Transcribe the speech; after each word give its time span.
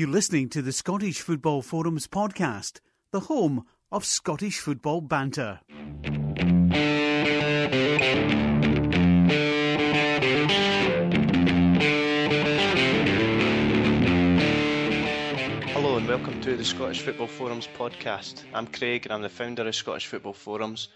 You're 0.00 0.08
listening 0.08 0.48
to 0.56 0.62
the 0.62 0.72
Scottish 0.72 1.20
Football 1.20 1.60
Forums 1.60 2.06
podcast, 2.06 2.80
the 3.10 3.20
home 3.20 3.66
of 3.92 4.06
Scottish 4.06 4.58
football 4.58 5.02
banter. 5.02 5.60
Hello 15.68 15.98
and 15.98 16.08
welcome 16.08 16.40
to 16.40 16.56
the 16.56 16.64
Scottish 16.64 17.02
Football 17.02 17.26
Forums 17.26 17.68
podcast. 17.76 18.44
I'm 18.54 18.68
Craig 18.68 19.04
and 19.04 19.12
I'm 19.12 19.20
the 19.20 19.28
founder 19.28 19.68
of 19.68 19.74
Scottish 19.74 20.06
Football 20.06 20.32
Forums 20.32 20.88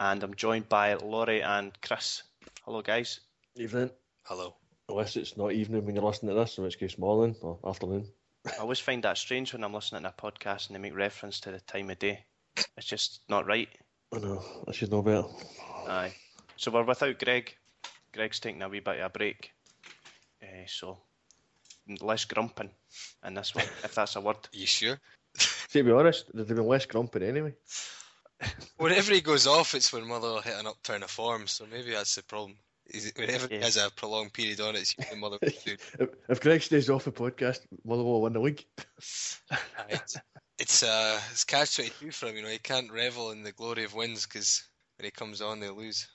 and 0.00 0.20
I'm 0.24 0.34
joined 0.34 0.68
by 0.68 0.94
Laurie 0.94 1.44
and 1.44 1.70
Chris. 1.80 2.24
Hello 2.64 2.82
guys. 2.82 3.20
Evening. 3.54 3.90
Hello. 4.24 4.56
Unless 4.88 5.14
it's 5.14 5.36
not 5.36 5.52
evening 5.52 5.86
when 5.86 5.94
you're 5.94 6.04
listening 6.04 6.34
to 6.34 6.40
this, 6.40 6.58
in 6.58 6.64
which 6.64 6.80
case 6.80 6.98
morning 6.98 7.36
or 7.40 7.60
afternoon. 7.64 8.08
I 8.46 8.60
always 8.60 8.78
find 8.78 9.02
that 9.04 9.18
strange 9.18 9.52
when 9.52 9.64
I'm 9.64 9.74
listening 9.74 10.02
to 10.02 10.08
a 10.08 10.12
podcast 10.12 10.68
and 10.68 10.76
they 10.76 10.80
make 10.80 10.96
reference 10.96 11.40
to 11.40 11.50
the 11.50 11.60
time 11.60 11.90
of 11.90 11.98
day. 11.98 12.24
It's 12.76 12.86
just 12.86 13.20
not 13.28 13.46
right. 13.46 13.68
I 14.14 14.18
know, 14.18 14.42
I 14.66 14.72
should 14.72 14.90
know 14.90 15.02
better. 15.02 15.24
Aye. 15.86 16.14
So 16.56 16.70
we're 16.70 16.84
without 16.84 17.18
Greg. 17.18 17.54
Greg's 18.12 18.40
taking 18.40 18.62
a 18.62 18.68
wee 18.68 18.80
bit 18.80 19.00
of 19.00 19.06
a 19.06 19.10
break. 19.10 19.52
Uh, 20.42 20.66
so 20.66 20.98
less 22.00 22.24
grumping 22.24 22.70
in 23.24 23.34
this 23.34 23.54
one, 23.54 23.64
if 23.84 23.94
that's 23.94 24.16
a 24.16 24.20
word. 24.20 24.36
Are 24.36 24.56
you 24.56 24.66
sure? 24.66 24.98
To 25.72 25.82
be 25.82 25.92
honest, 25.92 26.24
there'd 26.32 26.48
have 26.48 26.56
been 26.56 26.66
less 26.66 26.86
grumping 26.86 27.22
anyway. 27.22 27.52
Whenever 28.78 29.12
he 29.12 29.20
goes 29.20 29.46
off, 29.46 29.74
it's 29.74 29.92
when 29.92 30.08
Motherwell 30.08 30.40
hit 30.40 30.58
an 30.58 30.66
upturn 30.66 31.02
of 31.02 31.10
form, 31.10 31.46
so 31.46 31.66
maybe 31.70 31.90
that's 31.90 32.14
the 32.14 32.22
problem. 32.22 32.56
Is 32.90 33.06
it, 33.06 33.18
whenever 33.18 33.46
Yeah. 33.50 33.58
he 33.58 33.64
has 33.64 33.76
a 33.76 33.90
prolonged 33.90 34.32
period 34.32 34.60
on 34.60 34.74
it, 34.74 34.80
it's 34.80 34.94
usually 34.98 35.20
Motherwell 35.20 35.50
food. 35.64 35.80
If, 35.98 36.08
if 36.28 36.40
Greg 36.40 36.62
stays 36.62 36.88
off 36.88 37.04
the 37.04 37.12
podcast, 37.12 37.60
Motherwell 37.84 38.14
will 38.14 38.22
win 38.22 38.32
the 38.32 38.40
league. 38.40 38.64
Right. 39.50 40.00
It's 40.58 40.82
uh, 40.82 41.20
it's 41.30 41.44
catch 41.44 41.76
twenty 41.76 41.92
two 42.00 42.10
for 42.10 42.26
him. 42.26 42.36
You 42.36 42.42
know, 42.42 42.48
he 42.48 42.58
can't 42.58 42.90
revel 42.90 43.30
in 43.30 43.42
the 43.44 43.52
glory 43.52 43.84
of 43.84 43.94
wins 43.94 44.26
because 44.26 44.66
when 44.98 45.04
he 45.04 45.10
comes 45.12 45.40
on, 45.40 45.60
they 45.60 45.68
lose. 45.68 46.08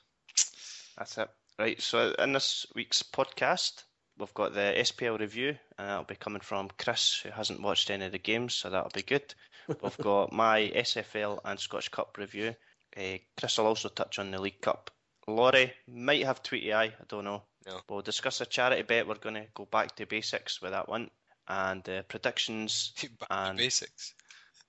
That's 0.97 1.17
it. 1.17 1.29
Right, 1.57 1.81
so 1.81 2.13
in 2.19 2.33
this 2.33 2.65
week's 2.75 3.03
podcast, 3.03 3.83
we've 4.17 4.33
got 4.33 4.53
the 4.53 4.73
SPL 4.77 5.19
review, 5.19 5.49
and 5.77 5.87
that'll 5.87 6.03
be 6.03 6.15
coming 6.15 6.41
from 6.41 6.69
Chris, 6.77 7.19
who 7.23 7.29
hasn't 7.29 7.61
watched 7.61 7.89
any 7.89 8.05
of 8.05 8.11
the 8.11 8.17
games, 8.19 8.53
so 8.55 8.69
that'll 8.69 8.91
be 8.93 9.01
good. 9.03 9.33
We've 9.81 9.97
got 10.01 10.33
my 10.33 10.71
SFL 10.75 11.39
and 11.45 11.59
Scottish 11.59 11.89
Cup 11.89 12.17
review. 12.17 12.55
Uh, 12.97 13.17
Chris 13.39 13.57
will 13.57 13.67
also 13.67 13.89
touch 13.89 14.19
on 14.19 14.31
the 14.31 14.41
League 14.41 14.61
Cup. 14.61 14.91
Laurie 15.27 15.73
might 15.87 16.25
have 16.25 16.43
tweety 16.43 16.73
eye, 16.73 16.85
I 16.85 16.93
don't 17.07 17.25
know. 17.25 17.43
No. 17.65 17.79
We'll 17.89 18.01
discuss 18.01 18.41
a 18.41 18.45
charity 18.45 18.81
bet. 18.81 19.07
We're 19.07 19.15
going 19.15 19.35
to 19.35 19.45
go 19.53 19.65
back 19.65 19.95
to 19.95 20.05
basics 20.05 20.61
with 20.61 20.71
that 20.71 20.89
one. 20.89 21.09
And 21.47 21.87
uh, 21.89 22.03
predictions. 22.03 22.93
Back 23.19 23.27
And- 23.29 23.57
to 23.57 23.63
basics. 23.63 24.13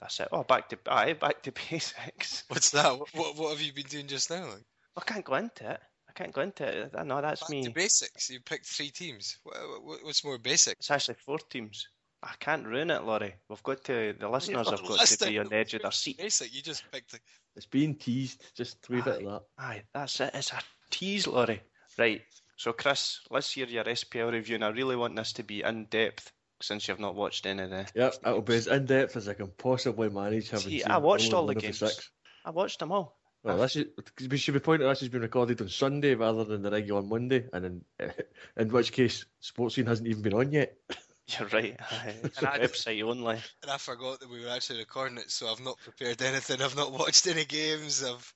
That's 0.01 0.19
it. 0.21 0.29
Oh, 0.33 0.43
back 0.43 0.69
to 0.71 0.79
aye, 0.89 1.13
back 1.15 1.43
to 1.45 1.53
basics. 1.71 2.43
What's 2.49 2.71
that? 2.71 2.99
What, 2.99 3.09
what 3.15 3.37
what 3.37 3.51
have 3.53 3.61
you 3.63 3.73
been 3.73 3.87
doing 3.87 4.07
just 4.09 4.29
now? 4.29 4.45
Like? 4.49 4.65
I 4.97 5.01
can't 5.03 5.25
go 5.25 5.35
into 5.37 5.71
it. 5.71 5.81
I 6.09 6.13
can't 6.13 6.33
go 6.33 6.41
into 6.43 6.65
it. 6.65 6.93
No, 7.07 7.21
that's 7.23 7.43
Back 7.43 7.51
me. 7.51 7.63
to 7.65 7.71
basics. 7.71 8.29
You 8.29 8.41
picked 8.41 8.67
three 8.67 8.91
teams. 8.91 9.39
What, 9.45 9.57
what, 9.85 10.05
what's 10.05 10.25
more 10.25 10.37
basic? 10.39 10.79
It's 10.79 10.91
actually 10.91 11.15
four 11.25 11.39
teams. 11.39 11.87
I 12.25 12.35
can't 12.41 12.67
ruin 12.67 12.91
it, 12.91 13.05
Laurie. 13.05 13.35
We've 13.51 13.63
got 13.63 13.85
to. 13.85 14.15
The 14.19 14.29
listeners 14.29 14.71
have 14.71 14.83
got 14.83 15.07
to 15.07 15.27
be 15.27 15.39
on 15.39 15.49
the 15.49 15.57
edge 15.57 15.75
of 15.75 15.83
their 15.83 15.91
seat. 15.93 16.19
Basic. 16.19 16.55
You 16.55 16.63
just 16.63 16.83
picked. 16.91 17.13
The, 17.13 17.21
It's 17.55 17.67
being 17.67 17.95
teased, 17.97 18.43
just 18.57 18.89
leave 18.89 19.07
it 19.07 19.17
at 19.17 19.25
that. 19.25 19.43
Aye, 19.59 19.83
that's 19.93 20.21
it. 20.21 20.31
It's 20.33 20.53
a 20.53 20.61
tease, 20.91 21.27
Laurie. 21.27 21.63
Right. 21.99 22.23
So, 22.57 22.73
Chris, 22.73 23.21
let's 23.31 23.51
hear 23.51 23.67
your 23.67 23.85
SPL 23.85 24.33
review, 24.33 24.55
and 24.55 24.65
I 24.65 24.69
really 24.69 24.97
want 24.97 25.17
this 25.17 25.35
to 25.35 25.43
be 25.43 25.63
in 25.63 25.85
depth 25.87 26.33
since 26.63 26.89
you've 26.89 27.01
not 27.01 27.15
watched 27.15 27.45
any 27.47 27.63
of 27.63 27.71
the. 27.71 27.87
Yep, 27.95 28.15
it'll 28.27 28.43
be 28.43 28.55
as 28.55 28.69
in 28.69 28.87
depth 28.87 29.17
as 29.17 29.29
I 29.29 29.35
can 29.35 29.49
possibly 29.49 30.09
manage. 30.09 30.51
Having 30.51 30.71
See, 30.71 30.79
seen 30.81 30.91
I 30.91 30.99
watched 30.99 31.35
only 31.35 31.37
all 31.37 31.47
the 31.47 31.57
of 31.57 31.63
games. 31.63 31.79
six. 31.79 32.11
I 32.45 32.51
watched 32.51 32.79
them 32.79 32.93
all. 32.93 33.19
Well, 33.43 33.59
this 33.59 33.77
is, 33.77 33.87
we 34.31 34.39
should 34.39 34.55
be 34.55 34.61
pointing 34.61 34.87
out 34.89 34.93
this 34.93 35.01
has 35.01 35.11
been 35.11 35.21
recorded 35.21 35.61
on 35.61 35.69
Sunday 35.69 36.15
rather 36.15 36.45
than 36.45 36.63
the 36.63 36.71
regular 36.71 37.03
Monday, 37.03 37.47
and 37.53 37.65
in, 37.67 37.85
in 38.57 38.71
which 38.71 38.93
case, 38.93 39.27
Sportscene 39.43 39.87
hasn't 39.87 40.09
even 40.09 40.23
been 40.23 40.33
on 40.33 40.51
yet. 40.51 40.75
You're 41.39 41.49
right. 41.49 41.77
Aye, 41.91 42.15
It's 42.25 42.39
And 42.39 42.47
I- 42.47 42.59
website 42.59 43.03
only. 43.03 43.37
and 43.63 43.71
I 43.71 43.77
forgot 43.79 44.21
that 44.21 44.31
we 44.31 44.43
were 44.45 44.51
actually 44.51 44.81
recording 44.81 45.19
it, 45.19 45.31
so 45.31 45.49
I've 45.51 45.61
not 45.61 45.79
prepared 45.79 46.21
anything. 46.23 46.61
I've 46.63 46.77
not 46.77 46.93
watched 46.93 47.27
any 47.27 47.45
games. 47.45 48.05
I've 48.05 48.35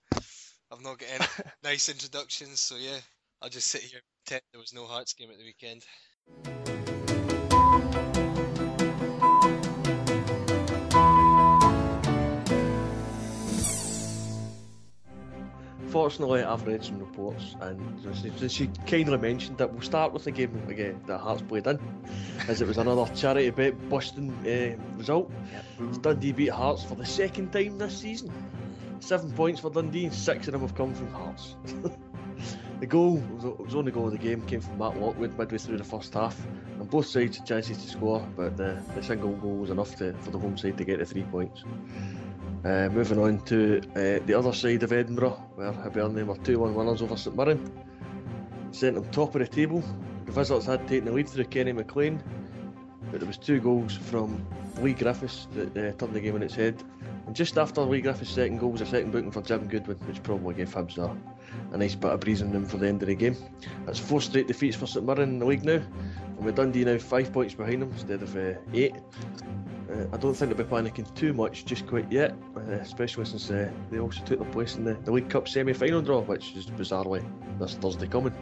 I've 0.71 0.83
not 0.83 0.99
got 0.99 1.09
any 1.11 1.27
nice 1.63 1.89
introductions. 1.89 2.61
So 2.61 2.77
yeah, 2.77 2.99
I'll 3.43 3.49
just 3.51 3.69
sit 3.69 3.83
here. 3.83 3.99
and 3.99 4.05
Pretend 4.27 4.43
there 4.53 4.61
was 4.61 4.73
no 4.75 4.87
Hearts 4.87 5.13
game 5.15 5.31
at 5.31 5.39
the 5.39 5.45
weekend. 5.45 6.68
Fortunately, 15.89 16.43
I've 16.43 16.67
read 16.67 16.85
some 16.85 16.99
reports, 16.99 17.57
and 17.61 17.81
she, 18.39 18.49
she 18.49 18.67
kindly 18.87 19.17
mentioned 19.17 19.57
that 19.59 19.73
we'll 19.73 19.81
start 19.81 20.13
with 20.13 20.25
the 20.25 20.31
game 20.31 20.63
again 20.69 21.01
that 21.07 21.19
Hearts 21.19 21.41
played 21.43 21.67
in, 21.67 21.79
as 22.47 22.61
it 22.61 22.69
was 22.69 22.77
another 22.77 23.11
charity 23.15 23.49
bet 23.51 23.89
busting 23.89 24.31
uh, 24.47 24.99
result. 24.99 25.31
Dundee 26.03 26.33
beat 26.33 26.51
Hearts 26.51 26.85
for 26.85 26.95
the 26.95 27.07
second 27.07 27.53
time 27.53 27.79
this 27.79 27.97
season. 27.97 28.31
Seven 29.01 29.33
points 29.33 29.61
for 29.61 29.71
Dundee, 29.71 30.07
and 30.07 30.15
six 30.15 30.47
of 30.49 30.53
them 30.53 30.61
have 30.61 30.75
come 30.75 30.95
from 30.95 31.11
Hearts. 31.11 31.57
the 32.81 32.87
goal, 32.87 33.17
was, 33.17 33.45
it 33.45 33.59
was 33.59 33.73
the 33.73 33.79
only 33.79 33.93
goal 33.93 34.07
of 34.07 34.13
the 34.13 34.19
game, 34.19 34.43
came 34.43 34.61
from 34.61 34.77
Matt 34.77 35.01
Lockwood 35.01 35.39
midway 35.39 35.57
through 35.57 35.79
the 35.79 35.85
first 35.85 36.13
half, 36.13 36.39
and 36.79 36.91
both 36.91 37.07
sides 37.07 37.39
had 37.39 37.47
chances 37.47 37.79
to 37.79 37.89
score, 37.89 38.27
but 38.37 38.59
the, 38.59 38.83
the 38.95 39.03
single 39.03 39.33
goal 39.33 39.57
was 39.57 39.71
enough 39.71 39.97
to, 39.97 40.13
for 40.21 40.31
the 40.31 40.39
home 40.39 40.59
side 40.59 40.77
to 40.77 40.85
get 40.85 40.99
the 40.99 41.07
three 41.07 41.25
points. 41.25 41.65
Uh, 42.65 42.89
moving 42.89 43.19
on 43.21 43.39
to 43.43 43.81
uh, 43.95 44.19
the 44.27 44.35
other 44.37 44.53
side 44.53 44.83
of 44.83 44.93
Edinburgh, 44.93 45.41
where 45.55 45.73
Hibernian 45.73 46.27
were 46.27 46.37
2 46.39 46.59
1 46.59 46.75
winners 46.75 47.03
over 47.03 47.17
St 47.17 47.37
Mirren. 47.37 47.73
Sent 48.73 48.97
them 48.97 49.09
top 49.11 49.35
of 49.37 49.41
the 49.41 49.47
table. 49.47 49.83
The 50.27 50.33
visitors 50.33 50.67
had 50.67 50.87
taken 50.89 51.05
the 51.05 51.13
lead 51.13 51.29
through 51.29 51.45
Kenny 51.45 51.73
McLean, 51.73 52.21
but 53.13 53.21
there 53.21 53.29
was 53.29 53.39
two 53.39 53.61
goals 53.61 53.97
from 53.97 54.45
Leigh 54.81 54.95
Griffiths 54.95 55.47
that 55.55 55.77
uh, 55.77 55.93
turned 55.93 56.15
the 56.15 56.21
game 56.21 56.35
on 56.35 56.43
its 56.43 56.55
head. 56.55 56.83
And 57.27 57.37
just 57.37 57.59
after 57.59 57.81
Leigh 57.83 58.01
Griffiths' 58.01 58.31
second 58.31 58.59
goal 58.59 58.73
was 58.73 58.81
a 58.81 58.87
second 58.87 59.13
booking 59.13 59.31
for 59.31 59.43
Jim 59.43 59.69
Goodwin, 59.69 59.97
which 59.99 60.21
probably 60.25 60.55
gave 60.55 60.75
Hibs 60.75 60.99
a, 60.99 61.17
a 61.73 61.79
nice 61.79 61.95
bit 61.95 62.11
of 62.11 62.21
breezing 62.21 62.51
room 62.51 62.67
for 62.67 62.79
the 62.79 62.89
end 62.89 63.03
of 63.03 63.09
the 63.09 63.15
game. 63.15 63.37
That's 63.87 64.01
four 64.01 64.21
straight 64.21 64.49
defeats 64.49 64.77
for 64.77 64.87
St 64.89 65.07
Mirren 65.07 65.29
in 65.29 65.39
the 65.39 65.47
league 65.47 65.65
now, 65.65 65.75
and 66.37 66.45
with 66.45 66.57
Dundee 66.57 66.85
now 66.85 66.99
five 66.99 67.33
points 67.33 67.55
behind 67.55 67.83
them 67.83 67.93
instead 67.93 68.21
of 68.23 68.37
eight. 68.75 68.97
Uh, 69.91 70.05
I 70.13 70.17
don't 70.19 70.35
think 70.35 70.55
they'll 70.55 70.67
be 70.67 70.71
panicking 70.71 71.13
too 71.15 71.33
much 71.33 71.65
just 71.65 71.87
quite 71.87 72.11
yet, 72.13 72.35
uh, 72.57 72.61
especially 72.61 73.25
since 73.25 73.51
uh, 73.51 73.71
they 73.91 73.99
also 73.99 74.23
took 74.25 74.41
their 74.41 74.51
place 74.51 74.77
in 74.77 74.85
the, 74.85 74.95
the 75.05 75.11
League 75.11 75.31
Cup 75.31 75.49
semi-final 75.49 76.03
draw, 76.03 76.21
which 76.21 76.55
is 76.55 76.67
bizarrely 76.67 77.25
this 77.59 77.75
Thursday 77.75 78.07
coming. 78.07 78.35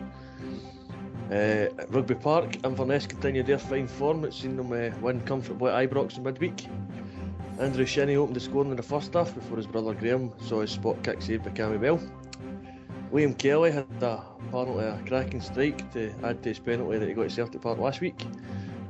Uh, 1.30 1.66
Rugby 1.88 2.14
Park, 2.14 2.64
Inverness 2.64 3.06
continued 3.06 3.46
their 3.46 3.58
fine 3.58 3.86
form. 3.86 4.24
It's 4.24 4.40
seen 4.40 4.56
them 4.56 4.72
uh, 4.72 4.96
win 5.00 5.20
comfortably 5.20 5.70
at 5.70 5.90
Ibrox 5.90 6.16
in 6.16 6.24
midweek. 6.24 6.66
Andrew 7.58 7.86
Shinnie 7.86 8.16
opened 8.16 8.36
the 8.36 8.40
scoring 8.40 8.70
in 8.70 8.76
the 8.76 8.82
first 8.82 9.14
half 9.14 9.34
before 9.34 9.56
his 9.56 9.66
brother 9.66 9.94
Graeme 9.94 10.32
saw 10.40 10.60
his 10.60 10.70
spot 10.70 11.02
kick 11.02 11.22
saved 11.22 11.44
by 11.44 11.50
Cammy 11.50 11.80
Bell. 11.80 12.00
Liam 13.12 13.38
Kelly 13.38 13.70
had 13.70 13.86
a, 14.02 14.22
apparently 14.48 14.84
a 14.84 15.00
cracking 15.06 15.40
strike 15.40 15.90
to 15.92 16.12
add 16.22 16.42
to 16.42 16.50
his 16.50 16.58
penalty 16.58 16.98
that 16.98 17.08
he 17.08 17.14
got 17.14 17.26
at 17.26 17.32
Celtic 17.32 17.62
Park 17.62 17.78
last 17.78 18.00
week. 18.00 18.26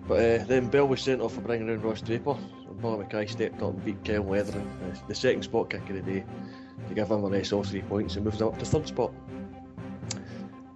But 0.08 0.18
uh, 0.20 0.44
then 0.44 0.68
Bell 0.68 0.86
was 0.86 1.02
sent 1.02 1.20
off 1.20 1.34
for 1.34 1.40
bringing 1.40 1.68
in 1.68 1.82
Ross 1.82 2.00
Draper. 2.00 2.36
Billy 2.80 2.98
Mackay 2.98 3.26
stepped 3.26 3.62
up 3.62 3.74
and 3.74 3.84
beat 3.84 4.04
Kyle 4.04 4.22
Letheren, 4.22 4.66
uh, 4.84 4.96
the 5.08 5.14
second 5.14 5.42
spot 5.42 5.70
kick 5.70 5.88
of 5.88 5.96
the 5.96 6.02
day, 6.02 6.24
to 6.88 6.94
give 6.94 7.10
Inverness 7.10 7.52
all 7.52 7.64
three 7.64 7.82
points 7.82 8.16
and 8.16 8.24
moves 8.24 8.42
up 8.42 8.58
to 8.58 8.64
third 8.64 8.86
spot. 8.86 9.12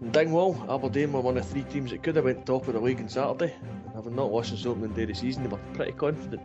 In 0.01 0.11
Dingwall, 0.11 0.57
Aberdeen 0.69 1.13
were 1.13 1.21
one 1.21 1.37
of 1.37 1.47
three 1.47 1.63
teams 1.65 1.91
that 1.91 2.03
could 2.03 2.17
have 2.17 2.25
went 2.25 2.47
top 2.47 2.67
of 2.67 2.75
the 2.75 2.81
league 2.81 3.01
on 3.01 3.09
Saturday. 3.09 3.55
And 3.85 3.95
having 3.95 4.17
not 4.17 4.33
lost 4.33 4.49
since 4.49 4.65
opening 4.65 4.95
day 4.95 5.03
of 5.03 5.09
the 5.09 5.15
season, 5.15 5.43
they 5.43 5.51
were 5.51 5.59
pretty 5.75 5.93
confident. 5.93 6.43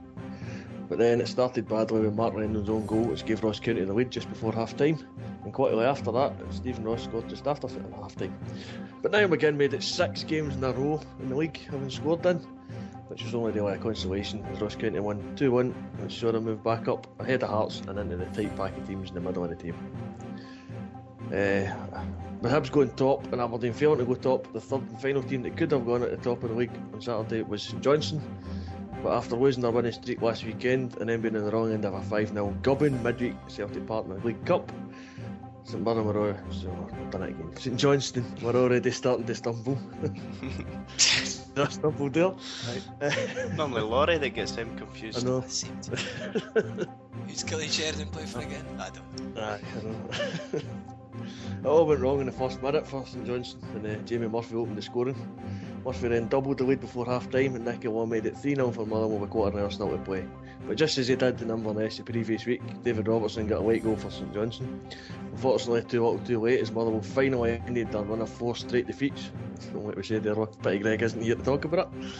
But 0.88 1.00
then 1.00 1.20
it 1.20 1.28
started 1.28 1.68
badly 1.68 2.02
with 2.02 2.14
Mark 2.14 2.36
Rendon's 2.36 2.70
own 2.70 2.86
goal, 2.86 3.04
which 3.04 3.26
gave 3.26 3.44
Ross 3.44 3.60
County 3.60 3.84
the 3.84 3.94
lead 3.94 4.12
just 4.12 4.30
before 4.30 4.54
half 4.54 4.78
time. 4.78 5.06
And 5.44 5.54
quickly 5.54 5.84
after 5.84 6.12
that, 6.12 6.34
Stephen 6.52 6.84
Ross 6.84 7.04
scored 7.04 7.28
just 7.28 7.48
after 7.48 7.68
half 7.96 8.16
time. 8.16 8.38
But 9.02 9.12
Niall 9.12 9.30
McGinn 9.30 9.56
made 9.56 9.74
it 9.74 9.84
six 9.84 10.24
games 10.24 10.56
in 10.56 10.64
a 10.64 10.72
row 10.72 11.02
in 11.20 11.30
the 11.30 11.36
league, 11.36 11.58
having 11.70 11.90
scored 11.90 12.26
in, 12.26 12.38
which 13.08 13.24
was 13.24 13.34
only 13.34 13.52
really 13.52 13.74
a 13.74 13.78
consolation 13.78 14.46
as 14.52 14.62
Ross 14.62 14.76
County 14.76 15.00
won 15.00 15.36
2 15.36 15.52
1, 15.52 15.72
which 16.02 16.20
saw 16.20 16.32
them 16.32 16.46
move 16.46 16.64
back 16.64 16.88
up 16.88 17.08
ahead 17.20 17.42
of 17.42 17.50
Hearts 17.50 17.82
and 17.88 17.98
into 17.98 18.18
the 18.18 18.26
tight 18.26 18.56
pack 18.56 18.78
of 18.78 18.88
teams 18.88 19.10
in 19.10 19.16
the 19.16 19.22
middle 19.22 19.44
of 19.44 19.50
the 19.50 19.56
table. 19.56 19.80
Uh, 21.28 21.66
with 22.42 22.52
Hibs 22.52 22.72
going 22.72 22.92
top 22.92 23.32
and 23.34 23.42
Aberdeen 23.42 23.74
failing 23.74 23.98
to 23.98 24.06
go 24.06 24.14
top, 24.14 24.52
the 24.54 24.62
third 24.62 24.82
and 24.82 25.02
final 25.02 25.24
team 25.24 25.42
that 25.42 25.58
could 25.58 25.72
have 25.72 25.86
gone 25.86 26.04
at 26.04 26.12
the 26.12 26.18
top 26.18 26.44
of 26.44 26.50
the 26.50 26.56
league 26.56 26.72
on 26.94 27.02
Saturday 27.02 27.42
was 27.42 27.64
St 27.64 27.82
Johnstone. 27.82 28.22
But 29.04 29.14
after 29.14 29.36
losing 29.36 29.62
their 29.62 29.72
winning 29.72 29.92
streak 29.92 30.22
last 30.22 30.44
weekend 30.46 30.98
and 30.98 31.10
then 31.10 31.22
being 31.22 31.36
in 31.36 31.46
the 31.46 31.52
wrong 31.52 31.72
end 31.72 31.86
of 31.86 31.94
a 31.94 32.02
5 32.02 32.30
0 32.30 32.58
gubbing 32.62 33.02
midweek 33.04 33.36
at 33.46 33.52
Celtic 33.52 33.86
Park 33.86 34.06
in 34.06 34.12
the 34.20 34.26
League 34.26 34.46
Cup, 34.46 34.72
St 35.64 35.84
Mirren 35.84 36.06
were 36.06 36.18
already, 36.18 36.40
so 36.52 36.70
done 37.12 37.24
it 37.24 37.30
again. 37.30 37.56
St 37.58 37.78
Johnstone 37.78 38.26
were 38.42 38.56
already 38.56 38.92
starting 38.92 39.26
to 39.26 39.36
stumble. 39.36 39.78
They 41.56 41.66
stumbled 41.68 42.14
there. 42.14 42.34
Normally 43.56 43.82
Laurie 43.84 44.18
that 44.18 44.30
gets 44.32 44.56
him 44.56 44.78
confused. 44.78 45.20
I 45.20 45.22
know. 45.30 45.40
That 45.40 45.52
seemed 45.52 45.84
to 45.84 45.92
Who's 45.96 47.44
Cillian 47.44 47.72
Sheridan 47.72 48.08
play 48.10 48.26
for 48.26 48.40
again? 48.40 48.66
I 48.78 48.90
don't. 48.90 49.38
Aye, 49.38 49.62
I 49.78 49.84
know. 49.84 50.62
it 51.64 51.66
all 51.66 51.86
went 51.86 52.02
wrong 52.02 52.20
in 52.20 52.26
the 52.26 52.32
first 52.32 52.62
minute 52.62 52.88
for 52.88 53.06
St 53.06 53.26
Johnstone, 53.26 53.62
and 53.76 53.86
uh, 53.86 53.96
Jamie 54.06 54.28
Murphy 54.28 54.56
opened 54.56 54.78
the 54.78 54.82
scoring. 54.82 55.16
Murphy 55.86 56.08
then 56.08 56.28
doubled 56.28 56.58
the 56.58 56.64
lead 56.64 56.82
before 56.82 57.06
half 57.06 57.30
time, 57.30 57.56
and 57.56 57.66
Nicky 57.66 57.88
Law 57.88 58.06
made 58.06 58.26
it 58.26 58.38
3 58.38 58.56
0 58.56 58.72
for 58.72 58.86
Motherwell 58.86 59.20
with 59.20 59.30
a 59.30 59.32
quarter 59.32 59.58
an 59.58 59.64
hour 59.64 59.70
still 59.70 59.90
to 59.90 59.98
play. 59.98 60.26
But 60.68 60.78
just 60.78 60.98
as 60.98 61.08
he 61.08 61.16
did 61.16 61.42
in 61.42 61.52
Inverness 61.52 61.98
the 61.98 62.04
previous 62.04 62.46
week, 62.46 62.62
David 62.84 63.08
Robertson 63.08 63.46
got 63.48 63.62
a 63.62 63.64
late 63.64 63.84
goal 63.84 63.96
for 63.96 64.10
St 64.10 64.34
Johnstone. 64.34 64.82
Unfortunately, 65.32 65.84
too 65.84 66.04
little 66.04 66.20
too 66.26 66.40
late 66.40 66.60
as 66.60 66.72
Motherwell 66.72 67.02
finally 67.02 67.62
ended 67.68 67.92
their 67.92 68.02
run 68.02 68.22
of 68.22 68.30
four 68.30 68.56
straight 68.56 68.88
defeats. 68.88 69.32
Don't 69.74 69.86
like 69.86 69.96
we 69.96 70.04
said 70.04 70.24
there, 70.24 70.36
Petty 70.36 70.80
Greg 70.80 71.02
isn't 71.02 71.22
here 71.22 71.36
to 71.36 71.44
talk 71.44 71.66
about 71.66 71.92
it. 71.94 72.14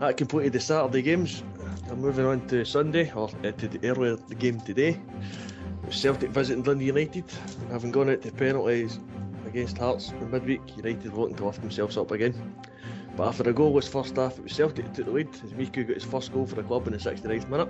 That 0.00 0.16
completed 0.18 0.52
the 0.52 0.60
Saturday 0.60 1.00
games. 1.00 1.42
I'm 1.90 2.00
moving 2.00 2.26
on 2.26 2.46
to 2.48 2.64
Sunday, 2.64 3.10
or 3.12 3.30
uh, 3.42 3.52
to 3.52 3.68
the 3.68 3.88
earlier 3.88 4.16
game 4.38 4.60
today. 4.60 5.00
Celtic 5.90 6.30
visiting 6.30 6.62
Dundee 6.62 6.86
United, 6.86 7.24
having 7.70 7.90
gone 7.90 8.10
out 8.10 8.22
to 8.22 8.32
penalties 8.32 8.98
against 9.46 9.78
Hearts 9.78 10.10
in 10.10 10.30
midweek. 10.30 10.76
United 10.76 11.12
looking 11.14 11.36
to 11.36 11.46
lift 11.46 11.60
themselves 11.60 11.96
up 11.96 12.10
again. 12.10 12.54
But 13.16 13.28
after 13.28 13.48
a 13.48 13.54
goalless 13.54 13.88
first 13.88 14.16
half, 14.16 14.38
it 14.38 14.44
was 14.44 14.52
Celtic 14.52 14.84
that 14.84 14.94
took 14.94 15.06
the 15.06 15.12
lead 15.12 15.28
as 15.44 15.52
Miku 15.52 15.86
got 15.86 15.94
his 15.94 16.04
first 16.04 16.32
goal 16.32 16.46
for 16.46 16.56
the 16.56 16.62
club 16.62 16.86
in 16.86 16.92
the 16.92 16.98
69th 16.98 17.48
minute. 17.48 17.68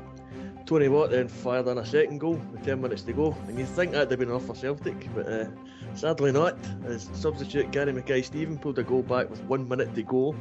Tony 0.66 0.88
Watt 0.88 1.10
then 1.10 1.28
fired 1.28 1.68
in 1.68 1.78
a 1.78 1.86
second 1.86 2.18
goal 2.18 2.40
with 2.50 2.64
10 2.64 2.80
minutes 2.80 3.02
to 3.02 3.12
go, 3.12 3.36
and 3.46 3.56
you'd 3.56 3.68
think 3.68 3.92
that'd 3.92 4.10
have 4.10 4.18
been 4.18 4.30
enough 4.30 4.46
for 4.46 4.56
Celtic, 4.56 5.08
but 5.14 5.28
uh, 5.28 5.46
sadly 5.94 6.32
not, 6.32 6.58
as 6.86 7.08
substitute 7.12 7.70
Gary 7.70 7.92
Mackay 7.92 8.22
Steven 8.22 8.58
pulled 8.58 8.80
a 8.80 8.82
goal 8.82 9.02
back 9.02 9.30
with 9.30 9.40
one 9.44 9.68
minute 9.68 9.94
to 9.94 10.02
go 10.02 10.34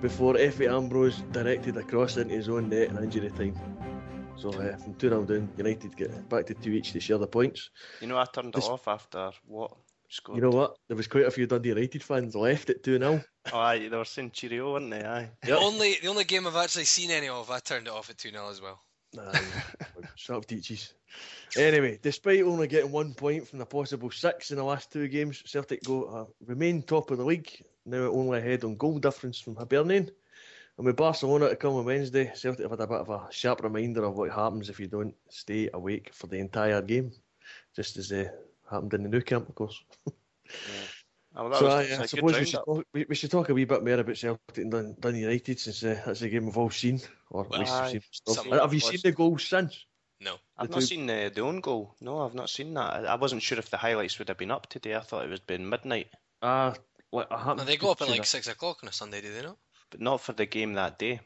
before 0.00 0.34
Efe 0.34 0.68
Ambrose 0.68 1.22
directed 1.30 1.76
a 1.76 1.82
cross 1.84 2.16
into 2.16 2.34
his 2.34 2.48
own 2.48 2.68
net 2.68 2.88
in 2.88 2.98
injury 2.98 3.30
time. 3.30 3.54
So 4.36 4.50
uh, 4.50 4.76
from 4.76 4.94
2 4.94 5.08
0 5.08 5.24
down, 5.24 5.48
United 5.56 5.96
get 5.96 6.28
back 6.28 6.46
to 6.46 6.54
2 6.54 6.70
each 6.72 6.92
to 6.92 7.00
share 7.00 7.18
the 7.18 7.26
points. 7.26 7.70
You 8.00 8.08
know, 8.08 8.18
I 8.18 8.24
turned 8.24 8.54
it 8.56 8.64
off 8.64 8.88
after 8.88 9.30
what 9.46 9.72
scored. 10.08 10.36
You 10.36 10.42
know 10.42 10.50
what? 10.50 10.76
There 10.88 10.96
was 10.96 11.06
quite 11.06 11.26
a 11.26 11.30
few 11.30 11.46
Dundee 11.46 11.70
United 11.70 12.02
fans 12.02 12.34
left 12.34 12.70
at 12.70 12.82
2 12.82 12.98
0. 12.98 13.22
Oh, 13.52 13.58
aye, 13.58 13.88
they 13.88 13.96
were 13.96 14.04
saying 14.04 14.32
cheerio, 14.32 14.72
weren't 14.72 14.90
they? 14.90 15.04
Aye. 15.04 15.30
The 15.42 15.56
only 15.56 15.96
the 16.02 16.08
only 16.08 16.24
game 16.24 16.46
I've 16.46 16.56
actually 16.56 16.84
seen 16.84 17.10
any 17.10 17.28
of, 17.28 17.50
I 17.50 17.58
turned 17.58 17.86
it 17.86 17.92
off 17.92 18.10
at 18.10 18.18
2 18.18 18.30
0 18.30 18.50
as 18.50 18.60
well. 18.60 18.80
Shut 20.16 20.36
up, 20.36 20.46
teaches. 20.46 20.94
Anyway, 21.56 21.98
despite 22.00 22.42
only 22.42 22.66
getting 22.66 22.90
one 22.90 23.12
point 23.12 23.46
from 23.46 23.58
the 23.58 23.66
possible 23.66 24.10
six 24.10 24.50
in 24.50 24.56
the 24.56 24.64
last 24.64 24.90
two 24.90 25.06
games, 25.08 25.42
Celtic 25.44 25.82
go 25.84 26.04
uh, 26.04 26.24
remain 26.46 26.82
top 26.82 27.10
of 27.10 27.18
the 27.18 27.24
league, 27.24 27.62
now 27.84 28.04
only 28.06 28.38
ahead 28.38 28.64
on 28.64 28.76
goal 28.76 28.98
difference 28.98 29.38
from 29.38 29.56
Hibernian. 29.56 30.10
And 30.78 30.86
with 30.86 30.96
Barcelona 30.96 31.48
to 31.50 31.56
come 31.56 31.74
on 31.74 31.84
Wednesday, 31.84 32.32
Celtic 32.34 32.62
have 32.62 32.70
had 32.70 32.80
a 32.80 32.86
bit 32.86 33.00
of 33.00 33.10
a 33.10 33.26
sharp 33.30 33.62
reminder 33.62 34.04
of 34.04 34.16
what 34.16 34.30
happens 34.30 34.68
if 34.70 34.80
you 34.80 34.86
don't 34.88 35.14
stay 35.28 35.68
awake 35.72 36.10
for 36.14 36.26
the 36.28 36.38
entire 36.38 36.80
game, 36.82 37.12
just 37.76 37.96
as 37.98 38.10
uh, 38.10 38.28
happened 38.70 38.94
in 38.94 39.02
the 39.02 39.08
Nou 39.10 39.20
Camp, 39.20 39.48
of 39.48 39.54
course. 39.54 39.82
Oh, 41.34 41.48
well, 41.48 41.58
so 41.58 41.64
was, 41.64 41.74
I, 41.74 41.86
that's 41.86 42.00
I 42.00 42.04
a 42.04 42.08
suppose 42.08 42.38
we 42.38 42.44
should, 42.44 42.60
talk, 42.64 42.84
we, 42.92 43.06
we 43.08 43.14
should 43.14 43.30
talk 43.30 43.48
a 43.48 43.54
wee 43.54 43.64
bit 43.64 43.82
more 43.84 43.94
about 43.94 44.18
Celtic 44.18 44.58
and 44.58 44.70
Dun, 44.70 44.96
Dun 45.00 45.16
United 45.16 45.58
since 45.58 45.82
uh, 45.82 46.00
that's 46.04 46.20
a 46.22 46.28
game 46.28 46.44
we've 46.46 46.56
all 46.58 46.70
seen, 46.70 47.00
or 47.30 47.46
at 47.46 47.58
least 47.58 47.72
Aye, 47.72 47.90
we've 47.94 48.36
seen 48.36 48.52
Have 48.52 48.72
you 48.74 48.78
of 48.78 48.84
seen 48.84 49.00
the 49.02 49.12
goals 49.12 49.44
since? 49.44 49.86
No. 50.20 50.36
I've 50.58 50.68
the 50.68 50.72
not 50.74 50.80
two- 50.80 50.86
seen 50.86 51.06
the, 51.06 51.32
the 51.34 51.40
own 51.40 51.60
goal. 51.60 51.94
No, 52.02 52.20
I've 52.20 52.34
not 52.34 52.50
seen 52.50 52.74
that. 52.74 52.80
I, 53.06 53.12
I 53.12 53.14
wasn't 53.16 53.42
sure 53.42 53.58
if 53.58 53.70
the 53.70 53.78
highlights 53.78 54.18
would 54.18 54.28
have 54.28 54.36
been 54.38 54.50
up 54.50 54.68
today. 54.68 54.94
I 54.94 55.00
thought 55.00 55.24
it 55.24 55.30
was 55.30 55.40
been 55.40 55.68
midnight, 55.68 56.08
Ah, 56.42 56.74
like 57.12 57.30
I 57.32 57.38
happened 57.38 57.58
No, 57.60 57.64
they 57.64 57.76
go 57.78 57.90
up 57.92 58.02
at 58.02 58.08
like 58.08 58.18
that. 58.20 58.26
6 58.26 58.48
o'clock 58.48 58.78
on 58.82 58.88
a 58.90 58.92
Sunday, 58.92 59.20
do 59.22 59.32
they 59.32 59.42
not? 59.42 59.56
But 59.92 60.00
not 60.00 60.20
for 60.22 60.32
the 60.32 60.46
game 60.46 60.72
that 60.72 60.98
day. 60.98 61.20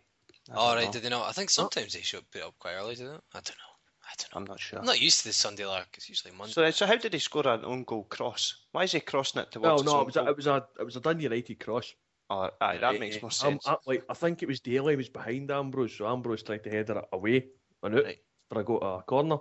I 0.51 0.55
Oh, 0.57 0.75
right, 0.75 0.87
know. 0.87 0.93
did 0.93 1.03
they 1.03 1.09
not? 1.09 1.29
I 1.29 1.33
think 1.33 1.51
sometimes 1.51 1.93
they 1.95 2.01
should 2.03 2.29
put 2.31 2.41
it 2.41 2.45
up 2.45 2.55
quite 2.59 2.75
early, 2.75 2.97
do 2.97 3.05
they? 3.05 3.15
I 3.15 3.41
don't 3.41 3.57
know. 3.63 3.73
I 4.03 4.15
don't 4.19 4.35
know. 4.35 4.41
I'm 4.41 4.45
not 4.45 4.61
sure. 4.61 4.79
I'm 4.81 4.87
not 4.87 5.01
used 5.01 5.21
to 5.21 5.29
this 5.29 5.37
Sunday 5.37 5.65
lark. 5.65 5.89
It's 5.97 6.09
usually 6.09 6.35
Monday. 6.35 6.53
So, 6.53 6.71
so 6.71 6.87
how 6.87 6.97
did 6.97 7.13
he 7.13 7.19
score 7.21 7.47
an 7.47 7.65
own 7.65 7.85
goal 7.85 8.05
cross? 8.05 8.57
Why 8.73 8.85
is 8.85 8.93
he 8.93 9.01
crossing 9.01 9.43
it 9.43 9.57
Well, 9.57 9.79
towards 9.79 9.83
his 9.83 9.93
no, 9.93 10.01
own 10.01 10.03
it 10.03 10.07
was, 10.07 10.17
a, 10.17 10.27
it 10.27 10.37
was 10.37 10.47
a 10.47 10.67
it 10.81 10.85
was 10.85 10.97
a 10.97 11.01
Dundee 11.01 11.25
United 11.25 11.61
cross. 11.61 11.95
Oh, 12.29 12.51
aye, 12.61 12.79
that 12.79 12.99
makes 12.99 13.23
more 13.23 13.31
um, 13.31 13.31
sense. 13.31 13.67
I, 13.69 13.77
like 13.87 14.05
I 14.09 14.15
think 14.15 14.43
it 14.43 14.49
was 14.49 14.59
Daly 14.61 14.97
was 14.97 15.09
behind 15.09 15.51
Ambrose, 15.51 15.97
so 15.97 16.09
Ambrose 16.09 16.43
tried 16.43 16.65
to 16.65 16.71
header 16.71 16.99
it 16.99 17.05
away 17.13 17.47
and 17.85 17.95
out 17.97 18.05
Right. 18.05 18.19
for 18.49 18.61
a 18.61 18.65
go 18.65 18.79
to 18.81 18.87
a 18.87 19.03
corner, 19.03 19.39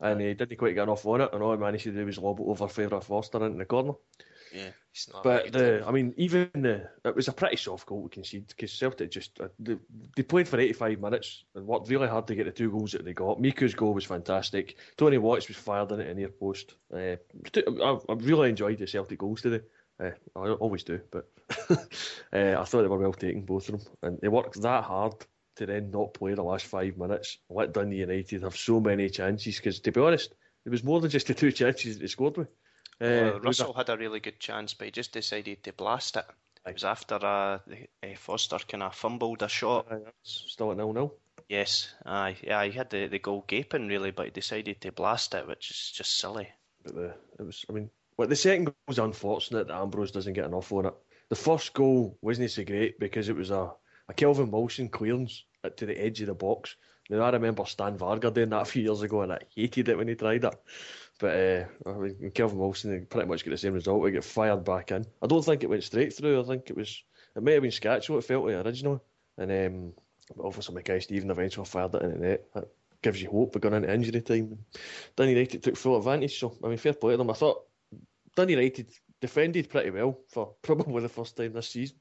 and 0.00 0.20
he 0.20 0.32
didn't 0.34 0.56
quite 0.56 0.74
get 0.74 0.84
enough 0.84 1.04
on 1.06 1.20
it, 1.20 1.30
and 1.32 1.42
all 1.42 1.52
he 1.52 1.58
managed 1.58 1.84
to 1.84 1.92
do 1.92 2.06
was 2.06 2.18
lob 2.18 2.40
it 2.40 2.44
over 2.46 2.68
favourite 2.68 3.04
Forster 3.04 3.44
into 3.44 3.58
the 3.58 3.66
corner. 3.66 3.92
Yeah. 4.52 4.70
It's 4.92 5.10
not 5.10 5.22
But 5.22 5.52
the. 5.52 5.84
I 5.86 5.90
mean, 5.90 6.12
even 6.18 6.50
the, 6.52 6.88
it 7.04 7.16
was 7.16 7.28
a 7.28 7.32
pretty 7.32 7.56
soft 7.56 7.86
goal 7.86 8.02
to 8.04 8.08
concede 8.10 8.48
because 8.48 8.72
Celtic 8.72 9.10
just 9.10 9.40
uh, 9.40 9.48
they, 9.58 9.76
they 10.14 10.22
played 10.22 10.46
for 10.46 10.60
85 10.60 11.00
minutes 11.00 11.44
and 11.54 11.66
worked 11.66 11.88
really 11.88 12.08
hard 12.08 12.26
to 12.26 12.34
get 12.34 12.44
the 12.44 12.52
two 12.52 12.70
goals 12.70 12.92
that 12.92 13.04
they 13.04 13.14
got. 13.14 13.40
Miku's 13.40 13.74
goal 13.74 13.94
was 13.94 14.04
fantastic. 14.04 14.76
Tony 14.98 15.16
Watts 15.16 15.48
was 15.48 15.56
fired 15.56 15.90
in 15.92 16.00
it 16.00 16.10
in 16.10 16.18
near 16.18 16.28
post. 16.28 16.74
Uh, 16.92 17.16
I, 17.56 17.98
I 18.08 18.14
really 18.16 18.50
enjoyed 18.50 18.78
the 18.78 18.86
Celtic 18.86 19.18
goals 19.18 19.40
today. 19.40 19.64
Uh, 19.98 20.10
I 20.36 20.50
always 20.50 20.84
do, 20.84 21.00
but 21.10 21.30
uh, 21.70 21.76
I 22.32 22.64
thought 22.64 22.82
they 22.82 22.88
were 22.88 22.98
well 22.98 23.12
taken, 23.12 23.42
both 23.42 23.68
of 23.68 23.84
them, 23.84 23.92
and 24.02 24.18
they 24.20 24.28
worked 24.28 24.60
that 24.60 24.84
hard 24.84 25.14
to 25.56 25.66
then 25.66 25.90
not 25.90 26.14
play 26.14 26.34
the 26.34 26.42
last 26.42 26.66
five 26.66 26.96
minutes. 26.96 27.38
Let 27.48 27.72
Dundee 27.72 27.96
United 27.96 28.42
have 28.42 28.56
so 28.56 28.80
many 28.80 29.08
chances 29.08 29.56
because, 29.56 29.80
to 29.80 29.92
be 29.92 30.00
honest, 30.00 30.34
it 30.64 30.70
was 30.70 30.84
more 30.84 31.00
than 31.00 31.10
just 31.10 31.26
the 31.26 31.34
two 31.34 31.52
chances 31.52 31.94
that 31.94 32.00
they 32.00 32.08
scored 32.08 32.36
with. 32.36 32.48
Uh, 33.02 33.04
Uh, 33.04 33.08
there 33.08 33.36
a- 33.36 33.40
Russell 33.40 33.72
had 33.74 33.88
a 33.88 33.96
really 33.96 34.20
good 34.20 34.38
chance, 34.38 34.74
but 34.74 34.84
he 34.86 34.90
just 34.90 35.12
decided 35.12 35.62
to 35.64 35.72
blast 35.72 36.16
it. 36.16 36.24
Aye. 36.64 36.70
It 36.70 36.74
was 36.74 36.84
after 36.84 37.16
uh, 37.16 37.58
the, 37.66 37.88
uh, 38.02 38.14
Forster 38.16 38.58
kind 38.68 38.82
of 38.84 38.94
fumbled 38.94 39.42
a 39.42 39.48
shot. 39.48 39.86
Aye, 39.90 39.98
still 40.22 40.70
at 40.70 40.76
nil 40.76 40.92
nil. 40.92 41.14
Yes, 41.48 41.92
aye, 42.06 42.36
yeah, 42.42 42.62
he 42.64 42.70
had 42.70 42.88
the, 42.90 43.08
the 43.08 43.18
goal 43.18 43.44
gaping 43.46 43.88
really, 43.88 44.10
but 44.12 44.26
he 44.26 44.30
decided 44.30 44.80
to 44.80 44.92
blast 44.92 45.34
it, 45.34 45.46
which 45.48 45.70
is 45.70 45.90
just 45.94 46.16
silly. 46.18 46.48
But 46.84 46.94
the 46.94 47.14
it 47.38 47.42
was, 47.46 47.64
I 47.68 47.72
mean, 47.72 47.90
well, 48.16 48.28
the 48.28 48.36
second 48.36 48.64
goal 48.66 48.74
was 48.86 48.98
unfortunate 48.98 49.66
that 49.66 49.74
Ambrose 49.74 50.12
doesn't 50.12 50.34
get 50.34 50.44
an 50.44 50.52
enough 50.52 50.70
on 50.72 50.86
it. 50.86 50.94
The 51.28 51.34
first 51.36 51.72
goal 51.74 52.16
wasn't 52.22 52.50
so 52.50 52.62
great 52.64 52.98
because 53.00 53.28
it 53.28 53.36
was 53.36 53.50
a, 53.50 53.72
a 54.08 54.14
Kelvin 54.14 54.50
Wilson 54.50 54.88
clearance 54.88 55.44
at- 55.64 55.76
to 55.78 55.86
the 55.86 56.00
edge 56.00 56.20
of 56.20 56.28
the 56.28 56.34
box. 56.34 56.76
Now 57.10 57.22
I 57.24 57.30
remember 57.30 57.64
Stan 57.66 57.96
Varga 57.98 58.30
doing 58.30 58.50
that 58.50 58.62
a 58.62 58.64
few 58.66 58.82
years 58.84 59.02
ago, 59.02 59.22
and 59.22 59.32
I 59.32 59.40
hated 59.54 59.88
it 59.88 59.98
when 59.98 60.08
he 60.08 60.14
tried 60.14 60.44
it. 60.44 60.54
But 61.18 61.36
uh, 61.36 61.64
I 61.86 61.92
mean, 61.92 62.30
Kelvin 62.34 62.58
Wilson 62.58 63.06
pretty 63.08 63.28
much 63.28 63.44
got 63.44 63.50
the 63.52 63.58
same 63.58 63.74
result. 63.74 64.04
He 64.04 64.12
got 64.12 64.24
fired 64.24 64.64
back 64.64 64.90
in. 64.90 65.06
I 65.22 65.26
don't 65.26 65.44
think 65.44 65.62
it 65.62 65.70
went 65.70 65.84
straight 65.84 66.12
through. 66.14 66.40
I 66.40 66.44
think 66.44 66.70
it 66.70 66.76
was 66.76 67.02
it 67.36 67.42
may 67.42 67.52
have 67.52 67.62
been 67.62 67.70
Skacel. 67.70 68.18
It 68.18 68.24
felt 68.24 68.44
like 68.44 68.64
originally, 68.66 68.98
and 69.38 69.50
um, 69.50 69.92
but 70.36 70.46
obviously 70.46 70.74
Mackay 70.74 71.00
Steven 71.00 71.30
eventually 71.30 71.66
fired 71.66 71.94
it 71.94 72.02
in 72.02 72.10
the 72.10 72.18
net. 72.18 72.44
That 72.54 72.68
gives 73.02 73.22
you 73.22 73.30
hope. 73.30 73.54
We're 73.54 73.60
going 73.60 73.74
into 73.74 73.92
injury 73.92 74.20
time. 74.20 74.58
Dundee 75.16 75.32
United 75.32 75.62
took 75.62 75.76
full 75.76 75.96
advantage. 75.96 76.38
So 76.38 76.56
I 76.64 76.68
mean, 76.68 76.78
fair 76.78 76.94
play 76.94 77.12
to 77.12 77.18
them. 77.18 77.30
I 77.30 77.34
thought 77.34 77.62
Dundee 78.34 78.54
United 78.54 78.88
defended 79.20 79.68
pretty 79.70 79.90
well 79.90 80.18
for 80.28 80.54
probably 80.62 81.02
the 81.02 81.08
first 81.08 81.36
time 81.36 81.52
this 81.52 81.68
season, 81.70 81.96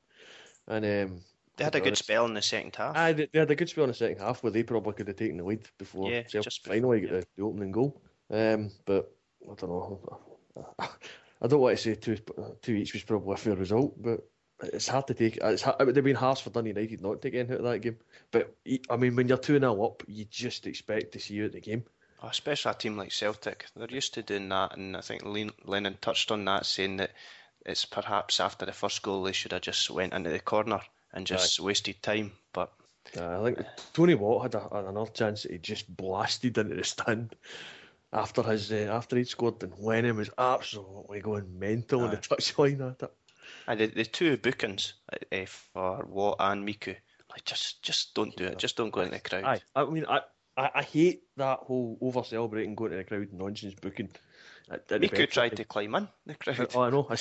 and 0.67 0.85
um, 0.85 1.21
They 1.57 1.63
had 1.65 1.75
a 1.75 1.79
good 1.79 1.87
honest- 1.89 2.03
spell 2.05 2.25
in 2.25 2.33
the 2.33 2.41
second 2.41 2.75
half. 2.75 2.95
Aye, 2.95 3.13
they, 3.13 3.27
they 3.31 3.39
had 3.39 3.51
a 3.51 3.55
good 3.55 3.69
spell 3.69 3.83
in 3.83 3.89
the 3.91 3.93
second 3.95 4.19
half 4.19 4.41
where 4.41 4.51
they 4.51 4.63
probably 4.63 4.93
could 4.93 5.07
have 5.07 5.17
taken 5.17 5.37
the 5.37 5.43
lead 5.43 5.67
before 5.77 6.09
Yeah, 6.09 6.23
just 6.23 6.65
finally 6.65 7.01
got 7.01 7.11
the, 7.11 7.25
the 7.37 7.43
opening 7.43 7.71
goal. 7.71 8.01
Um, 8.31 8.71
but 8.85 9.11
I 9.43 9.53
don't 9.55 9.69
know. 9.69 10.19
I 11.41 11.47
don't 11.47 11.59
want 11.59 11.77
to 11.77 11.83
say 11.83 11.95
two 11.95 12.17
two 12.61 12.73
each 12.73 12.93
was 12.93 13.03
probably 13.03 13.33
a 13.33 13.37
fair 13.37 13.55
result, 13.55 14.01
but 14.01 14.21
it's 14.61 14.87
hard 14.87 15.07
to 15.07 15.13
take. 15.13 15.37
It's, 15.37 15.63
ha- 15.63 15.75
it 15.79 15.85
would 15.85 15.95
have 15.95 16.05
been 16.05 16.15
harsh 16.15 16.41
for 16.41 16.51
Dundee 16.51 16.69
United 16.69 17.01
not 17.01 17.21
to 17.23 17.29
get 17.29 17.49
out 17.49 17.57
of 17.57 17.63
that 17.63 17.79
game. 17.79 17.97
But 18.31 18.55
I 18.89 18.97
mean, 18.97 19.15
when 19.15 19.27
you're 19.27 19.37
two 19.37 19.59
0 19.59 19.83
up, 19.83 20.03
you 20.07 20.25
just 20.25 20.67
expect 20.67 21.13
to 21.13 21.19
see 21.19 21.33
you 21.35 21.45
at 21.45 21.53
the 21.53 21.61
game. 21.61 21.83
Oh, 22.23 22.27
especially 22.27 22.71
a 22.71 22.75
team 22.75 22.97
like 22.97 23.11
Celtic. 23.11 23.65
They're 23.75 23.87
used 23.89 24.13
to 24.13 24.21
doing 24.21 24.49
that, 24.49 24.77
and 24.77 24.95
I 24.95 25.01
think 25.01 25.23
Lennon 25.65 25.97
touched 25.99 26.31
on 26.31 26.45
that, 26.45 26.67
saying 26.67 26.97
that 26.97 27.11
it's 27.65 27.85
perhaps 27.85 28.39
after 28.39 28.65
the 28.65 28.71
first 28.71 29.01
goal 29.01 29.23
they 29.23 29.31
should 29.31 29.51
have 29.53 29.61
just 29.61 29.89
went 29.89 30.13
into 30.13 30.29
the 30.29 30.39
corner 30.39 30.81
and 31.13 31.25
just 31.25 31.59
wasted 31.59 32.01
time. 32.03 32.31
But 32.53 32.71
Uh, 33.17 33.41
I 33.41 33.43
think 33.43 33.67
Tony 33.93 34.13
Watt 34.13 34.43
had, 34.43 34.55
a, 34.55 34.59
had 34.71 34.85
another 34.85 35.09
chance 35.09 35.43
that 35.43 35.51
he 35.51 35.57
just 35.57 35.93
blasted 35.97 36.59
into 36.59 36.75
the 36.75 36.83
stand 36.83 37.35
after 38.13 38.43
his 38.43 38.71
uh, 38.71 38.89
after 38.91 39.17
he'd 39.17 39.27
scored, 39.27 39.61
and 39.63 39.73
Lennon 39.79 40.17
was 40.17 40.29
absolutely 40.37 41.21
going 41.21 41.59
mental 41.59 42.01
on 42.01 42.11
the 42.11 42.17
touchline 42.17 42.91
at 42.91 43.03
it. 43.03 43.13
uh, 43.67 43.75
the, 43.75 43.87
the 43.87 44.05
two 44.05 44.37
bookings 44.37 44.93
uh, 45.31 45.45
for 45.45 46.05
Watt 46.05 46.37
and 46.39 46.67
Miku, 46.67 46.95
like 47.29 47.45
just 47.45 47.81
just 47.81 48.13
don't 48.13 48.35
do 48.35 48.45
it. 48.45 48.57
Just 48.57 48.77
don't 48.77 48.91
go 48.91 49.01
in 49.01 49.11
the 49.11 49.19
crowd. 49.19 49.43
Aye, 49.45 49.61
I 49.75 49.85
mean, 49.85 50.05
I, 50.07 50.21
I, 50.57 50.69
I 50.75 50.83
hate 50.83 51.23
that 51.37 51.59
whole 51.59 51.97
over 52.01 52.23
celebrating, 52.23 52.75
going 52.75 52.91
to 52.91 52.97
the 52.97 53.03
crowd 53.03 53.29
nonsense 53.31 53.75
booking. 53.75 54.09
At, 54.69 54.91
at 54.91 55.01
the 55.01 55.09
Miku 55.09 55.29
tried 55.29 55.57
to 55.57 55.65
climb 55.65 55.95
in 55.95 56.07
the 56.25 56.35
crowd. 56.35 56.71
Oh, 56.75 56.81
I 56.81 56.89
know. 56.89 57.07
I, 57.09 57.17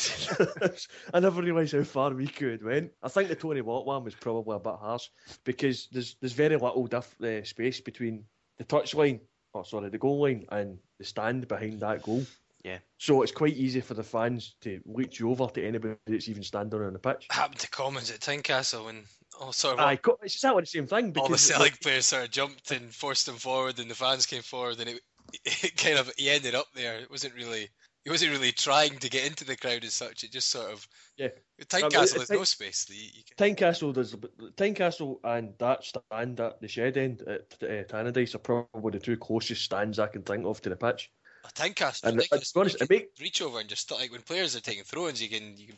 I 1.14 1.20
never 1.20 1.42
realised 1.42 1.74
how 1.74 1.82
far 1.82 2.10
Miku 2.10 2.50
had 2.52 2.62
went. 2.62 2.92
I 3.02 3.08
think 3.08 3.28
the 3.28 3.34
Tony 3.34 3.60
Watt 3.60 3.86
one 3.86 4.04
was 4.04 4.14
probably 4.14 4.56
a 4.56 4.60
bit 4.60 4.74
harsh 4.80 5.08
because 5.44 5.88
there's 5.92 6.16
there's 6.20 6.32
very 6.32 6.56
little 6.56 6.86
diff, 6.86 7.20
uh, 7.20 7.44
space 7.44 7.80
between 7.80 8.24
the 8.58 8.64
touchline, 8.64 9.20
oh 9.54 9.62
sorry, 9.62 9.88
the 9.90 9.98
goal 9.98 10.22
line 10.22 10.46
and 10.50 10.78
the 10.98 11.04
stand 11.04 11.48
behind 11.48 11.80
that 11.80 12.02
goal. 12.02 12.24
Yeah. 12.64 12.78
So 12.98 13.22
it's 13.22 13.32
quite 13.32 13.56
easy 13.56 13.80
for 13.80 13.94
the 13.94 14.02
fans 14.02 14.54
to 14.60 14.80
reach 14.84 15.18
you 15.18 15.30
over 15.30 15.46
to 15.46 15.66
anybody 15.66 15.96
that's 16.06 16.28
even 16.28 16.42
standing 16.42 16.82
on 16.82 16.92
the 16.92 16.98
pitch. 16.98 17.26
happened 17.30 17.60
to 17.60 17.70
Commons 17.70 18.10
at 18.10 18.20
Tynecastle 18.20 18.84
when 18.84 19.04
oh 19.40 19.50
sorry. 19.50 19.74
of 19.74 19.80
Aye, 19.80 19.96
co- 19.96 20.18
it's 20.22 20.34
exactly 20.34 20.62
the 20.62 20.66
same 20.66 20.86
thing. 20.86 21.06
all 21.06 21.12
the 21.12 21.20
because, 21.22 21.40
Celtic 21.40 21.72
like, 21.72 21.80
players 21.80 22.06
sort 22.06 22.24
of 22.24 22.30
jumped 22.30 22.70
and 22.70 22.94
forced 22.94 23.26
him 23.26 23.36
forward, 23.36 23.78
and 23.78 23.90
the 23.90 23.94
fans 23.94 24.26
came 24.26 24.42
forward, 24.42 24.78
and 24.78 24.90
it, 24.90 25.00
it 25.44 25.76
kind 25.76 25.98
of 25.98 26.12
he 26.18 26.28
ended 26.28 26.54
up 26.54 26.66
there. 26.74 26.98
It 26.98 27.10
wasn't 27.10 27.34
really 27.34 27.70
he 28.04 28.10
wasn't 28.10 28.32
really 28.32 28.52
trying 28.52 28.96
to 28.98 29.10
get 29.10 29.26
into 29.26 29.44
the 29.44 29.56
crowd 29.56 29.84
as 29.84 29.94
such. 29.94 30.24
It 30.24 30.32
just 30.32 30.48
sort 30.50 30.72
of 30.72 30.86
Yeah. 31.16 31.28
Tynecastle 31.62 32.02
it's 32.02 32.12
has 32.14 32.30
like- 32.30 32.38
no 32.38 32.44
space. 32.44 32.86
You, 32.88 32.96
you 33.14 33.22
can, 33.36 33.54
Tynecastle 33.54 33.92
does 33.94 34.14
Tynecastle 34.56 35.18
and 35.24 35.52
that 35.58 35.84
stand 35.84 36.40
at 36.40 36.60
the 36.60 36.68
shed 36.68 36.96
end 36.96 37.22
at 37.22 37.42
uh, 37.62 37.84
Tannadice 37.84 38.34
are 38.34 38.38
probably 38.38 38.92
the 38.92 39.04
two 39.04 39.16
closest 39.16 39.62
stands 39.64 39.98
I 39.98 40.06
can 40.06 40.22
think 40.22 40.46
of 40.46 40.60
to 40.62 40.70
the 40.70 40.76
pitch. 40.76 41.10
a 41.44 41.48
Tynecastle, 41.48 42.04
And 42.04 42.16
ridiculous. 42.16 42.52
to 42.52 42.54
be 42.54 42.60
honest, 42.60 42.80
You 42.80 42.84
it 42.84 42.88
can 42.88 42.96
make- 42.96 43.08
reach 43.20 43.42
over 43.42 43.60
and 43.60 43.68
just 43.68 43.90
like 43.90 44.10
when 44.12 44.22
players 44.22 44.56
are 44.56 44.60
taking 44.60 44.84
throw-ins, 44.84 45.20
you 45.22 45.28
can 45.28 45.56
you 45.58 45.66
can 45.68 45.76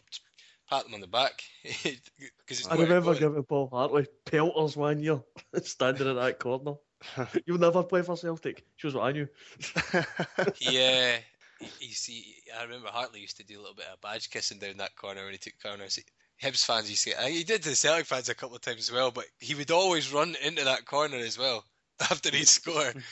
pat 0.70 0.84
them 0.84 0.94
on 0.94 1.00
the 1.00 1.06
back 1.08 1.42
because 1.64 2.60
it's 2.60 2.68
I 2.68 2.76
remember 2.76 3.14
giving 3.16 3.42
Paul 3.42 3.68
Hartley 3.72 4.06
pelters 4.24 4.76
one 4.76 5.00
year, 5.02 5.20
standing 5.62 6.06
in 6.06 6.16
that 6.16 6.38
corner. 6.38 6.74
You'll 7.46 7.58
never 7.58 7.82
play 7.82 8.02
for 8.02 8.16
Celtic. 8.16 8.64
Shows 8.76 8.94
what 8.94 9.06
I 9.06 9.12
knew. 9.12 9.28
Yeah, 10.60 11.16
you 11.80 11.94
see, 11.94 12.36
I 12.58 12.62
remember 12.64 12.88
Hartley 12.88 13.20
used 13.20 13.36
to 13.38 13.44
do 13.44 13.58
a 13.58 13.62
little 13.62 13.74
bit 13.74 13.86
of 13.92 14.00
badge 14.00 14.30
kissing 14.30 14.58
down 14.58 14.76
that 14.78 14.96
corner 14.96 15.24
when 15.24 15.32
he 15.32 15.38
took 15.38 15.54
corners. 15.62 15.98
Hibs 16.42 16.64
fans 16.64 16.90
used 16.90 17.04
to, 17.04 17.28
he 17.28 17.44
did 17.44 17.62
to 17.62 17.70
the 17.70 17.76
Celtic 17.76 18.06
fans 18.06 18.28
a 18.28 18.34
couple 18.34 18.56
of 18.56 18.62
times 18.62 18.80
as 18.80 18.92
well, 18.92 19.10
but 19.10 19.26
he 19.38 19.54
would 19.54 19.70
always 19.70 20.12
run 20.12 20.34
into 20.42 20.64
that 20.64 20.84
corner 20.86 21.18
as 21.18 21.38
well 21.38 21.64
after 22.00 22.30
he'd 22.30 22.48
score. 22.48 22.92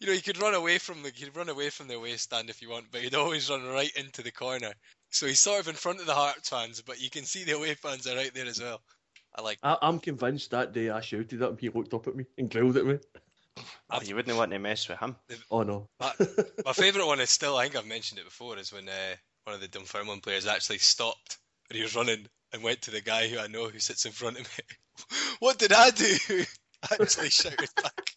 You 0.00 0.06
know, 0.06 0.12
he 0.12 0.20
could 0.20 0.40
run 0.40 0.54
away 0.54 0.78
from 0.78 1.02
the, 1.02 1.12
he'd 1.14 1.36
run 1.36 1.48
away 1.48 1.70
from 1.70 1.88
the 1.88 1.94
away 1.94 2.16
stand 2.16 2.50
if 2.50 2.60
you 2.60 2.70
want, 2.70 2.86
but 2.90 3.00
he'd 3.00 3.14
always 3.14 3.50
run 3.50 3.64
right 3.64 3.92
into 3.96 4.22
the 4.22 4.30
corner. 4.30 4.72
So 5.10 5.26
he's 5.26 5.40
sort 5.40 5.60
of 5.60 5.68
in 5.68 5.74
front 5.74 6.00
of 6.00 6.06
the 6.06 6.14
Hearts 6.14 6.48
fans, 6.48 6.82
but 6.82 7.00
you 7.00 7.10
can 7.10 7.24
see 7.24 7.44
the 7.44 7.56
away 7.56 7.74
fans 7.74 8.06
are 8.06 8.16
right 8.16 8.32
there 8.34 8.46
as 8.46 8.60
well. 8.60 8.80
I 9.34 9.42
like. 9.42 9.58
I, 9.62 9.76
I'm 9.82 9.98
convinced 9.98 10.50
that 10.50 10.72
day 10.72 10.90
I 10.90 11.00
shouted 11.00 11.40
at 11.42 11.50
him, 11.50 11.58
he 11.58 11.68
looked 11.68 11.94
up 11.94 12.06
at 12.06 12.16
me 12.16 12.24
and 12.38 12.50
growled 12.50 12.76
at 12.76 12.86
me. 12.86 12.98
Oh, 13.90 14.00
you 14.02 14.14
wouldn't 14.14 14.36
want 14.36 14.52
to 14.52 14.58
mess 14.58 14.88
with 14.88 14.98
him. 14.98 15.16
Oh 15.50 15.62
no. 15.62 15.88
My, 16.00 16.12
my 16.64 16.72
favourite 16.72 17.06
one 17.06 17.20
is 17.20 17.30
still, 17.30 17.56
I 17.56 17.64
think 17.64 17.76
I've 17.76 17.86
mentioned 17.86 18.18
it 18.20 18.24
before, 18.24 18.58
is 18.58 18.72
when 18.72 18.88
uh, 18.88 19.14
one 19.44 19.54
of 19.54 19.60
the 19.60 19.68
Dunfermline 19.68 20.20
players 20.20 20.46
actually 20.46 20.78
stopped 20.78 21.38
when 21.68 21.76
he 21.76 21.82
was 21.82 21.96
running 21.96 22.26
and 22.52 22.62
went 22.62 22.82
to 22.82 22.90
the 22.90 23.00
guy 23.00 23.28
who 23.28 23.38
I 23.38 23.46
know 23.46 23.68
who 23.68 23.78
sits 23.78 24.06
in 24.06 24.12
front 24.12 24.38
of 24.38 24.42
me. 24.42 24.64
what 25.40 25.58
did 25.58 25.72
I 25.72 25.90
do? 25.90 26.44
actually 26.92 27.30
shouted 27.30 27.68
back. 27.76 28.10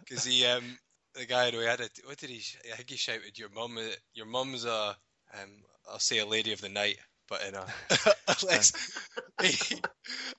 Because 0.00 0.24
he, 0.24 0.46
um, 0.46 0.78
the 1.14 1.26
guy 1.26 1.50
who 1.50 1.60
had 1.60 1.80
it, 1.80 1.92
what 2.04 2.18
did 2.18 2.30
he, 2.30 2.38
sh- 2.40 2.58
I 2.72 2.76
think 2.76 2.90
he 2.90 2.96
shouted, 2.96 3.38
your 3.38 3.50
mum, 3.50 3.76
uh, 3.78 3.82
your 4.14 4.26
mum's 4.26 4.64
a, 4.64 4.96
um, 5.34 5.50
I'll 5.90 5.98
say 5.98 6.18
a 6.18 6.26
lady 6.26 6.52
of 6.52 6.60
the 6.60 6.68
night, 6.68 6.98
but 7.30 7.42
in 7.46 7.54
a, 7.54 7.64
less, 8.46 8.72
he, 9.42 9.80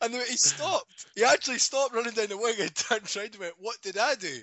and 0.01 0.13
he 0.13 0.37
stopped. 0.37 1.07
He 1.15 1.23
actually 1.23 1.57
stopped 1.57 1.95
running 1.95 2.13
down 2.13 2.27
the 2.27 2.37
wing 2.37 2.55
and 2.59 2.75
turned 2.75 3.09
around 3.15 3.31
and 3.31 3.39
went, 3.39 3.53
what 3.57 3.81
did 3.81 3.97
I 3.97 4.15
do? 4.15 4.37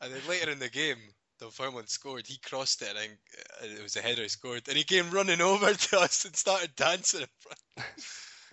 And 0.00 0.12
then 0.12 0.20
later 0.28 0.50
in 0.50 0.60
the 0.60 0.68
game, 0.68 0.98
the 1.40 1.46
Dunfermline 1.46 1.86
scored. 1.86 2.26
He 2.26 2.38
crossed 2.38 2.82
it, 2.82 2.88
and 2.90 3.16
uh, 3.62 3.80
it 3.80 3.82
was 3.82 3.96
a 3.96 4.00
header 4.00 4.22
he 4.22 4.28
scored. 4.28 4.68
And 4.68 4.76
he 4.76 4.84
came 4.84 5.10
running 5.10 5.40
over 5.40 5.72
to 5.72 5.98
us 5.98 6.24
and 6.24 6.36
started 6.36 6.76
dancing 6.76 7.22
in 7.22 7.26
front. 7.38 7.90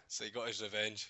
so 0.08 0.24
he 0.24 0.32
got 0.32 0.48
his 0.48 0.62
revenge. 0.62 1.10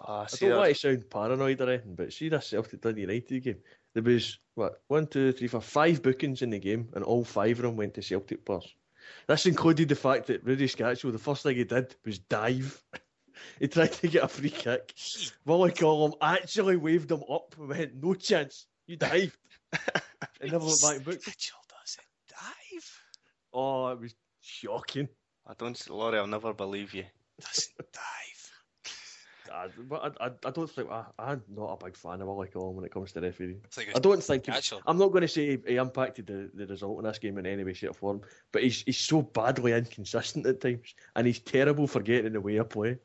Oh, 0.00 0.20
I 0.20 0.26
see, 0.26 0.46
don't 0.46 0.58
want 0.58 0.68
that- 0.68 0.74
to 0.74 0.80
sound 0.80 1.10
paranoid 1.10 1.60
or 1.60 1.70
anything, 1.70 1.94
but 1.94 2.12
see 2.12 2.28
this 2.28 2.48
Celtic 2.48 2.80
Dundee 2.80 3.02
United 3.02 3.42
game. 3.42 3.58
There 3.94 4.02
was 4.02 4.38
what 4.54 4.80
one, 4.88 5.06
two, 5.06 5.32
three, 5.32 5.48
four, 5.48 5.60
five 5.60 6.02
bookings 6.02 6.42
in 6.42 6.50
the 6.50 6.58
game, 6.58 6.88
and 6.94 7.04
all 7.04 7.24
five 7.24 7.58
of 7.58 7.62
them 7.62 7.76
went 7.76 7.94
to 7.94 8.02
Celtic 8.02 8.44
players. 8.44 8.74
This 9.26 9.46
included 9.46 9.88
the 9.88 9.94
fact 9.94 10.26
that 10.26 10.44
Rudi 10.44 10.66
Skacel, 10.66 11.12
the 11.12 11.18
first 11.18 11.42
thing 11.42 11.56
he 11.56 11.64
did 11.64 11.94
was 12.04 12.18
dive. 12.18 12.82
he 13.58 13.68
tried 13.68 13.92
to 13.92 14.08
get 14.08 14.24
a 14.24 14.28
free 14.28 14.50
kick. 14.50 14.94
Wally 15.46 15.72
Collum 15.72 16.14
actually 16.20 16.76
waved 16.76 17.10
him 17.10 17.22
up 17.30 17.54
and 17.58 17.68
went, 17.68 18.02
"No 18.02 18.14
chance, 18.14 18.66
you 18.86 18.96
dived," 18.96 19.36
and 20.40 20.52
never 20.52 20.64
went 20.66 20.80
back 20.82 20.96
and 20.96 21.04
booked. 21.04 21.26
Mitchell 21.26 21.58
does 21.68 21.98
it 21.98 22.34
dive. 22.34 23.02
Oh, 23.52 23.88
it 23.88 24.00
was 24.00 24.14
shocking. 24.40 25.08
I 25.46 25.54
don't, 25.54 25.90
Laurie, 25.90 26.18
I'll 26.18 26.26
never 26.26 26.54
believe 26.54 26.94
you. 26.94 27.04
Doesn't 27.40 27.92
dive. 27.92 28.23
I, 29.54 29.68
but 29.88 30.16
I, 30.20 30.30
I, 30.46 30.50
don't 30.50 30.68
think 30.68 30.90
I, 30.90 31.04
I'm 31.18 31.42
not 31.48 31.78
a 31.80 31.84
big 31.84 31.96
fan 31.96 32.20
of 32.20 32.26
Wally 32.26 32.48
Collum 32.48 32.76
when 32.76 32.84
it 32.84 32.92
comes 32.92 33.12
to 33.12 33.20
refereeing. 33.20 33.60
I 33.94 33.98
don't 34.00 34.22
think 34.22 34.46
he, 34.46 34.52
I'm 34.86 34.98
not 34.98 35.12
going 35.12 35.22
to 35.22 35.28
say 35.28 35.58
he 35.66 35.76
impacted 35.76 36.26
the, 36.26 36.50
the 36.54 36.66
result 36.66 36.98
in 36.98 37.04
this 37.04 37.18
game 37.18 37.38
in 37.38 37.46
any 37.46 37.62
way, 37.62 37.72
shape, 37.72 37.90
or 37.90 37.94
form, 37.94 38.20
but 38.52 38.62
he's 38.62 38.82
he's 38.82 38.98
so 38.98 39.22
badly 39.22 39.72
inconsistent 39.72 40.46
at 40.46 40.60
times, 40.60 40.94
and 41.14 41.26
he's 41.26 41.38
terrible 41.38 41.86
for 41.86 42.02
getting 42.02 42.26
in 42.26 42.32
the 42.32 42.40
way 42.40 42.56
of 42.56 42.68
play. 42.68 42.98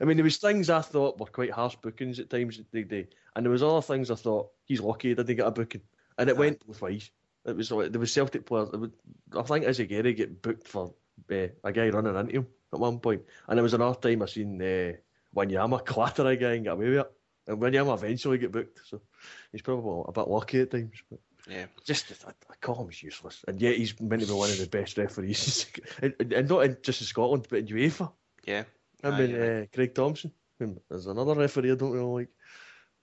I 0.00 0.04
mean, 0.04 0.16
there 0.16 0.24
was 0.24 0.38
things 0.38 0.70
I 0.70 0.80
thought 0.80 1.18
were 1.18 1.26
quite 1.26 1.50
harsh 1.50 1.76
bookings 1.76 2.18
at 2.18 2.30
times 2.30 2.60
the 2.72 2.84
day, 2.84 3.08
and 3.36 3.44
there 3.44 3.52
was 3.52 3.62
other 3.62 3.82
things 3.82 4.10
I 4.10 4.14
thought 4.14 4.50
he's 4.64 4.80
lucky 4.80 5.08
he 5.08 5.14
didn't 5.14 5.36
get 5.36 5.46
a 5.46 5.50
booking, 5.50 5.82
and 6.18 6.30
it 6.30 6.36
went 6.36 6.64
both 6.66 6.80
ways. 6.80 7.10
It 7.44 7.56
was 7.56 7.68
there 7.68 8.00
was 8.00 8.12
Celtic 8.12 8.46
players. 8.46 8.70
Was, 8.72 8.90
I 9.36 9.42
think 9.42 9.66
Izaguirre 9.66 10.16
get 10.16 10.42
booked 10.42 10.68
for 10.68 10.94
uh, 11.30 11.46
a 11.64 11.72
guy 11.72 11.90
running 11.90 12.16
into 12.16 12.32
him 12.38 12.46
at 12.72 12.80
one 12.80 12.98
point, 12.98 13.22
and 13.48 13.58
there 13.58 13.62
was 13.62 13.74
another 13.74 13.98
time 13.98 14.22
I 14.22 14.26
seen 14.26 14.60
uh, 14.62 14.92
Wanyama 15.34 15.84
clatter 15.84 16.26
a 16.26 16.36
guy 16.36 16.52
and 16.54 16.64
get 16.64 16.72
away 16.72 16.90
with 16.90 16.98
it, 16.98 17.12
and 17.46 17.58
Wanyama 17.60 17.94
eventually 17.94 18.38
get 18.38 18.52
booked. 18.52 18.80
So 18.86 19.00
he's 19.52 19.62
probably 19.62 20.04
a 20.08 20.12
bit 20.12 20.28
lucky 20.28 20.60
at 20.60 20.70
times. 20.70 21.02
But 21.08 21.20
Yeah. 21.48 21.66
just 21.84 22.12
I, 22.26 22.30
I 22.30 22.54
call 22.60 22.82
him 22.82 22.90
useless, 22.92 23.44
and 23.46 23.60
yet 23.60 23.76
he's 23.76 23.98
meant 24.00 24.22
to 24.22 24.28
be 24.28 24.34
one 24.34 24.50
of 24.50 24.58
the 24.58 24.66
best 24.66 24.98
referees, 24.98 25.66
and, 26.02 26.14
and 26.32 26.48
not 26.48 26.64
in, 26.64 26.76
just 26.82 27.00
in 27.00 27.06
Scotland, 27.06 27.46
but 27.48 27.60
in 27.60 27.66
UEFA. 27.66 28.12
Yeah. 28.44 28.64
I 29.02 29.10
mean 29.10 29.20
and 29.20 29.30
you're 29.30 29.62
uh, 29.62 29.66
Craig 29.72 29.94
Thomson. 29.94 30.32
There's 30.58 31.06
another 31.06 31.34
referee 31.34 31.72
I 31.72 31.74
don't 31.74 31.92
really 31.92 32.26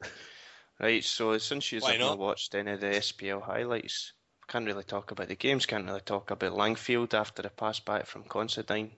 like. 0.02 0.12
Right, 0.80 1.04
so 1.04 1.36
since 1.40 1.72
you've 1.72 1.82
not? 1.82 1.98
not? 1.98 2.20
watched 2.20 2.54
any 2.54 2.74
of 2.74 2.82
the 2.82 2.88
SPL 2.88 3.42
highlights, 3.42 4.14
can't 4.48 4.68
really 4.68 4.84
talk 4.84 5.10
about 5.10 5.28
the 5.28 5.36
games, 5.36 5.66
can't 5.66 5.88
really 5.88 6.02
talk 6.02 6.30
about 6.30 6.54
Langfield 6.54 7.16
after 7.16 7.42
the 7.42 7.50
pass 7.50 7.80
back 7.80 8.06
from 8.06 8.24
Considine. 8.26 8.92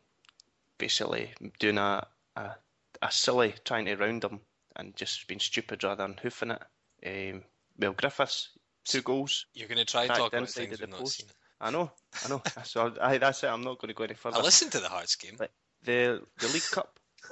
Basically 0.77 1.31
doing 1.57 1.77
a, 1.77 2.05
a, 2.35 2.55
a 3.01 3.11
silly 3.11 3.55
trying 3.65 3.85
to 3.85 3.95
round 3.95 4.21
them 4.21 4.41
and 4.75 4.95
just 4.95 5.27
being 5.27 5.39
stupid 5.39 5.83
rather 5.83 6.03
than 6.07 6.17
hoofing 6.21 6.51
it. 6.51 7.33
Um, 7.35 7.43
well, 7.77 7.93
Griffiths, 7.93 8.49
two 8.85 9.01
goals. 9.01 9.45
You're 9.53 9.67
going 9.67 9.77
to 9.77 9.85
try 9.85 10.01
and 10.01 10.09
Back 10.09 10.17
talk 10.17 10.33
about 10.33 10.49
things 10.49 10.77
the 10.77 10.83
we've 10.83 10.89
not 10.89 10.99
post. 11.01 11.17
seen. 11.21 11.27
I 11.61 11.71
know, 11.71 11.91
I 12.25 12.29
know. 12.29 12.41
so 12.63 12.93
I, 13.01 13.17
that's 13.17 13.43
it. 13.43 13.47
I'm 13.47 13.63
not 13.63 13.79
going 13.79 13.89
to 13.89 13.93
go 13.93 14.03
any 14.05 14.13
further. 14.13 14.37
I 14.37 14.41
listened 14.41 14.71
to 14.73 14.79
the 14.79 14.89
Hearts 14.89 15.15
game. 15.15 15.35
But- 15.37 15.51
the 15.83 16.21
the 16.39 16.47
League 16.49 16.69
Cup. 16.71 16.99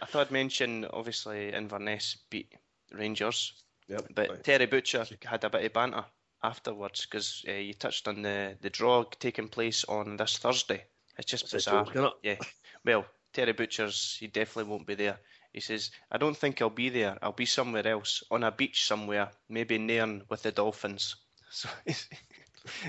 I 0.00 0.06
thought 0.06 0.26
I'd 0.28 0.30
mention 0.30 0.86
obviously 0.92 1.52
Inverness 1.52 2.16
beat 2.30 2.52
Rangers, 2.92 3.52
Yep. 3.88 4.06
but 4.14 4.44
Terry 4.44 4.66
Butcher 4.66 5.04
had 5.24 5.42
a 5.44 5.50
bit 5.50 5.64
of 5.64 5.72
banter 5.72 6.04
afterwards 6.42 7.06
because 7.06 7.44
uh, 7.48 7.52
you 7.52 7.74
touched 7.74 8.06
on 8.08 8.22
the 8.22 8.56
the 8.60 8.70
draw 8.70 9.02
taking 9.18 9.48
place 9.48 9.84
on 9.84 10.16
this 10.16 10.38
Thursday. 10.38 10.84
It's 11.18 11.30
just 11.30 11.50
That's 11.50 11.66
a 11.66 11.70
bizarre. 11.70 11.84
joke, 11.86 11.94
innit? 11.94 12.12
Yeah. 12.22 12.36
Well, 12.84 13.04
Terry 13.32 13.52
Butcher's 13.52 14.16
he 14.18 14.26
definitely 14.26 14.70
won't 14.70 14.86
be 14.86 14.94
there. 14.94 15.18
He 15.52 15.60
says, 15.60 15.90
I 16.10 16.18
don't 16.18 16.36
think 16.36 16.62
I'll 16.62 16.70
be 16.70 16.90
there. 16.90 17.18
I'll 17.22 17.32
be 17.32 17.46
somewhere 17.46 17.86
else, 17.86 18.22
on 18.30 18.44
a 18.44 18.52
beach 18.52 18.84
somewhere, 18.84 19.30
maybe 19.48 19.78
Nairn 19.78 20.22
with 20.28 20.42
the 20.42 20.52
Dolphins. 20.52 21.16
So 21.52 21.68
he's, 21.84 22.08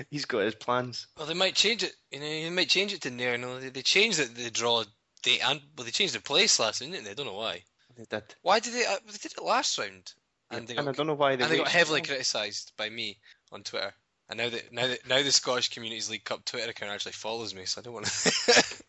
he's 0.08 0.24
got 0.24 0.44
his 0.44 0.54
plans. 0.54 1.08
Well, 1.18 1.26
they 1.26 1.34
might 1.34 1.56
change 1.56 1.82
it. 1.82 1.92
You 2.12 2.20
know, 2.20 2.26
they 2.26 2.48
might 2.48 2.68
change 2.68 2.92
it 2.92 3.00
to 3.00 3.10
near. 3.10 3.36
No, 3.36 3.58
they, 3.58 3.70
they 3.70 3.82
changed 3.82 4.20
it. 4.20 4.36
The 4.36 4.52
draw 4.52 4.84
date 5.22 5.40
and 5.44 5.60
well, 5.76 5.84
they 5.84 5.90
changed 5.90 6.14
the 6.14 6.20
place 6.20 6.60
last, 6.60 6.78
didn't 6.80 7.02
they? 7.02 7.10
I 7.10 7.14
don't 7.14 7.26
know 7.26 7.34
why. 7.34 7.64
They 7.96 8.04
did. 8.04 8.22
Why 8.42 8.60
did 8.60 8.74
they? 8.74 8.86
Uh, 8.86 8.98
they 9.04 9.18
did 9.18 9.32
it 9.32 9.42
last 9.42 9.78
round, 9.78 10.12
and 10.50 10.68
they 10.68 10.76
and 10.76 10.88
I 10.88 10.92
don't 10.92 11.06
know 11.06 11.14
why 11.14 11.36
they, 11.36 11.42
and 11.42 11.52
they 11.52 11.56
got 11.56 11.68
heavily 11.68 12.02
criticised 12.02 12.72
by 12.76 12.88
me 12.88 13.18
on 13.50 13.62
Twitter. 13.62 13.92
And 14.28 14.38
now 14.38 14.48
that 14.48 14.72
now 14.72 14.86
that 14.86 15.08
now 15.08 15.22
the 15.22 15.32
Scottish 15.32 15.70
Communities 15.70 16.08
League 16.10 16.24
Cup 16.24 16.44
Twitter 16.44 16.70
account 16.70 16.92
actually 16.92 17.12
follows 17.12 17.54
me, 17.54 17.64
so 17.64 17.80
I 17.80 17.84
don't 17.84 17.94
want 17.94 18.06
to. 18.06 18.76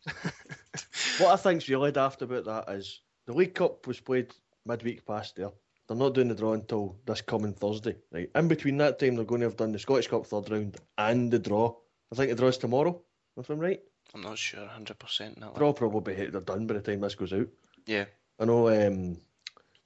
What 1.20 1.32
I 1.32 1.36
think's 1.36 1.70
really 1.70 1.92
daft 1.92 2.22
about 2.22 2.46
that 2.46 2.70
is 2.70 3.02
the 3.28 3.34
League 3.34 3.54
Cup 3.54 3.86
was 3.86 4.00
played 4.00 4.34
midweek 4.66 5.06
past 5.06 5.36
there. 5.36 5.52
They're 5.88 5.98
not 5.98 6.14
doing 6.14 6.30
the 6.30 6.36
draw 6.36 6.54
until 6.54 6.98
this 7.06 7.22
coming 7.22 7.54
Thursday. 7.54 7.96
Right. 8.12 8.30
In 8.34 8.48
between 8.48 8.78
that 8.78 9.00
time, 9.00 9.16
they're 9.16 9.26
going 9.26 9.42
to 9.42 9.48
have 9.48 9.58
done 9.58 9.74
the 9.74 9.80
Scottish 9.80 10.08
Cup 10.08 10.26
third 10.26 10.50
round 10.50 10.78
and 10.98 11.30
the 11.30 11.40
draw. 11.40 11.76
I 12.12 12.16
think 12.16 12.30
the 12.30 12.36
draw's 12.36 12.58
tomorrow, 12.58 13.02
if 13.38 13.50
I'm 13.50 13.60
right. 13.60 13.82
I'm 14.14 14.22
not 14.22 14.38
sure 14.38 14.62
100% 14.62 15.18
that 15.18 15.40
one. 15.40 15.54
Draw 15.56 15.74
probably 15.74 16.16
be 16.16 16.26
they're 16.28 16.42
done 16.42 16.68
by 16.68 16.76
the 16.76 16.82
time 16.82 17.02
this 17.02 17.16
goes 17.16 17.34
out. 17.34 17.48
Yeah. 17.86 18.06
I 18.40 18.46
know 18.46 18.70
um, 18.70 19.18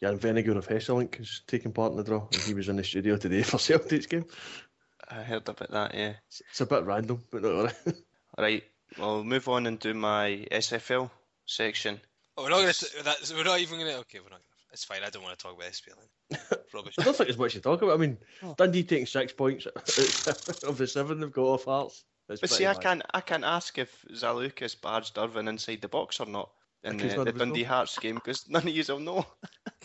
Jan 0.01 0.19
Vennegoor 0.19 0.57
of 0.57 0.67
Hesselink 0.67 1.19
is 1.19 1.41
taking 1.47 1.71
part 1.71 1.91
in 1.91 1.97
the 1.97 2.03
draw, 2.03 2.27
and 2.31 2.41
he 2.41 2.53
was 2.53 2.69
in 2.69 2.75
the 2.75 2.83
studio 2.83 3.17
today 3.17 3.43
for 3.43 3.57
Celtic's 3.59 4.05
game. 4.05 4.25
I 5.09 5.23
heard 5.23 5.47
about 5.47 5.71
that, 5.71 5.95
yeah. 5.95 6.13
It's, 6.27 6.41
it's 6.49 6.61
a 6.61 6.65
bit 6.65 6.83
random, 6.83 7.23
but 7.31 7.41
not 7.41 7.49
really. 7.49 7.73
Right, 8.37 8.63
well, 8.97 9.23
move 9.23 9.47
on 9.49 9.67
and 9.67 9.79
do 9.79 9.93
my 9.93 10.45
SFL 10.51 11.09
section. 11.45 11.99
oh, 12.37 12.43
we're 12.43 12.49
not 12.49 12.59
gonna. 12.59 12.73
T- 12.73 13.01
that, 13.03 13.31
we're 13.35 13.43
not 13.43 13.59
even 13.59 13.79
gonna. 13.79 13.97
Okay, 13.99 14.19
we're 14.19 14.25
not 14.29 14.39
gonna. 14.39 14.43
It's 14.73 14.83
fine. 14.83 14.99
I 15.05 15.09
don't 15.09 15.23
want 15.23 15.37
to 15.37 15.43
talk 15.43 15.55
about 15.57 15.71
SPL. 15.71 16.57
Rubbish. 16.73 16.95
I 16.99 17.03
don't 17.03 17.15
think 17.15 17.27
there's 17.29 17.37
much 17.37 17.53
to 17.53 17.61
talk 17.61 17.81
about. 17.81 17.93
I 17.95 17.97
mean, 17.97 18.17
Oh. 18.43 18.53
Dundee 18.57 18.83
taking 18.83 19.05
six 19.05 19.31
points 19.33 19.65
of 20.63 20.77
the 20.77 20.87
seven 20.87 21.19
they've 21.19 21.31
got 21.31 21.45
off 21.45 21.65
Hearts. 21.65 22.03
It's 22.29 22.41
But 22.41 22.49
pretty 22.49 22.63
see, 22.63 22.67
I 22.67 22.73
can't, 22.73 23.01
I 23.13 23.21
can't 23.21 23.45
ask 23.45 23.77
if 23.77 24.03
Zaliukas 24.13 24.79
barged 24.81 25.17
Irvine 25.17 25.47
inside 25.47 25.81
the 25.81 25.87
box 25.87 26.19
or 26.19 26.25
not 26.25 26.51
in 26.83 26.97
the, 26.97 27.07
the 27.07 27.21
of 27.21 27.27
us 27.27 27.33
know. 27.33 27.39
Dundee 27.45 27.63
Hearts 27.63 27.97
game 27.97 28.15
because 28.15 28.49
none 28.49 28.67
of 28.67 28.69
you 28.69 28.83
will 28.89 28.99
know. 28.99 29.25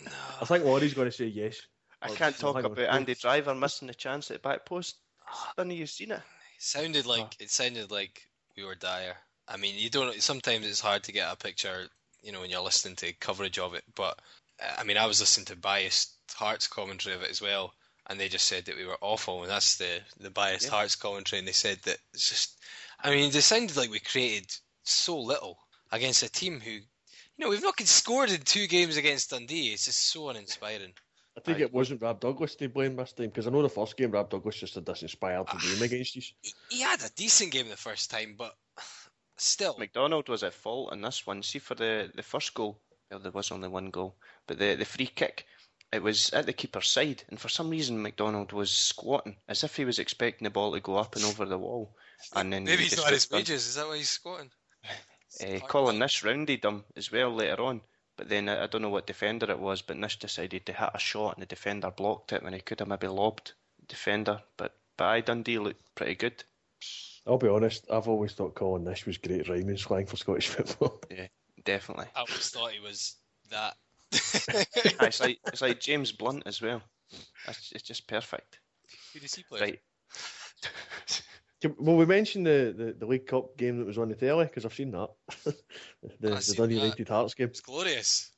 No. 0.03 0.11
I 0.41 0.45
think 0.45 0.65
Laurie's 0.65 0.93
going 0.93 1.07
to 1.09 1.11
say 1.15 1.25
yes. 1.27 1.61
I 2.01 2.09
can't 2.09 2.37
talk 2.37 2.59
about 2.59 2.75
we're 2.75 2.85
Andy 2.87 3.15
Driver 3.15 3.55
missing 3.55 3.87
the 3.87 3.93
chance 3.93 4.29
at 4.31 4.41
back 4.43 4.65
post. 4.65 4.97
Ah. 5.25 5.53
None 5.57 5.71
of 5.71 5.77
you 5.77 5.87
seen 5.87 6.11
it. 6.11 6.15
It 6.17 6.21
sounded 6.59 7.05
like 7.05 7.33
it 7.39 7.49
sounded 7.49 7.89
like 7.89 8.21
we 8.55 8.63
were 8.63 8.75
dire. 8.75 9.15
I 9.47 9.57
mean, 9.57 9.75
you 9.77 9.89
don't. 9.89 10.21
Sometimes 10.21 10.65
it's 10.65 10.79
hard 10.79 11.03
to 11.03 11.11
get 11.11 11.31
a 11.31 11.35
picture, 11.35 11.87
you 12.21 12.31
know, 12.31 12.41
when 12.41 12.49
you're 12.49 12.61
listening 12.61 12.95
to 12.97 13.13
coverage 13.13 13.59
of 13.59 13.73
it. 13.73 13.83
But 13.95 14.19
uh, 14.61 14.75
I 14.77 14.83
mean, 14.83 14.97
I 14.97 15.05
was 15.05 15.19
listening 15.19 15.45
to 15.47 15.55
biased 15.55 16.11
Hearts 16.33 16.67
commentary 16.67 17.15
of 17.15 17.21
it 17.21 17.29
as 17.29 17.41
well, 17.41 17.73
and 18.07 18.19
they 18.19 18.29
just 18.29 18.45
said 18.45 18.65
that 18.65 18.77
we 18.77 18.85
were 18.85 18.97
awful, 19.01 19.41
and 19.41 19.51
that's 19.51 19.77
the 19.77 20.01
the 20.19 20.29
biased 20.29 20.65
Yeah. 20.65 20.71
Hearts 20.71 20.95
commentary, 20.95 21.39
and 21.39 21.47
they 21.47 21.53
said 21.53 21.79
that 21.83 21.97
it's 22.13 22.29
just. 22.29 22.57
I 23.05 23.09
mean, 23.09 23.31
they 23.31 23.41
sounded 23.41 23.75
like 23.75 23.91
we 23.91 23.99
created 23.99 24.49
so 24.83 25.19
little 25.19 25.59
against 25.91 26.23
a 26.23 26.29
team 26.29 26.61
who, 26.61 26.71
you 26.71 26.81
know, 27.37 27.49
we've 27.49 27.61
not 27.61 27.79
scored 27.81 28.31
in 28.31 28.41
two 28.41 28.67
games 28.67 28.95
against 28.95 29.31
Dundee. 29.31 29.73
It's 29.73 29.85
just 29.85 29.99
so 29.99 30.29
uninspiring. 30.29 30.93
I 31.35 31.39
think 31.41 31.57
Aye. 31.57 31.61
it 31.61 31.73
wasn't 31.73 32.01
Rab 32.01 32.19
Douglas 32.19 32.55
to 32.55 32.69
blame 32.69 32.95
this 32.95 33.13
time 33.13 33.27
because 33.27 33.47
I 33.47 33.49
know 33.49 33.61
the 33.63 33.69
first 33.69 33.97
game 33.97 34.11
Rab 34.11 34.29
Douglas 34.29 34.57
just 34.59 34.75
had 34.75 34.85
this 34.85 35.01
inspired 35.01 35.45
Ah. 35.47 35.57
game 35.61 35.81
against 35.81 36.15
us. 36.17 36.31
He, 36.41 36.53
he 36.69 36.81
had 36.81 37.01
a 37.01 37.09
decent 37.15 37.51
game 37.51 37.69
the 37.69 37.75
first 37.77 38.11
time, 38.11 38.35
but 38.37 38.55
still. 39.37 39.75
McDonald 39.79 40.29
was 40.29 40.43
at 40.43 40.53
fault 40.53 40.93
in 40.93 41.01
this 41.01 41.25
one. 41.25 41.41
See, 41.41 41.59
for 41.59 41.73
the, 41.75 42.11
the 42.13 42.21
first 42.23 42.53
goal, 42.53 42.79
well, 43.09 43.19
there 43.19 43.31
was 43.31 43.51
only 43.51 43.67
one 43.67 43.89
goal, 43.89 44.15
but 44.47 44.59
the, 44.59 44.75
the 44.75 44.85
free 44.85 45.07
kick, 45.07 45.45
it 45.91 46.03
was 46.03 46.29
at 46.33 46.45
the 46.45 46.53
keeper's 46.53 46.87
side, 46.87 47.23
and 47.29 47.39
for 47.39 47.49
some 47.49 47.69
reason, 47.69 48.01
McDonald 48.01 48.51
was 48.51 48.71
squatting 48.71 49.35
as 49.47 49.63
if 49.63 49.75
he 49.75 49.85
was 49.85 49.99
expecting 49.99 50.43
the 50.45 50.49
ball 50.51 50.73
to 50.73 50.79
go 50.79 50.97
up 50.97 51.15
and 51.15 51.25
over 51.25 51.45
the 51.45 51.57
wall. 51.57 51.95
And 52.35 52.53
then 52.53 52.63
Maybe 52.63 52.77
he 52.77 52.83
he's 52.83 52.91
just 52.91 53.01
not 53.01 53.05
had 53.07 53.13
his 53.15 53.25
got 53.25 53.37
wages. 53.37 53.67
Is 53.67 53.75
that 53.75 53.87
why 53.87 53.97
he's 53.97 54.09
squatting? 54.09 54.49
Uh, 55.41 55.59
Colin 55.67 55.97
Nish 55.99 56.23
rounded 56.23 56.63
him 56.63 56.83
as 56.95 57.11
well 57.11 57.33
later 57.33 57.61
on, 57.63 57.81
but 58.17 58.29
then 58.29 58.49
I, 58.49 58.63
I 58.63 58.67
don't 58.67 58.81
know 58.81 58.89
what 58.89 59.07
defender 59.07 59.49
it 59.49 59.59
was, 59.59 59.81
but 59.81 59.97
Nish 59.97 60.19
decided 60.19 60.65
to 60.65 60.73
hit 60.73 60.89
a 60.93 60.99
shot 60.99 61.35
and 61.35 61.41
the 61.41 61.47
defender 61.47 61.91
blocked 61.91 62.33
it 62.33 62.43
when 62.43 62.53
he 62.53 62.59
could 62.59 62.79
have 62.79 62.87
maybe 62.87 63.07
lobbed 63.07 63.53
the 63.79 63.85
defender. 63.87 64.41
But 64.57 64.75
but 64.97 65.05
I 65.05 65.21
Dundee 65.21 65.59
looked 65.59 65.95
pretty 65.95 66.15
good. 66.15 66.43
I'll 67.25 67.37
be 67.37 67.47
honest, 67.47 67.85
I've 67.89 68.07
always 68.07 68.33
thought 68.33 68.55
Colin 68.55 68.83
Nish 68.83 69.05
was 69.05 69.17
great 69.17 69.47
rhyming 69.47 69.77
slang 69.77 70.05
for 70.05 70.17
Scottish 70.17 70.47
football. 70.49 71.01
Yeah, 71.09 71.27
definitely. 71.63 72.07
I 72.15 72.19
always 72.19 72.49
thought 72.49 72.71
he 72.71 72.79
was 72.79 73.15
that. 73.49 73.75
It's 74.11 75.19
like 75.19 75.39
it's 75.47 75.61
like 75.61 75.79
James 75.79 76.11
Blunt 76.11 76.43
as 76.45 76.61
well. 76.61 76.81
That's 77.45 77.71
it's 77.71 77.83
just 77.83 78.07
perfect. 78.07 78.59
Who 79.13 79.19
does 79.19 79.35
he 79.35 79.43
play? 79.43 79.59
Right. 79.61 79.79
Can- 81.63 81.75
Well, 81.79 81.95
we 81.95 82.05
mentioned 82.05 82.45
the, 82.45 82.73
the, 82.77 82.95
the 82.99 83.05
League 83.05 83.25
Cup 83.25 83.57
game 83.57 83.79
that 83.79 83.85
was 83.87 83.97
on 83.97 84.09
the 84.09 84.15
telly 84.15 84.45
because 84.45 84.65
I've 84.65 84.73
seen 84.73 84.91
that. 84.91 85.09
the 86.19 86.35
I've 86.35 86.45
the 86.45 86.53
Dundee. 86.57 86.75
United 86.75 87.07
Hearts 87.09 87.33
game. 87.33 87.47
It's 87.47 87.61
glorious. 87.61 88.31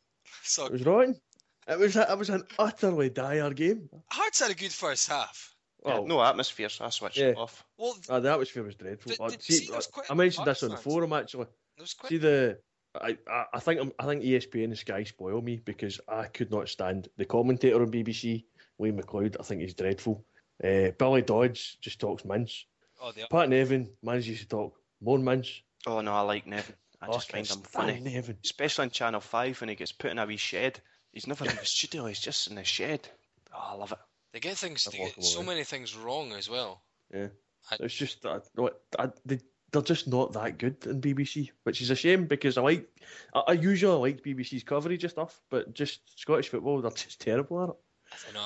So 0.43 0.67
It 0.67 0.71
was 0.73 0.85
rotten. 0.85 1.19
It 1.67 1.79
was 1.79 1.95
a, 1.95 2.11
it 2.11 2.17
was 2.17 2.29
an 2.29 2.43
utterly 2.59 3.09
dire 3.09 3.51
game. 3.51 3.89
Hearts 4.11 4.39
had 4.41 4.51
a 4.51 4.55
good 4.55 4.71
first 4.71 5.09
half. 5.09 5.51
Well, 5.81 6.05
no 6.05 6.21
atmosphere, 6.23 6.69
so 6.69 6.85
I 6.85 6.89
switched 6.89 7.17
it 7.17 7.35
Yeah. 7.35 7.41
off. 7.41 7.63
Well, 7.77 7.95
uh, 8.09 8.19
the 8.19 8.31
atmosphere 8.31 8.63
was 8.63 8.75
dreadful. 8.75 9.27
Did- 9.29 9.41
see, 9.41 9.53
see, 9.53 9.67
there 9.67 9.75
was 9.75 9.87
quite 9.87 10.15
mentioned 10.15 10.45
lot 10.47 10.53
this 10.53 10.63
on 10.63 10.69
the 10.69 10.77
forum 10.77 11.13
actually. 11.13 11.45
quite. 11.77 12.09
See 12.09 12.17
the, 12.17 12.59
I, 12.99 13.17
I, 13.27 13.45
I 13.55 13.59
think 13.59 13.81
I'm, 13.81 13.91
I 13.99 14.05
think 14.05 14.23
ESPN 14.23 14.65
and 14.65 14.77
Sky 14.77 15.03
spoil 15.03 15.41
me 15.41 15.57
because 15.65 15.99
I 16.07 16.25
could 16.25 16.49
not 16.51 16.69
stand 16.69 17.07
the 17.17 17.25
commentator 17.25 17.81
on 17.81 17.91
BBC, 17.91 18.45
Wayne 18.77 18.99
McLeod. 18.99 19.35
I 19.39 19.43
think 19.43 19.61
he's 19.61 19.73
dreadful. 19.73 20.23
Uh, 20.63 20.91
Billy 20.97 21.21
Dodds 21.21 21.77
just 21.81 21.99
talks 21.99 22.23
mince. 22.25 22.65
Oh, 23.01 23.11
the, 23.11 23.25
Pat 23.29 23.49
Nevin 23.49 23.89
manages 24.03 24.39
to 24.41 24.47
talk 24.47 24.75
more 25.01 25.17
mince. 25.19 25.61
Oh 25.87 26.01
no, 26.01 26.13
I 26.13 26.21
like 26.21 26.47
Nevin. 26.47 26.75
I 27.01 27.07
Oh, 27.07 27.13
just 27.13 27.29
can't 27.29 27.45
find 27.47 27.59
him 27.59 27.63
funny. 27.65 27.99
Nevin. 27.99 28.37
Especially 28.43 28.83
on 28.83 28.89
Channel 28.89 29.21
5 29.21 29.61
when 29.61 29.69
he 29.69 29.75
gets 29.75 29.91
put 29.91 30.11
in 30.11 30.17
a 30.19 30.25
wee 30.25 30.37
shed. 30.37 30.79
He's 31.11 31.27
never 31.27 31.45
in 31.45 31.55
the 31.55 31.65
studio, 31.65 32.05
he's 32.05 32.19
just 32.19 32.47
in 32.47 32.55
the 32.55 32.63
shed. 32.63 33.07
Oh, 33.53 33.59
I 33.71 33.73
love 33.75 33.91
it. 33.91 33.97
they 34.33 34.39
get 34.39 34.57
things. 34.57 34.83
They 34.85 34.97
get 34.97 35.23
so 35.23 35.41
eh? 35.41 35.45
many 35.45 35.63
things 35.63 35.95
wrong 35.95 36.31
as 36.33 36.49
well. 36.49 36.81
Yeah, 37.13 37.27
I- 37.71 37.77
it's 37.81 37.93
just 37.93 38.25
uh, 38.25 38.39
no, 38.57 38.69
I, 38.97 39.09
they 39.25 39.39
they're 39.71 39.81
just 39.81 40.07
not 40.07 40.33
that 40.33 40.57
good 40.57 40.85
in 40.85 41.01
BBC, 41.01 41.51
which 41.63 41.81
is 41.81 41.89
a 41.89 41.95
shame 41.95 42.25
because 42.27 42.57
I 42.57 42.61
like 42.61 42.87
I, 43.33 43.39
I 43.47 43.51
usually 43.53 43.97
like 44.13 44.23
BBC's 44.23 44.63
coverage 44.63 45.03
of 45.03 45.11
stuff, 45.11 45.39
but 45.49 45.73
just 45.73 45.99
Scottish 46.19 46.49
football 46.49 46.81
they're 46.81 46.91
just 46.91 47.19
terrible 47.21 47.61
at 47.63 47.69
it. 47.69 47.75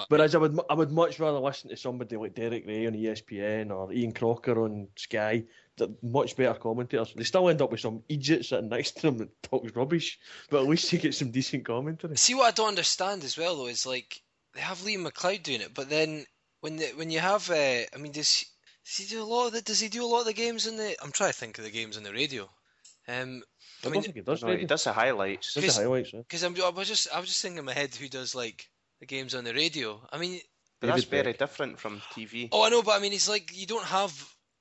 You 0.09 0.17
as 0.17 0.35
I 0.35 0.37
would 0.37 0.59
I 0.69 0.73
would 0.73 0.91
much 0.91 1.19
rather 1.19 1.39
listen 1.39 1.69
to 1.69 1.77
somebody 1.77 2.17
like 2.17 2.35
Derek 2.35 2.65
Ray 2.65 2.87
on 2.87 2.93
ESPN 2.93 3.71
or 3.71 3.91
Ian 3.91 4.11
Crocker 4.11 4.63
on 4.63 4.87
Sky. 4.95 5.43
They're 5.77 5.87
much 6.01 6.35
better 6.35 6.59
commentators. 6.59 7.13
They 7.15 7.23
still 7.23 7.49
end 7.49 7.61
up 7.61 7.71
with 7.71 7.79
some 7.79 8.03
idiot 8.09 8.45
sitting 8.45 8.69
next 8.69 8.97
to 8.97 9.01
them 9.03 9.17
that 9.19 9.43
talks 9.43 9.75
rubbish, 9.75 10.19
but 10.49 10.61
at 10.61 10.67
least 10.67 10.91
you 10.91 10.99
get 10.99 11.13
some 11.15 11.31
decent 11.31 11.65
commentary. 11.65 12.17
See 12.17 12.35
what 12.35 12.47
I 12.47 12.51
don't 12.51 12.69
understand 12.69 13.23
as 13.23 13.37
well 13.37 13.55
though 13.55 13.67
is 13.67 13.85
like 13.85 14.21
they 14.53 14.61
have 14.61 14.79
Liam 14.79 15.07
McLeod 15.07 15.43
doing 15.43 15.61
it, 15.61 15.73
but 15.73 15.89
then 15.89 16.25
when 16.61 16.77
the, 16.77 16.87
when 16.95 17.11
you 17.11 17.19
have, 17.19 17.49
uh, 17.49 17.53
I 17.93 17.97
mean, 17.97 18.11
does 18.11 18.45
does 18.85 18.97
he 18.97 19.05
do 19.05 19.21
a 19.21 19.25
lot 19.25 19.47
of 19.47 19.53
the, 19.53 19.61
Does 19.61 19.79
he 19.79 19.87
do 19.87 20.03
a 20.03 20.07
lot 20.07 20.21
of 20.21 20.25
the 20.25 20.33
games 20.33 20.67
in 20.67 20.77
the? 20.77 20.95
I'm 21.01 21.11
trying 21.11 21.31
to 21.31 21.37
think 21.37 21.57
of 21.57 21.63
the 21.63 21.71
games 21.71 21.97
on 21.97 22.03
the 22.03 22.11
radio. 22.11 22.49
Um, 23.07 23.07
I, 23.07 23.15
I 23.15 23.23
don't 23.83 23.91
mean, 23.93 24.01
think 24.01 24.15
he 24.15 24.21
does. 24.21 24.43
No, 24.43 24.55
he 24.55 24.65
does 24.65 24.83
the 24.83 24.93
highlights. 24.93 25.53
Just 25.53 25.77
the 25.77 25.83
highlights. 25.83 26.13
Yeah. 26.13 26.19
because 26.19 26.43
I'm 26.43 26.55
I 26.61 26.69
was 26.69 26.87
just 26.87 27.07
I 27.13 27.19
was 27.19 27.29
just 27.29 27.41
thinking 27.41 27.59
in 27.59 27.65
my 27.65 27.73
head 27.73 27.93
who 27.95 28.07
does 28.07 28.35
like 28.35 28.69
the 28.99 29.05
games 29.05 29.35
on 29.35 29.43
the 29.43 29.53
radio. 29.53 30.01
I 30.11 30.17
mean, 30.17 30.39
But 30.79 30.87
that's 30.87 31.05
David 31.05 31.23
very 31.23 31.33
different 31.33 31.79
from 31.79 32.01
TV. 32.13 32.49
oh 32.51 32.63
I 32.63 32.69
know, 32.69 32.81
but 32.83 32.95
I 32.97 32.99
mean 32.99 33.13
it's 33.13 33.29
like 33.29 33.51
you 33.55 33.65
don't 33.67 33.85
have. 33.85 34.13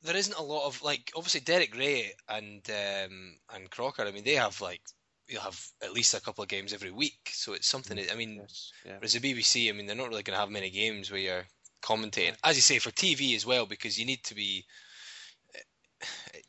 There 0.02 0.16
isn't 0.16 0.36
a 0.38 0.42
lot 0.42 0.66
of 0.66 0.80
like 0.82 1.10
obviously 1.16 1.40
Derek 1.40 1.76
Ray 1.76 2.12
and 2.28 2.62
um, 2.70 3.36
and 3.54 3.70
Crocker. 3.70 4.02
I 4.02 4.12
mean 4.12 4.24
they 4.24 4.34
have 4.36 4.60
like 4.60 4.80
you'll 5.26 5.42
have 5.42 5.60
at 5.82 5.92
least 5.92 6.14
a 6.14 6.20
couple 6.20 6.42
of 6.42 6.48
games 6.48 6.72
every 6.72 6.90
week, 6.90 7.18
so 7.32 7.52
it's 7.52 7.68
something. 7.68 7.96
that- 7.96 8.10
I 8.12 8.16
mean, 8.16 8.36
Yes, 8.40 8.72
yeah. 8.86 8.92
Whereas 8.94 9.12
the 9.12 9.20
BBC, 9.20 9.68
I 9.68 9.72
mean, 9.72 9.84
they're 9.86 9.94
not 9.94 10.08
really 10.08 10.22
going 10.22 10.34
to 10.34 10.40
have 10.40 10.48
many 10.50 10.70
games 10.70 11.10
where 11.10 11.20
you're 11.20 11.46
commentating, 11.82 12.34
as 12.44 12.56
you 12.56 12.62
say, 12.62 12.78
for 12.78 12.90
TV 12.92 13.36
as 13.36 13.44
well, 13.44 13.66
because 13.66 13.98
you 13.98 14.06
need 14.06 14.24
to 14.24 14.34
be. 14.34 14.64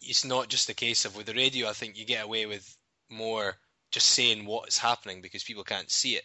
It's 0.01 0.23
not 0.23 0.47
just 0.47 0.69
a 0.69 0.73
case 0.73 1.03
of 1.05 1.15
with 1.17 1.25
the 1.25 1.33
radio. 1.33 1.67
I 1.67 1.73
think 1.73 1.97
you 1.97 2.05
get 2.05 2.23
away 2.23 2.45
with 2.45 2.77
more 3.09 3.55
just 3.91 4.05
saying 4.11 4.45
what 4.45 4.69
is 4.69 4.77
happening 4.77 5.21
because 5.21 5.43
people 5.43 5.63
can't 5.63 5.89
see 5.91 6.15
it. 6.15 6.23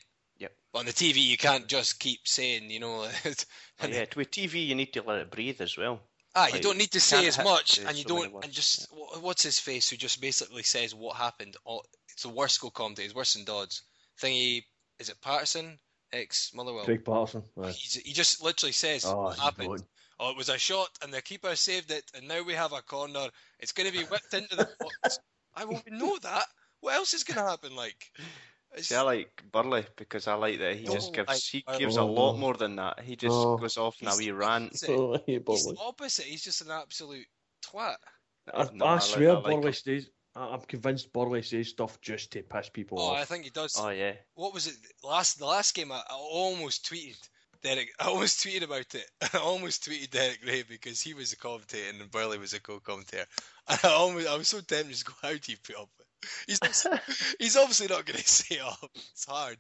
Yep. 0.75 0.75
But 0.75 0.79
on 0.81 0.87
the 0.87 0.93
TV, 0.93 1.23
you 1.25 1.37
can't 1.37 1.67
just 1.69 1.99
keep 2.01 2.21
saying, 2.27 2.71
you 2.71 2.81
know, 2.81 3.07
Oh, 3.83 3.87
yeah, 3.89 4.05
with 4.17 4.31
TV 4.31 4.67
you 4.67 4.75
need 4.75 4.93
to 4.95 5.03
let 5.03 5.19
it 5.19 5.31
breathe 5.31 5.61
as 5.61 5.77
well. 5.77 6.01
ah, 6.37 6.49
you 6.49 6.61
don't 6.61 6.79
need 6.79 6.91
to 6.93 7.01
say 7.01 7.27
as 7.27 7.39
much, 7.43 7.79
and 7.79 7.97
you 7.97 8.03
so 8.03 8.09
don't, 8.09 8.45
and 8.45 8.53
just 8.53 8.89
wha- 8.93 9.19
what's 9.21 9.43
his 9.43 9.59
face 9.61 9.89
who 9.91 9.97
just 9.97 10.21
basically 10.21 10.63
says 10.63 10.95
what 10.95 11.17
happened. 11.17 11.57
All, 11.65 11.85
it's 12.09 12.23
the 12.23 12.29
worst 12.29 12.61
go 12.61 12.71
comedy. 12.71 13.03
It's 13.05 13.15
worse 13.15 13.35
than 13.35 13.45
Dodds. 13.45 13.83
Thingy, 14.23 14.63
is 14.99 15.09
it 15.09 15.21
Paterson? 15.23 15.79
Ex 16.13 16.53
Motherwell. 16.55 16.85
Craig 16.85 17.05
Paterson. 17.05 17.43
Aye. 17.63 17.71
He 18.05 18.13
just 18.13 18.43
literally 18.43 18.73
says 18.73 19.05
Oh, 19.05 19.23
what 19.23 19.39
happened. 19.39 19.69
gone. 19.69 19.79
Oh, 20.21 20.31
it 20.31 20.37
was 20.37 20.49
a 20.49 20.59
shot, 20.59 20.89
and 21.03 21.13
the 21.13 21.21
keeper 21.23 21.57
saved 21.57 21.91
it, 21.91 22.05
and 22.15 22.29
now 22.29 22.43
we 22.45 22.55
have 22.55 22.73
a 22.73 22.83
corner. 22.83 23.27
It's 23.59 23.73
going 23.73 23.91
to 23.91 23.97
be 23.99 24.05
whipped 24.05 24.33
into 24.35 24.55
the 24.55 24.69
box. 24.79 25.19
I 25.57 25.65
won't 25.65 25.91
know 25.91 26.17
that. 26.23 26.47
What 26.81 26.95
else 26.95 27.15
is 27.15 27.25
going 27.25 27.39
to 27.45 27.51
happen? 27.51 27.75
Like, 27.75 28.13
it's, 28.17 28.29
See, 28.79 28.95
I 28.95 29.03
like 29.03 29.43
Burley 29.53 29.85
because 29.97 30.27
I 30.27 30.35
like 30.35 30.59
that 30.59 30.77
he 30.77 30.85
just 30.85 31.11
Oh, 31.11 31.13
gives 31.13 31.29
like 31.29 31.39
he 31.43 31.63
Burley. 31.67 31.79
gives 31.79 31.97
a 31.97 32.03
lot 32.03 32.33
Oh. 32.35 32.37
more 32.37 32.55
than 32.55 32.77
that. 32.77 33.01
He 33.01 33.17
just 33.17 33.35
Oh. 33.35 33.57
goes 33.57 33.77
off 33.77 34.01
in 34.03 34.09
a 34.09 34.11
He's 34.11 34.19
wee 34.19 34.31
rant. 34.33 34.67
opposite. 34.67 34.91
Oh, 34.91 35.19
he's 35.27 35.65
the 35.67 35.77
oh, 35.81 35.89
opposite. 35.89 36.25
He's 36.27 36.43
just 36.45 36.61
an 36.63 36.71
absolute 36.71 37.27
twat. 37.65 37.97
I, 38.53 38.69
No, 38.73 38.85
I, 38.87 38.95
I 38.97 38.99
swear 38.99 39.31
I 39.31 39.35
like 39.35 39.45
Burley 39.45 39.67
him. 39.69 39.73
says. 39.73 40.09
I- 40.37 40.49
I'm 40.49 40.61
convinced 40.63 41.13
Burley 41.13 41.43
says 41.43 41.69
stuff 41.69 42.01
just 42.01 42.33
to 42.33 42.43
piss 42.43 42.69
people 42.69 42.99
oh, 43.01 43.05
off. 43.05 43.11
Oh, 43.11 43.15
off. 43.15 43.21
I 43.21 43.25
think 43.25 43.45
he 43.45 43.51
does. 43.51 43.77
Oh 43.79 43.91
yeah, 43.91 44.15
What 44.35 44.53
was 44.53 44.67
it? 44.67 44.75
Last 45.03 45.39
the 45.39 45.47
last 45.47 45.75
game, 45.75 45.93
I, 45.93 45.99
I 46.11 46.15
almost 46.15 46.85
tweeted 46.91 47.17
Derek. 47.63 47.91
I 48.01 48.07
almost 48.09 48.41
tweeted 48.45 48.65
about 48.65 48.93
it. 48.95 49.09
I 49.33 49.39
almost 49.39 49.85
tweeted 49.89 50.11
Derek 50.11 50.41
Ray 50.45 50.65
because 50.65 51.01
he 51.01 51.15
was 51.15 51.33
a 51.33 51.37
commentator 51.37 51.89
and 51.99 52.11
Burley 52.11 52.39
was 52.39 52.53
a 52.53 52.61
co-commentator. 52.61 53.27
And 53.69 53.81
I 53.85 53.89
almost, 53.93 54.27
I 54.29 54.37
was 54.37 54.49
so 54.49 54.59
tempted 54.59 54.85
to 54.87 54.91
just 54.91 55.07
go, 55.07 55.13
"How 55.23 55.33
do 55.33 55.53
you 55.53 55.57
put 55.63 55.77
up?" 55.77 55.89
With 56.25 56.39
it?" 56.49 56.49
He's 56.49 56.59
obviously, 56.63 57.37
he's 57.39 57.57
obviously 57.57 57.87
not 57.89 58.05
going 58.07 58.19
to 58.19 58.29
say 58.29 58.57
it 58.57 58.63
up. 58.63 58.91
It's 58.95 59.25
hard. 59.27 59.59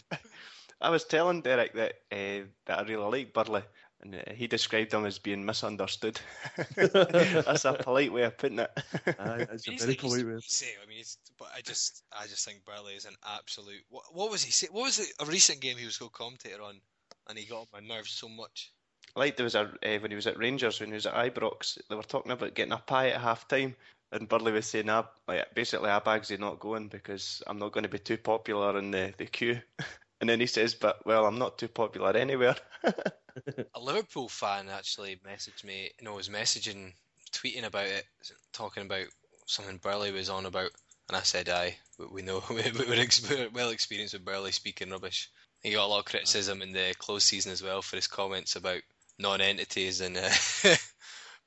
I 0.80 0.90
was 0.90 1.04
telling 1.04 1.40
Derek 1.42 1.74
that 1.74 1.94
uh, 2.12 2.46
that 2.66 2.78
I 2.78 2.82
really 2.82 3.22
like 3.24 3.32
Burley, 3.32 3.62
and 4.02 4.14
uh, 4.16 4.32
he 4.34 4.46
described 4.46 4.92
him 4.92 5.06
as 5.06 5.18
being 5.18 5.44
misunderstood. 5.44 6.20
That's 6.76 7.64
a 7.64 7.72
polite 7.74 8.12
way 8.12 8.22
of 8.24 8.36
putting 8.36 8.58
it. 8.58 8.70
Aye, 9.18 9.46
it's 9.52 9.68
a 9.68 9.72
very 9.72 9.90
like- 9.92 9.98
polite 10.00 10.26
way. 10.26 10.38
say, 10.42 10.66
I 10.84 10.88
mean, 10.88 11.04
but 11.38 11.48
I 11.56 11.60
just, 11.60 12.02
I 12.12 12.26
just 12.26 12.44
think 12.44 12.64
Burley 12.64 12.94
is 12.94 13.04
an 13.06 13.14
absolute. 13.24 13.82
What, 13.88 14.04
what 14.12 14.30
was 14.30 14.42
he 14.42 14.50
say? 14.50 14.66
What 14.70 14.82
was 14.82 14.98
it? 14.98 15.12
A 15.20 15.24
recent 15.26 15.60
game 15.60 15.76
he 15.76 15.86
was 15.86 15.96
co-commentator 15.98 16.62
on, 16.62 16.80
and 17.28 17.38
he 17.38 17.46
got 17.46 17.60
on 17.60 17.66
my 17.72 17.80
nerves 17.80 18.10
so 18.10 18.28
much. 18.28 18.72
like 19.16 19.36
there 19.36 19.44
was 19.44 19.54
a 19.54 19.60
uh, 19.82 19.98
when 20.00 20.10
he 20.10 20.16
was 20.16 20.26
at 20.26 20.38
Rangers 20.38 20.80
when 20.80 20.88
he 20.90 20.94
was 20.94 21.06
at 21.06 21.14
Ibrox, 21.14 21.78
they 21.88 21.94
were 21.94 22.02
talking 22.02 22.32
about 22.32 22.54
getting 22.54 22.72
a 22.72 22.78
pie 22.78 23.10
at 23.10 23.20
half 23.20 23.46
time, 23.48 23.76
and 24.14 24.28
Burley 24.28 24.52
was 24.52 24.66
saying, 24.66 24.88
"Ah, 24.88 25.08
like, 25.26 25.54
basically, 25.54 25.90
our 25.90 26.00
bags 26.00 26.30
are 26.30 26.38
not 26.38 26.60
going 26.60 26.88
because 26.88 27.42
I'm 27.46 27.58
not 27.58 27.72
going 27.72 27.82
to 27.82 27.90
be 27.90 27.98
too 27.98 28.16
popular 28.16 28.78
in 28.78 28.90
the 28.90 29.12
the 29.18 29.26
queue." 29.26 29.60
And 30.20 30.30
then 30.30 30.40
he 30.40 30.46
says, 30.46 30.74
"But 30.74 31.04
well, 31.04 31.26
I'm 31.26 31.38
not 31.38 31.58
too 31.58 31.68
popular 31.68 32.16
anywhere." 32.16 32.54
A 33.74 33.80
Liverpool 33.80 34.28
fan 34.28 34.68
actually 34.70 35.20
messaged 35.26 35.64
me. 35.64 35.90
No, 36.00 36.14
was 36.14 36.28
messaging, 36.28 36.94
tweeting 37.32 37.64
about 37.64 37.88
it, 37.88 38.04
talking 38.52 38.84
about 38.84 39.08
something 39.46 39.76
Burley 39.78 40.12
was 40.12 40.30
on 40.30 40.46
about, 40.46 40.70
and 41.08 41.16
I 41.16 41.22
said, 41.22 41.48
"Aye, 41.48 41.76
we 42.10 42.22
know 42.22 42.42
we're, 42.50 43.00
ex- 43.00 43.28
we're 43.28 43.50
well 43.50 43.70
experienced 43.70 44.14
with 44.14 44.24
Burley 44.24 44.52
speaking 44.52 44.90
rubbish." 44.90 45.28
He 45.62 45.72
got 45.72 45.84
a 45.84 45.88
lot 45.88 45.98
of 45.98 46.04
criticism 46.04 46.62
in 46.62 46.72
the 46.72 46.94
close 46.98 47.24
season 47.24 47.50
as 47.50 47.62
well 47.62 47.82
for 47.82 47.96
his 47.96 48.06
comments 48.06 48.54
about 48.54 48.82
non-entities 49.18 50.00
and 50.00 50.16
uh, 50.16 50.76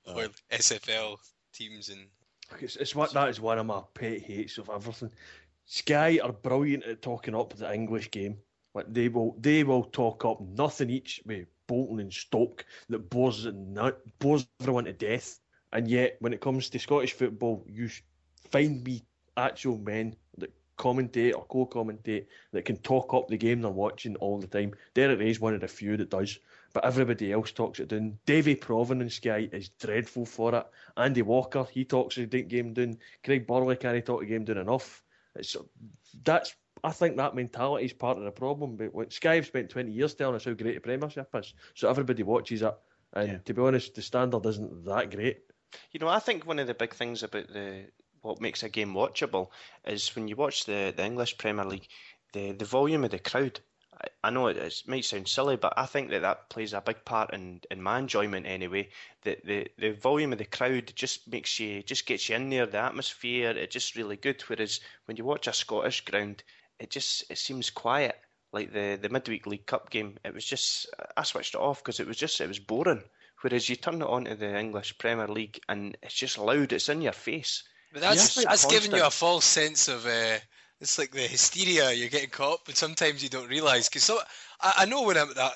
or 0.06 0.28
SFL 0.52 1.18
teams 1.54 1.90
and 1.90 2.08
It's, 2.60 2.76
it's 2.76 2.96
what 2.96 3.14
that 3.14 3.30
is 3.30 3.40
one 3.40 3.60
of 3.60 3.66
my 3.66 3.82
pet 3.94 4.22
hates 4.22 4.58
of 4.58 4.70
everything. 4.70 5.12
Sky 5.66 6.20
are 6.24 6.32
brilliant 6.32 6.86
at 6.86 7.02
talking 7.02 7.36
up 7.36 7.54
the 7.54 7.74
English 7.74 8.12
game. 8.12 8.38
Like 8.74 8.94
they 8.94 9.10
will, 9.10 9.36
they 9.40 9.64
will 9.64 9.84
talk 9.84 10.24
up 10.26 10.40
nothing 10.42 10.90
each 10.90 11.22
with 11.26 11.48
Bolton 11.68 12.00
and 12.00 12.14
Stoke 12.14 12.66
that 12.90 13.10
bores 13.10 13.46
nut, 13.46 14.00
bores 14.20 14.48
everyone 14.62 14.86
to 14.86 14.94
death. 14.94 15.40
And 15.74 15.88
yet, 15.88 16.16
when 16.20 16.34
it 16.34 16.42
comes 16.42 16.70
to 16.70 16.80
Scottish 16.80 17.14
football, 17.14 17.66
you 17.68 17.90
find 18.50 18.84
me 18.84 19.04
actual 19.36 19.78
men 19.78 20.16
that 20.38 20.54
commentate 20.78 21.36
or 21.36 21.46
co-commentate 21.46 22.28
that 22.54 22.66
can 22.66 22.78
talk 22.78 23.14
up 23.14 23.28
the 23.28 23.38
game 23.38 23.62
they're 23.62 23.72
watching 23.72 24.16
all 24.18 24.40
the 24.40 24.48
time. 24.48 24.74
Derek 24.94 25.20
Ray's 25.20 25.40
one 25.40 25.54
of 25.54 25.62
the 25.62 25.68
few 25.68 25.98
that 25.98 26.10
does, 26.10 26.40
but 26.74 26.86
everybody 26.86 27.32
else 27.32 27.52
talks 27.52 27.80
it 27.80 27.90
down. 27.90 28.20
Davy 28.26 28.56
Provan 28.56 29.02
in 29.02 29.10
Sky 29.10 29.50
is 29.52 29.70
dreadful 29.70 30.26
for 30.26 30.56
it. 30.56 30.68
Andy 30.96 31.22
Walker, 31.22 31.66
he 31.72 31.86
talks 31.86 32.16
the 32.16 32.26
game 32.26 32.74
down. 32.74 32.98
Craig 33.24 33.48
Burley 33.48 33.76
can't 33.76 34.06
talk 34.06 34.22
the 34.22 34.26
game 34.28 34.46
down 34.46 34.58
enough. 34.58 35.04
It's 35.36 35.56
that's 36.24 36.56
I 36.84 36.92
think 36.92 37.18
that 37.18 37.36
mentality 37.36 37.86
is 37.86 37.94
part 37.94 38.18
of 38.18 38.24
the 38.24 38.32
problem. 38.32 38.76
But 38.76 38.94
what- 38.94 39.12
Sky 39.12 39.36
have 39.36 39.48
spent 39.48 39.70
20 39.72 39.92
years 39.92 40.14
telling 40.14 40.36
us 40.36 40.46
how 40.46 40.54
great 40.54 40.76
the 40.76 40.80
Premiership 40.80 41.30
is, 41.36 41.54
so 41.74 41.90
everybody 41.90 42.24
watches 42.24 42.62
it. 42.62 42.76
And 43.14 43.32
Yeah. 43.32 43.38
to 43.40 43.54
be 43.54 43.62
honest, 43.62 43.96
the 43.96 44.02
standard 44.02 44.46
isn't 44.46 44.86
that 44.86 45.10
great. 45.12 45.40
You 45.92 46.00
know, 46.00 46.08
I 46.08 46.20
think 46.20 46.46
one 46.46 46.60
of 46.60 46.68
the 46.68 46.74
big 46.74 46.94
things 46.94 47.24
about 47.24 47.48
the 47.48 47.86
what 48.22 48.42
makes 48.42 48.64
a 48.64 48.70
game 48.70 48.94
watchable 48.94 49.50
is 49.86 50.14
when 50.16 50.28
you 50.28 50.36
watch 50.36 50.66
the, 50.66 50.94
the 50.96 51.06
English 51.06 51.38
Premier 51.38 51.66
League, 51.66 51.88
the, 52.34 52.52
the 52.52 52.66
volume 52.66 53.04
of 53.04 53.12
the 53.12 53.20
crowd. 53.20 53.60
I, 54.24 54.30
know 54.30 54.48
it, 54.48 54.58
it 54.58 54.84
might 54.86 55.06
sound 55.06 55.28
silly, 55.28 55.56
but 55.56 55.74
I 55.78 55.86
think 55.86 56.10
that 56.10 56.22
that 56.22 56.50
plays 56.50 56.74
a 56.74 56.82
big 56.82 57.04
part 57.06 57.34
in, 57.34 57.62
in 57.72 57.82
my 57.82 58.00
enjoyment 58.00 58.46
anyway. 58.46 58.90
The, 59.24 59.38
the 59.44 59.68
the 59.78 59.92
volume 59.92 60.32
of 60.34 60.38
the 60.38 60.46
crowd 60.46 60.92
just 60.96 61.28
makes 61.28 61.60
you 61.60 61.82
just 61.84 62.06
gets 62.06 62.30
you 62.30 62.36
in 62.36 62.50
there. 62.50 62.66
The 62.66 62.78
atmosphere, 62.78 63.52
it's 63.52 63.74
just 63.74 63.96
really 63.96 64.18
good. 64.18 64.42
Whereas 64.44 64.80
when 65.06 65.18
you 65.18 65.26
watch 65.26 65.48
a 65.48 65.54
Scottish 65.54 66.02
ground, 66.02 66.44
it 66.80 66.92
just 66.92 67.30
it 67.30 67.38
seems 67.38 67.70
quiet. 67.70 68.16
Like 68.52 68.72
the 68.72 69.00
the 69.02 69.10
midweek 69.10 69.48
League 69.48 69.66
Cup 69.66 69.90
game, 69.90 70.18
it 70.24 70.34
was 70.34 70.46
just 70.46 70.88
I 71.16 71.24
switched 71.24 71.56
it 71.56 71.62
off 71.62 71.84
because 71.84 72.00
it 72.00 72.08
was 72.08 72.18
just 72.18 72.40
it 72.42 72.48
was 72.48 72.60
boring. 72.60 73.04
Whereas 73.42 73.70
you 73.70 73.76
turn 73.76 74.02
it 74.02 74.08
on 74.08 74.26
to 74.26 74.36
the 74.36 74.58
English 74.58 74.98
Premier 74.98 75.28
League 75.28 75.60
and 75.70 75.98
it's 76.02 76.16
just 76.16 76.38
loud, 76.38 76.74
it's 76.74 76.90
in 76.90 77.02
your 77.02 77.14
face. 77.14 77.64
But 77.94 78.02
that's 78.02 78.36
that's 78.36 78.66
giving 78.66 78.92
you 78.92 79.06
a 79.06 79.12
false 79.12 79.46
sense 79.46 79.88
of 79.88 80.06
uh, 80.06 80.38
it's 80.80 80.98
like 80.98 81.12
the 81.12 81.22
hysteria 81.22 81.92
you're 81.92 82.10
getting 82.10 82.30
caught 82.30 82.66
but 82.66 82.78
sometimes 82.78 83.24
you 83.24 83.30
don't 83.30 83.50
realise. 83.50 83.90
Because 83.90 84.04
so, 84.04 84.20
I, 84.62 84.74
I 84.80 84.86
know 84.86 85.04
when 85.04 85.18
I'm 85.18 85.30
at 85.30 85.36
that, 85.36 85.54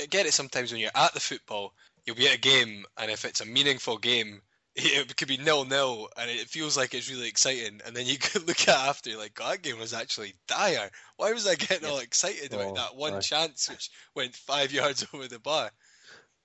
I 0.00 0.06
get 0.06 0.26
it. 0.26 0.32
Sometimes 0.32 0.72
when 0.72 0.80
you're 0.80 0.90
at 0.94 1.14
the 1.14 1.20
football, 1.20 1.74
you'll 2.04 2.16
be 2.16 2.28
at 2.28 2.36
a 2.36 2.40
game, 2.40 2.84
and 2.98 3.10
if 3.10 3.24
it's 3.24 3.40
a 3.40 3.46
meaningful 3.46 3.98
game, 3.98 4.42
it 4.76 5.16
could 5.16 5.28
be 5.28 5.36
nil 5.36 5.64
nil, 5.64 6.08
and 6.18 6.30
it 6.30 6.48
feels 6.48 6.76
like 6.76 6.94
it's 6.94 7.10
really 7.10 7.28
exciting. 7.28 7.80
And 7.86 7.94
then 7.96 8.06
you 8.06 8.18
could 8.20 8.46
look 8.46 8.60
at 8.62 8.68
it 8.68 8.88
after, 8.88 9.10
you're 9.10 9.18
like, 9.18 9.34
God, 9.34 9.52
that 9.54 9.62
game 9.62 9.78
was 9.78 9.94
actually 9.94 10.34
dire. 10.46 10.90
Why 11.16 11.32
was 11.32 11.46
I 11.46 11.54
getting 11.54 11.88
all 11.88 11.98
excited 11.98 12.52
about 12.52 12.66
Oh, 12.68 12.74
that 12.74 12.96
one 12.96 13.14
aye. 13.14 13.20
chance 13.20 13.68
which 13.70 13.90
went 14.14 14.34
five 14.34 14.72
yards 14.72 15.06
over 15.12 15.28
the 15.28 15.38
bar? 15.38 15.70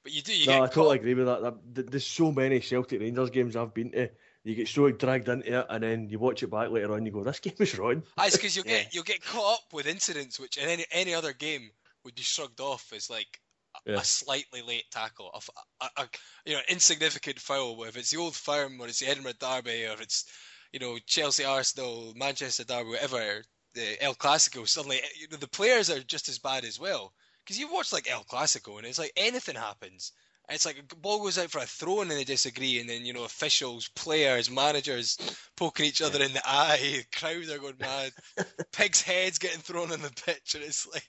But 0.03 0.13
you 0.13 0.21
do, 0.21 0.33
you 0.37 0.45
no, 0.45 0.53
get 0.53 0.63
I 0.63 0.67
caught 0.67 0.73
totally 0.73 0.97
agree 0.97 1.13
with. 1.15 1.25
That- 1.25 1.91
There's 1.91 2.05
so 2.05 2.31
many 2.31 2.61
Celtic 2.61 2.99
Rangers 3.01 3.29
games 3.31 3.55
I've 3.55 3.73
been 3.73 3.91
to. 3.91 4.09
You 4.43 4.55
get 4.55 4.67
so 4.69 4.89
dragged 4.91 5.27
into 5.27 5.59
it, 5.59 5.65
and 5.69 5.83
then 5.83 6.07
you 6.09 6.17
watch 6.17 6.41
it 6.43 6.47
back 6.49 6.69
later 6.69 6.93
on. 6.93 7.05
You 7.05 7.11
go, 7.11 7.23
"This 7.23 7.39
game 7.39 7.55
is 7.59 7.77
wrong." 7.77 8.03
Ah, 8.17 8.25
it's 8.27 8.37
because 8.37 8.55
you'll 8.55 8.65
Yeah. 8.65 8.83
get 8.83 8.93
you'll 8.93 9.03
get 9.03 9.21
caught 9.23 9.55
up 9.59 9.73
with 9.73 9.85
incidents 9.85 10.39
which 10.39 10.57
in 10.57 10.69
any 10.69 10.85
any 10.91 11.13
other 11.13 11.33
game 11.33 11.71
would 12.03 12.15
be 12.15 12.21
shrugged 12.21 12.61
off 12.61 12.91
as 12.93 13.09
like 13.09 13.41
a, 13.75 13.91
Yeah. 13.91 13.99
a 13.99 14.03
slightly 14.03 14.61
late 14.61 14.89
tackle, 14.91 15.29
a, 15.33 15.37
f- 15.37 15.49
a- 15.81 16.01
a- 16.03 16.09
you 16.45 16.55
know 16.55 16.61
insignificant 16.69 17.39
foul. 17.39 17.83
If 17.83 17.97
it's 17.97 18.11
the 18.11 18.17
old 18.17 18.35
firm 18.35 18.79
or 18.79 18.87
it's 18.87 18.99
the 18.99 19.07
Edinburgh 19.07 19.33
Derby 19.39 19.85
or 19.85 20.01
it's 20.01 20.23
you 20.71 20.79
know 20.79 20.97
Chelsea, 21.05 21.43
Arsenal, 21.43 22.13
Manchester 22.15 22.63
Derby, 22.63 22.91
whatever, 22.91 23.43
the 23.73 24.01
El 24.01 24.15
Clasico. 24.15 24.65
Suddenly, 24.67 25.01
you 25.19 25.27
know, 25.29 25.37
the 25.37 25.47
players 25.49 25.89
are 25.89 26.01
just 26.01 26.29
as 26.29 26.39
bad 26.39 26.63
as 26.63 26.79
well. 26.79 27.13
Because 27.43 27.59
you 27.59 27.67
watch 27.73 27.91
like 27.91 28.09
El 28.09 28.23
Clasico 28.23 28.77
and 28.77 28.87
it's 28.87 28.99
like 28.99 29.11
anything 29.17 29.55
happens. 29.55 30.13
And 30.49 30.55
it's 30.55 30.65
like 30.65 30.79
a 30.79 30.95
ball 30.95 31.21
goes 31.21 31.37
out 31.37 31.51
for 31.51 31.59
a 31.59 31.65
throw 31.65 32.01
and 32.01 32.09
they 32.09 32.23
disagree, 32.23 32.79
and 32.79 32.89
then 32.89 33.05
you 33.05 33.13
know 33.13 33.23
officials, 33.23 33.87
players, 33.89 34.49
managers 34.49 35.15
poking 35.55 35.85
each 35.85 36.01
other 36.01 36.23
in 36.23 36.33
the 36.33 36.41
eye, 36.43 37.03
crowds 37.15 37.51
are 37.51 37.59
going 37.59 37.75
mad, 37.79 38.11
pigs' 38.73 39.03
heads 39.03 39.37
getting 39.37 39.61
thrown 39.61 39.91
on 39.91 40.01
the 40.01 40.11
pitch, 40.25 40.55
and 40.55 40.63
it's 40.63 40.87
like, 40.91 41.07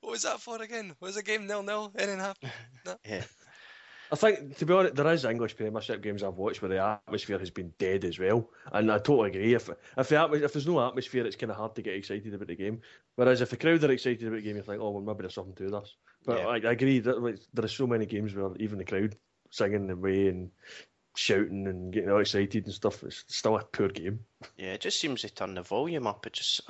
what 0.00 0.12
was 0.12 0.22
that 0.22 0.42
for 0.42 0.60
again? 0.60 0.94
Was 1.00 1.14
the 1.14 1.22
game 1.22 1.46
nil 1.46 1.62
nil? 1.62 1.92
Anything 1.98 2.20
happen? 2.20 2.50
Yeah. 3.08 3.24
I 4.10 4.16
think, 4.16 4.56
to 4.58 4.66
be 4.66 4.72
honest, 4.72 4.94
there 4.94 5.12
is 5.12 5.24
English 5.24 5.56
Premiership 5.56 6.02
games 6.02 6.22
I've 6.22 6.34
watched 6.34 6.62
where 6.62 6.70
the 6.70 6.78
atmosphere 6.78 7.38
has 7.38 7.50
been 7.50 7.72
dead 7.78 8.04
as 8.04 8.18
well, 8.18 8.48
and 8.72 8.90
I 8.90 8.98
totally 8.98 9.30
agree. 9.30 9.54
If 9.54 9.68
if 9.68 10.08
the 10.08 10.16
atmo- 10.16 10.40
if 10.42 10.52
there's 10.52 10.66
no 10.66 10.86
atmosphere, 10.86 11.26
it's 11.26 11.36
kind 11.36 11.50
of 11.50 11.58
hard 11.58 11.74
to 11.74 11.82
get 11.82 11.94
excited 11.94 12.32
about 12.32 12.48
the 12.48 12.56
game. 12.56 12.80
Whereas 13.16 13.40
if 13.40 13.50
the 13.50 13.56
crowd 13.56 13.84
are 13.84 13.92
excited 13.92 14.26
about 14.26 14.36
the 14.36 14.42
game, 14.42 14.56
you 14.56 14.62
think, 14.62 14.80
oh, 14.80 14.90
well, 14.90 15.02
maybe 15.02 15.22
there's 15.22 15.34
something 15.34 15.54
to 15.56 15.70
this. 15.70 15.96
But 16.24 16.38
Yeah. 16.38 16.46
I, 16.46 16.54
I 16.54 16.72
agree 16.72 17.00
that 17.00 17.22
like, 17.22 17.38
there 17.52 17.64
are 17.64 17.68
so 17.68 17.86
many 17.86 18.06
games 18.06 18.34
where 18.34 18.50
even 18.58 18.78
the 18.78 18.84
crowd 18.84 19.16
singing 19.50 19.90
away 19.90 20.28
and 20.28 20.50
shouting 21.14 21.66
and 21.66 21.92
getting 21.92 22.10
all 22.10 22.20
excited 22.20 22.64
and 22.64 22.74
stuff, 22.74 23.02
it's 23.02 23.24
still 23.28 23.56
a 23.56 23.64
poor 23.64 23.88
game. 23.88 24.20
Yeah, 24.56 24.72
it 24.72 24.80
just 24.80 25.00
seems 25.00 25.22
to 25.22 25.30
turn 25.30 25.54
the 25.54 25.62
volume 25.62 26.06
up. 26.06 26.26
It 26.26 26.34
just 26.34 26.60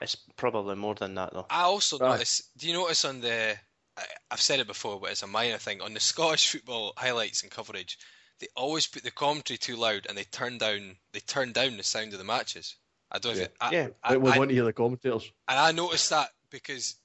it's 0.00 0.16
probably 0.36 0.76
more 0.76 0.94
than 0.94 1.14
that 1.16 1.32
though. 1.32 1.46
I 1.50 1.62
also 1.62 1.98
Aye. 1.98 2.10
notice. 2.10 2.50
Do 2.56 2.68
you 2.68 2.74
notice 2.74 3.04
on 3.04 3.20
the? 3.20 3.56
I, 3.96 4.02
I've 4.30 4.40
said 4.40 4.60
it 4.60 4.66
before, 4.66 5.00
but 5.00 5.10
it's 5.10 5.22
a 5.22 5.26
minor 5.26 5.58
thing. 5.58 5.80
On 5.80 5.94
the 5.94 6.00
Scottish 6.00 6.48
football 6.48 6.92
highlights 6.96 7.42
and 7.42 7.50
coverage, 7.50 7.98
they 8.40 8.48
always 8.56 8.86
put 8.86 9.02
the 9.04 9.10
commentary 9.10 9.58
too 9.58 9.76
loud 9.76 10.06
and 10.08 10.16
they 10.18 10.24
turn 10.24 10.58
down. 10.58 10.96
They 11.12 11.20
turn 11.20 11.52
down 11.52 11.76
the 11.76 11.82
sound 11.82 12.12
of 12.12 12.18
the 12.18 12.24
matches. 12.24 12.76
I 13.10 13.18
don't. 13.18 13.34
know 13.36 13.38
Yeah. 13.38 13.44
If 13.44 13.50
it, 13.50 13.56
I, 13.60 13.70
Yeah. 13.72 13.88
I, 14.02 14.16
we 14.16 14.30
I- 14.32 14.38
want 14.38 14.50
to 14.50 14.54
hear 14.54 14.64
the 14.64 14.72
commentators. 14.72 15.30
And 15.48 15.58
I 15.58 15.72
noticed 15.72 16.10
that 16.10 16.30
because 16.50 16.96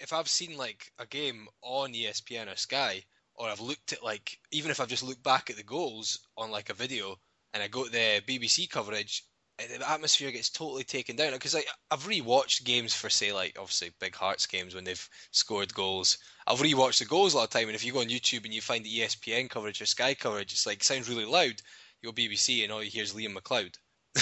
if 0.00 0.12
I've 0.12 0.28
seen 0.28 0.56
like 0.56 0.90
a 0.98 1.06
game 1.06 1.48
on 1.62 1.92
ESPN 1.92 2.52
or 2.52 2.56
Sky, 2.56 3.02
or 3.34 3.48
I've 3.48 3.60
looked 3.60 3.92
at 3.92 4.02
like 4.02 4.38
even 4.50 4.70
if 4.70 4.80
I've 4.80 4.88
just 4.88 5.02
looked 5.02 5.22
back 5.22 5.50
at 5.50 5.56
the 5.56 5.62
goals 5.62 6.18
on 6.36 6.50
like 6.50 6.70
a 6.70 6.74
video, 6.74 7.18
and 7.54 7.62
I 7.62 7.68
go 7.68 7.84
to 7.84 7.90
the 7.90 8.22
BBC 8.26 8.68
coverage, 8.70 9.24
the 9.58 9.90
atmosphere 9.90 10.30
gets 10.30 10.50
totally 10.50 10.84
taken 10.84 11.16
down. 11.16 11.32
Because 11.32 11.54
like 11.54 11.68
I've 11.90 12.04
rewatched 12.04 12.64
games 12.64 12.94
for 12.94 13.10
say 13.10 13.32
like 13.32 13.56
obviously 13.58 13.90
Big 14.00 14.14
Hearts 14.14 14.46
games 14.46 14.74
when 14.74 14.84
they've 14.84 15.08
scored 15.32 15.74
goals. 15.74 16.18
I've 16.46 16.60
rewatched 16.60 17.00
the 17.00 17.04
goals 17.06 17.34
a 17.34 17.38
lot 17.38 17.44
of 17.44 17.50
time, 17.50 17.66
and 17.68 17.74
if 17.74 17.84
you 17.84 17.92
go 17.92 18.00
on 18.00 18.06
YouTube 18.08 18.44
and 18.44 18.54
you 18.54 18.60
find 18.60 18.84
the 18.84 18.98
ESPN 19.00 19.50
coverage 19.50 19.82
or 19.82 19.86
Sky 19.86 20.14
coverage, 20.14 20.52
it's 20.52 20.66
like 20.66 20.82
sounds 20.84 21.08
really 21.08 21.24
loud. 21.24 21.60
You 22.02 22.10
go 22.10 22.12
BBC 22.12 22.62
and 22.62 22.72
all 22.72 22.82
you 22.82 22.90
hear 22.90 23.02
is 23.02 23.14
Liam 23.14 23.36
McLeod. 23.36 23.74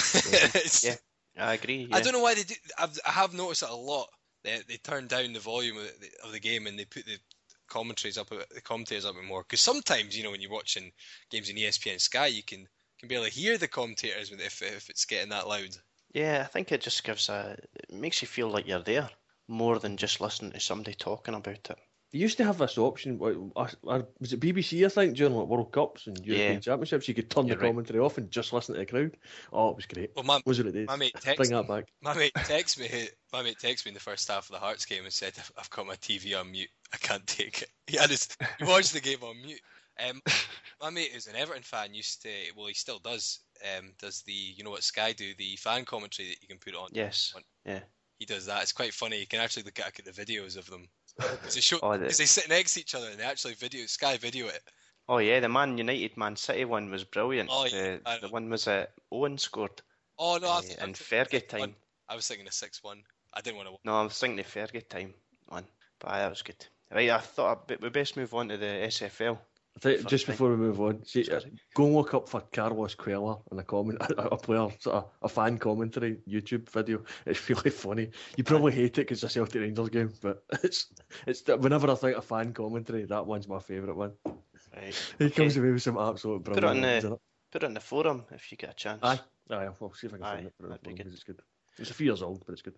It's- 0.55 0.83
Yeah. 0.83 0.95
I 1.39 1.53
agree. 1.53 1.87
I 1.91 2.01
don't 2.01 2.13
know 2.13 2.19
why 2.21 2.33
they 2.33 2.41
do. 2.41 2.55
I've, 2.79 2.97
I 3.05 3.11
have 3.11 3.33
noticed 3.35 3.61
it 3.61 3.69
a 3.69 3.75
lot. 3.75 4.07
They 4.43 4.59
they 4.67 4.77
turn 4.77 5.05
down 5.05 5.33
the 5.33 5.39
volume 5.39 5.77
of 5.77 5.83
the, 5.99 6.09
of 6.25 6.31
the 6.31 6.39
game 6.39 6.65
and 6.65 6.79
they 6.79 6.85
put 6.85 7.05
the 7.05 7.19
commentaries 7.69 8.17
up, 8.17 8.29
the 8.29 8.61
commentators 8.61 9.05
up 9.05 9.13
a 9.13 9.19
bit 9.19 9.27
more. 9.27 9.43
Because 9.43 9.61
sometimes 9.61 10.17
you 10.17 10.23
know 10.23 10.31
when 10.31 10.41
you're 10.41 10.49
watching 10.49 10.91
games 11.29 11.49
in 11.49 11.57
ESPN 11.57 12.01
Sky, 12.01 12.25
you 12.25 12.41
can 12.41 12.67
can 12.99 13.09
barely 13.09 13.29
hear 13.29 13.57
the 13.57 13.67
commentators 13.67 14.31
if 14.31 14.61
if 14.61 14.89
it's 14.89 15.05
getting 15.05 15.29
that 15.29 15.47
loud. 15.47 15.75
Yeah, 16.13 16.41
I 16.43 16.47
think 16.47 16.71
it 16.71 16.81
just 16.81 17.03
gives 17.03 17.29
a 17.29 17.57
it 17.89 17.93
makes 17.93 18.21
you 18.21 18.27
feel 18.27 18.49
like 18.49 18.67
you're 18.67 18.79
there 18.81 19.09
more 19.47 19.79
than 19.79 19.97
just 19.97 20.19
listening 20.21 20.51
to 20.51 20.59
somebody 20.59 20.93
talking 20.93 21.33
about 21.35 21.69
it. 21.69 21.77
They 22.13 22.19
used 22.19 22.37
to 22.37 22.45
have 22.45 22.57
this 22.57 22.77
option. 22.77 23.17
like, 23.19 23.35
Was 24.21 24.31
it 24.31 24.39
BBC? 24.39 24.85
I 24.85 24.89
think 24.89 25.17
during 25.17 25.33
like 25.35 25.47
World 25.47 25.73
Cups 25.73 26.07
and 26.07 26.17
European 26.25 26.53
Yeah. 26.53 26.59
Championships, 26.61 27.07
you 27.09 27.13
could 27.13 27.29
turn 27.29 27.47
You're 27.47 27.57
the 27.57 27.63
right. 27.63 27.69
commentary 27.69 27.99
off 27.99 28.17
and 28.17 28.31
just 28.31 28.53
listen 28.53 28.75
to 28.75 28.79
the 28.79 28.85
crowd. 28.85 29.17
Oh, 29.51 29.69
it 29.71 29.75
was 29.75 29.85
great. 29.87 30.11
Well, 30.15 30.23
my 30.23 30.39
Was 30.45 30.59
it 30.59 30.71
days? 30.71 30.87
my 30.87 30.95
mate 30.95 31.13
Bring 31.23 31.35
texted 31.35 31.49
that 31.49 31.67
back. 31.67 31.85
my 32.01 32.13
mate 32.13 32.33
texted 32.33 32.79
me. 32.79 33.09
My 33.33 33.43
mate 33.43 33.57
texted 33.61 33.85
me 33.85 33.89
in 33.89 33.93
the 33.93 33.99
first 33.99 34.25
half 34.29 34.45
of 34.49 34.53
the 34.53 34.59
Hearts 34.59 34.85
game 34.85 35.03
and 35.03 35.11
said, 35.11 35.33
"I've- 35.37 35.51
"I've 35.57 35.69
got 35.69 35.85
my 35.85 35.95
TV 35.95 36.33
on 36.39 36.49
mute. 36.51 36.69
I 36.93 36.97
can't 36.97 37.27
take 37.27 37.61
it." 37.63 37.69
He 37.87 37.97
had 37.97 38.09
his, 38.09 38.29
he 38.57 38.63
watched 38.63 38.93
the 38.93 39.01
game 39.01 39.21
on 39.23 39.41
mute. 39.41 39.59
Um, 39.99 40.21
my 40.81 40.89
mate 40.89 41.11
is 41.15 41.27
an 41.27 41.35
Everton 41.35 41.63
fan. 41.63 41.93
Used 41.93 42.21
to 42.23 42.29
well, 42.55 42.67
he 42.67 42.73
still 42.73 42.99
does. 42.99 43.39
Um, 43.77 43.93
does 43.99 44.21
the 44.23 44.33
you 44.33 44.63
know 44.63 44.71
what 44.71 44.83
Sky 44.83 45.13
do 45.13 45.33
the 45.37 45.55
fan 45.57 45.85
commentary 45.85 46.29
that 46.29 46.41
you 46.41 46.47
can 46.47 46.59
put 46.59 46.75
on? 46.75 46.89
Yes. 46.91 47.33
Yeah. 47.65 47.79
he 48.19 48.25
does 48.25 48.45
that. 48.45 48.61
It's 48.61 48.71
quite 48.71 48.93
funny. 48.93 49.19
You 49.19 49.27
can 49.27 49.39
actually 49.39 49.63
look 49.63 49.79
at, 49.79 49.95
the 49.95 50.11
videos 50.11 50.57
of 50.57 50.69
them. 50.69 50.87
Because 51.17 51.53
they, 51.55 51.61
show, 51.61 51.79
Oh, 51.81 51.97
the- 51.97 52.05
'cause 52.05 52.17
they 52.17 52.25
sit 52.25 52.49
next 52.49 52.75
to 52.75 52.81
each 52.81 52.95
other 52.95 53.09
and 53.09 53.19
they 53.19 53.23
actually 53.23 53.55
video 53.55 53.85
Sky 53.87 54.17
video 54.17 54.47
it. 54.47 54.61
Oh 55.09 55.19
yeah, 55.19 55.39
the 55.39 55.49
Man 55.49 55.77
United 55.77 56.17
Man 56.17 56.35
City 56.35 56.65
one 56.65 56.89
was 56.89 57.03
brilliant. 57.03 57.49
Oh, 57.51 57.65
yeah, 57.65 57.97
the, 58.03 58.19
the 58.21 58.29
one 58.29 58.49
was 58.49 58.67
uh, 58.67 58.85
Owen 59.11 59.37
scored 59.37 59.81
Oh 60.19 60.37
no, 60.41 60.49
I, 60.49 60.57
uh, 60.57 60.61
thinking 60.61 60.89
of 60.89 60.95
Fergie 60.99 61.53
one. 61.53 61.59
time. 61.69 61.75
I 62.09 62.15
was 62.15 62.27
thinking 62.27 62.47
of 62.47 62.53
six 62.53 62.83
one. 62.83 63.03
I 63.33 63.41
didn't 63.41 63.57
want 63.57 63.69
to. 63.69 63.75
No, 63.85 63.99
I 63.99 64.03
was 64.03 64.19
thinking 64.19 64.37
the 64.37 64.43
Fergie 64.43 64.87
time 64.87 65.13
one, 65.47 65.65
but 65.99 66.09
aye, 66.11 66.19
that 66.19 66.29
was 66.29 66.41
good. 66.41 66.65
Right, 66.91 67.09
I 67.09 67.19
thought 67.19 67.69
I'd, 67.69 67.81
we 67.81 67.89
best 67.89 68.17
move 68.17 68.33
on 68.33 68.49
to 68.49 68.57
the 68.57 68.65
SFL. 68.65 69.39
Think, 69.79 70.07
just 70.07 70.25
before 70.25 70.49
we 70.49 70.55
move 70.57 70.81
on, 70.81 71.03
see, 71.05 71.27
go 71.75 71.85
and 71.85 71.95
look 71.95 72.13
up 72.13 72.27
for 72.27 72.41
Carlos 72.51 72.95
Cuellar 72.95 73.41
in 73.51 73.59
a 73.59 73.63
comment, 73.63 73.99
a, 74.17 74.29
a 74.29 74.37
player, 74.37 74.69
sort 74.79 74.95
of 74.95 75.05
a 75.21 75.29
fan 75.29 75.57
commentary 75.57 76.17
YouTube 76.27 76.69
video. 76.69 77.03
It's 77.25 77.47
really 77.49 77.69
funny. 77.69 78.09
You 78.35 78.43
probably 78.43 78.71
hate 78.71 78.97
it 78.97 79.07
because 79.07 79.23
it's 79.23 79.31
a 79.35 79.39
Celtic 79.39 79.61
Rangers 79.61 79.89
game, 79.89 80.11
but 80.21 80.43
it's 80.63 80.87
it's 81.25 81.43
whenever 81.47 81.91
I 81.91 81.95
think 81.95 82.17
of 82.17 82.25
fan 82.25 82.53
commentary, 82.53 83.05
that 83.05 83.25
one's 83.25 83.47
my 83.47 83.59
favourite 83.59 83.95
one. 83.95 84.13
Right, 84.75 84.93
He 85.19 85.25
okay. 85.25 85.35
comes 85.35 85.57
away 85.57 85.71
with 85.71 85.81
some 85.83 85.97
absolute 85.97 86.43
Put 86.43 86.57
it 86.57 86.63
on 86.63 86.81
the- 86.81 86.97
it. 86.97 87.19
Put 87.51 87.63
it 87.63 87.67
in 87.67 87.73
the 87.73 87.79
forum 87.79 88.25
if 88.31 88.51
you 88.51 88.57
get 88.57 88.71
a 88.71 88.73
chance. 88.73 88.99
Aye, 89.03 89.19
aye, 89.51 89.67
I'll 89.81 89.93
see 89.93 90.07
if 90.07 90.13
I 90.13 90.17
can 90.17 90.25
Aye, 90.25 90.33
find 90.35 90.47
it. 90.47 90.53
Put 90.57 90.65
it 90.65 90.69
that'd 90.69 90.83
be 90.83 90.93
good. 90.93 91.13
It's 91.13 91.23
good. 91.23 91.39
It's 91.77 91.91
a 91.91 91.93
few 91.93 92.07
years 92.07 92.21
old, 92.21 92.43
but 92.45 92.53
it's 92.53 92.61
good. 92.61 92.75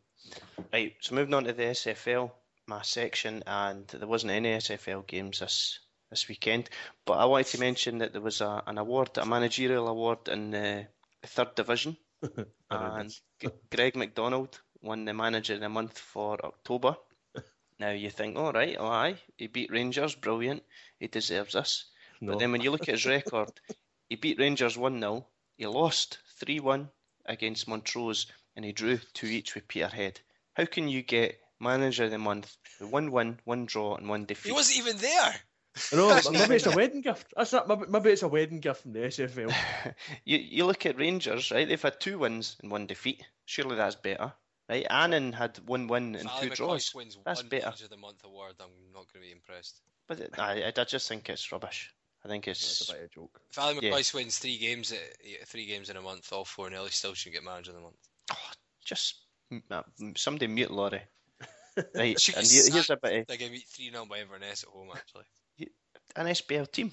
Right, 0.72 0.94
so 1.00 1.16
moving 1.16 1.34
on 1.34 1.46
to 1.46 1.54
the 1.54 1.64
SFL, 1.64 2.30
my 2.68 2.82
section, 2.84 3.44
and 3.48 3.88
there 3.88 4.08
wasn't 4.08 4.32
any 4.34 4.50
SFL 4.58 5.08
games 5.08 5.40
this 5.40 5.80
this 6.10 6.28
weekend, 6.28 6.69
but 7.06 7.13
I 7.13 7.26
wanted 7.26 7.48
to 7.48 7.60
mention 7.60 8.00
that 8.00 8.13
there 8.13 8.22
was 8.22 8.41
a, 8.41 8.63
an 8.65 8.78
award, 8.78 9.17
a 9.17 9.26
managerial 9.26 9.88
award 9.88 10.28
in 10.28 10.52
the 10.52 10.88
third 11.24 11.56
division, 11.56 11.98
and 12.72 13.13
G- 13.39 13.50
Greig 13.72 13.95
McDonald 13.95 14.60
won 14.82 15.06
the 15.06 15.13
manager 15.13 15.56
of 15.56 15.60
the 15.60 15.69
month 15.69 15.98
for 15.98 16.43
October. 16.43 16.95
Now 17.80 17.91
you 17.91 18.10
think, 18.10 18.38
all 18.38 18.52
right, 18.52 18.76
oh 18.78 18.88
aye, 18.88 19.15
he 19.38 19.48
beat 19.48 19.72
Rangers, 19.72 20.13
brilliant, 20.13 20.63
he 21.00 21.08
deserves 21.08 21.54
this. 21.54 21.86
No. 22.19 22.34
But 22.34 22.39
then 22.39 22.52
when 22.52 22.60
you 22.60 22.72
look 22.72 22.82
at 22.89 22.95
his 22.95 23.06
record, 23.06 23.52
he 24.10 24.17
beat 24.17 24.38
Rangers 24.38 24.78
1 24.78 25.00
0, 25.00 25.26
he 25.58 25.65
lost 25.65 26.17
3 26.39 26.60
1 26.60 26.89
against 27.26 27.69
Montrose, 27.69 28.26
and 28.58 28.65
he 28.65 28.74
drew 28.74 28.98
2 29.13 29.28
each 29.28 29.56
with 29.56 29.67
Peterhead. 29.69 30.19
How 30.56 30.65
can 30.65 30.89
you 30.89 31.02
get 31.04 31.39
manager 31.62 32.04
of 32.06 32.12
the 32.12 32.17
month 32.17 32.58
with 32.82 32.89
one 32.89 33.12
win, 33.12 33.39
one 33.45 33.65
draw, 33.65 33.95
and 33.95 34.10
one 34.10 34.26
defeat? 34.26 34.50
He 34.50 34.54
wasn't 34.54 34.80
even 34.80 34.98
there. 34.98 35.36
I 35.92 35.96
know, 35.96 36.10
but 36.24 36.32
maybe 36.32 36.56
it's 36.56 36.66
a 36.66 36.72
wedding 36.72 37.02
gift. 37.02 37.34
That's 37.36 37.54
not, 37.54 37.68
maybe, 37.68 37.86
maybe 37.90 38.10
it's 38.12 38.24
a 38.24 38.28
wedding 38.28 38.60
gift 38.60 38.82
from 38.82 38.94
the 38.94 39.00
SFL. 39.00 39.54
you, 40.26 40.38
you 40.38 40.66
look 40.66 40.86
at 40.86 40.98
Rangers, 40.98 41.52
right? 41.52 41.68
They've 41.68 41.82
had 41.82 42.00
two 42.00 42.20
wins 42.20 42.58
and 42.62 42.72
one 42.72 42.88
defeat. 42.88 43.24
Surely 43.46 43.76
that's 43.76 43.96
better, 43.96 44.34
right? 44.68 44.86
Annan 44.90 45.34
had 45.34 45.60
one 45.66 45.88
win 45.88 46.16
and 46.16 46.16
If 46.16 46.22
two 46.24 46.28
Ali 46.30 46.50
draws. 46.50 46.94
Wins 46.94 47.18
That's 47.26 47.42
one 47.42 47.50
better. 47.50 47.66
Manager 47.68 47.86
of 47.86 47.90
the 47.92 47.98
Month 47.98 48.24
award, 48.26 48.56
I'm 48.60 48.70
not 48.94 49.12
going 49.12 49.22
to 49.24 49.28
be 49.28 49.32
impressed. 49.32 49.82
But 50.08 50.20
it- 50.20 50.40
I, 50.40 50.72
I 50.76 50.84
just 50.84 51.08
think 51.08 51.30
it's 51.30 51.52
rubbish. 51.52 51.94
I 52.24 52.28
think 52.28 52.48
It's 52.50 52.82
it's 52.82 52.90
a 52.90 52.94
bit 52.94 53.02
of 53.04 53.06
a 53.12 53.16
joke. 53.16 53.42
If 53.50 53.60
Ali 53.60 53.80
Yeah. 53.82 54.02
Wins 54.14 54.38
three 54.40 54.58
games, 54.58 54.94
three 55.46 55.66
games 55.66 55.90
in 55.90 55.96
a 55.96 56.02
month, 56.02 56.34
all 56.34 56.44
four 56.44 56.70
nil, 56.70 56.84
he 56.84 56.92
still 56.92 57.14
should 57.14 57.32
get 57.32 57.44
Manager 57.44 57.72
of 57.72 57.76
the 57.78 57.82
Month. 57.82 57.96
just 58.84 59.16
uh, 59.72 59.84
somebody 60.18 60.48
mute 60.48 60.72
Laurie. 60.72 61.02
Right, 61.96 62.18
and 62.36 62.46
here's 62.46 62.90
a 62.90 62.98
bit 62.98 63.22
of 63.22 63.28
They 63.28 63.38
gave 63.38 63.52
me 63.52 63.60
three 63.60 63.90
0 63.90 64.06
by 64.06 64.20
Inverness 64.20 64.64
at 64.64 64.70
home. 64.70 64.90
Actually, 64.94 65.24
an 66.15 66.28
SPL 66.28 66.72
team. 66.72 66.91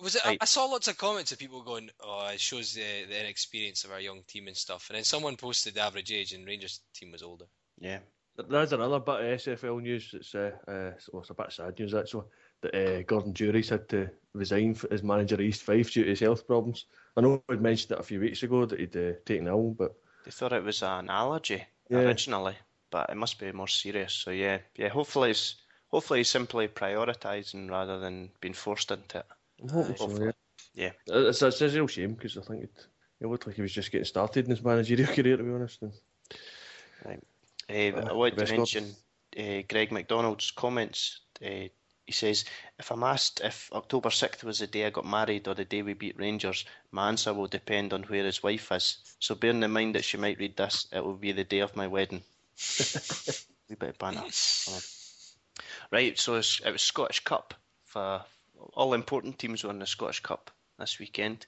was 0.00 0.14
it? 0.16 0.24
Right. 0.24 0.38
I, 0.40 0.44
I 0.44 0.46
saw 0.46 0.66
lots 0.66 0.88
of 0.88 0.96
comments 0.98 1.32
of 1.32 1.38
people 1.38 1.62
going, 1.62 1.90
"Oh, 2.00 2.28
it 2.32 2.40
shows 2.40 2.74
the 2.74 3.04
the 3.08 3.20
inexperience 3.20 3.84
of 3.84 3.90
our 3.92 4.00
young 4.00 4.22
team 4.26 4.46
and 4.48 4.56
stuff." 4.56 4.88
And 4.90 4.96
then 4.96 5.04
someone 5.04 5.36
posted 5.36 5.74
the 5.74 5.80
average 5.82 6.12
age, 6.12 6.32
and 6.32 6.46
Rangers 6.46 6.80
team 6.94 7.12
was 7.12 7.22
older. 7.22 7.46
Yeah. 7.78 7.98
There's 8.36 8.72
another 8.72 8.98
bit 8.98 9.14
of 9.20 9.40
SFL 9.40 9.80
news 9.80 10.10
that's 10.12 10.34
uh, 10.34 10.50
uh, 10.66 10.90
well, 11.12 11.22
it's 11.22 11.30
a 11.30 11.34
bit 11.34 11.52
sad 11.52 11.78
news 11.78 11.94
actually. 11.94 12.24
That 12.62 12.74
uh, 12.74 13.02
Gordon 13.02 13.32
Durie's 13.32 13.68
had 13.68 13.88
to 13.90 14.10
resign 14.32 14.72
f- 14.72 14.86
as 14.90 15.04
manager 15.04 15.36
of 15.36 15.40
East 15.42 15.62
Fife 15.62 15.92
due 15.92 16.02
to 16.02 16.10
his 16.10 16.18
health 16.20 16.44
problems. 16.46 16.86
I 17.16 17.20
know 17.20 17.40
we'd 17.48 17.60
mentioned 17.60 17.92
it 17.92 18.00
a 18.00 18.02
few 18.02 18.18
weeks 18.18 18.42
ago 18.42 18.66
that 18.66 18.80
he'd 18.80 18.96
uh, 18.96 19.12
taken 19.24 19.46
ill, 19.46 19.76
but 19.78 19.94
They 20.24 20.32
thought 20.32 20.52
it 20.52 20.64
was 20.64 20.82
an 20.82 21.10
allergy 21.10 21.64
Yeah. 21.88 21.98
originally, 21.98 22.56
but 22.90 23.08
it 23.10 23.16
must 23.16 23.38
be 23.38 23.52
more 23.52 23.68
serious. 23.68 24.12
So 24.14 24.32
yeah, 24.32 24.58
yeah. 24.74 24.88
Hopefully, 24.88 25.30
it's 25.30 25.54
hopefully 25.94 26.18
he's 26.18 26.28
simply 26.28 26.66
prioritising 26.66 27.70
rather 27.70 28.00
than 28.00 28.28
being 28.40 28.52
forced 28.52 28.90
into 28.90 29.18
it. 29.18 29.26
So. 29.96 30.08
Yeah, 30.20 30.32
Yeah. 30.74 30.90
it's, 31.06 31.40
it's 31.40 31.60
a 31.60 31.68
real 31.68 31.86
shame 31.86 32.14
because 32.14 32.36
I 32.36 32.40
think 32.40 32.64
it, 32.64 32.86
it 33.20 33.28
looked 33.28 33.46
like 33.46 33.54
he 33.54 33.62
was 33.62 33.72
just 33.72 33.92
getting 33.92 34.04
started 34.04 34.46
in 34.46 34.50
his 34.50 34.64
managerial 34.64 35.06
career, 35.16 35.36
to 35.36 35.44
be 35.44 35.52
honest. 35.52 35.82
And 35.82 35.92
Uh, 37.06 37.16
Uh, 37.68 38.10
I 38.10 38.12
wanted 38.12 38.38
to 38.38 38.52
mention 38.56 38.96
uh, 39.38 39.62
Greig 39.68 39.92
McDonald's 39.92 40.50
comments. 40.50 41.20
Uh, 41.40 41.68
he 42.06 42.12
says, 42.12 42.44
"If 42.78 42.90
I'm 42.90 43.04
asked 43.04 43.40
if 43.44 43.70
October 43.72 44.10
6th 44.10 44.42
was 44.42 44.58
the 44.58 44.66
day 44.66 44.84
I 44.86 44.90
got 44.90 45.06
married 45.06 45.46
or 45.48 45.54
the 45.54 45.64
day 45.64 45.82
we 45.82 45.94
beat 45.94 46.18
Rangers, 46.18 46.64
my 46.90 47.08
answer 47.08 47.32
will 47.32 47.46
depend 47.46 47.92
on 47.92 48.02
where 48.02 48.24
his 48.24 48.42
wife 48.42 48.72
is. 48.72 48.98
So 49.20 49.34
bearing 49.36 49.62
in 49.62 49.70
mind 49.70 49.94
that 49.94 50.04
she 50.04 50.16
might 50.16 50.38
read 50.40 50.56
this, 50.56 50.88
it 50.92 51.04
will 51.04 51.16
be 51.16 51.32
the 51.32 51.44
day 51.44 51.60
of 51.60 51.76
my 51.76 51.86
wedding." 51.86 52.24
Wee 53.68 53.76
bit 53.76 53.90
of 53.90 53.98
banter. 53.98 54.24
Right, 55.90 56.18
so 56.18 56.34
it's, 56.34 56.60
it 56.64 56.72
was 56.72 56.82
Scottish 56.82 57.20
Cup 57.20 57.54
for 57.84 58.22
all 58.74 58.94
important 58.94 59.38
teams 59.38 59.62
were 59.64 59.70
in 59.70 59.78
the 59.78 59.86
Scottish 59.86 60.20
Cup 60.20 60.50
this 60.78 60.98
weekend. 60.98 61.46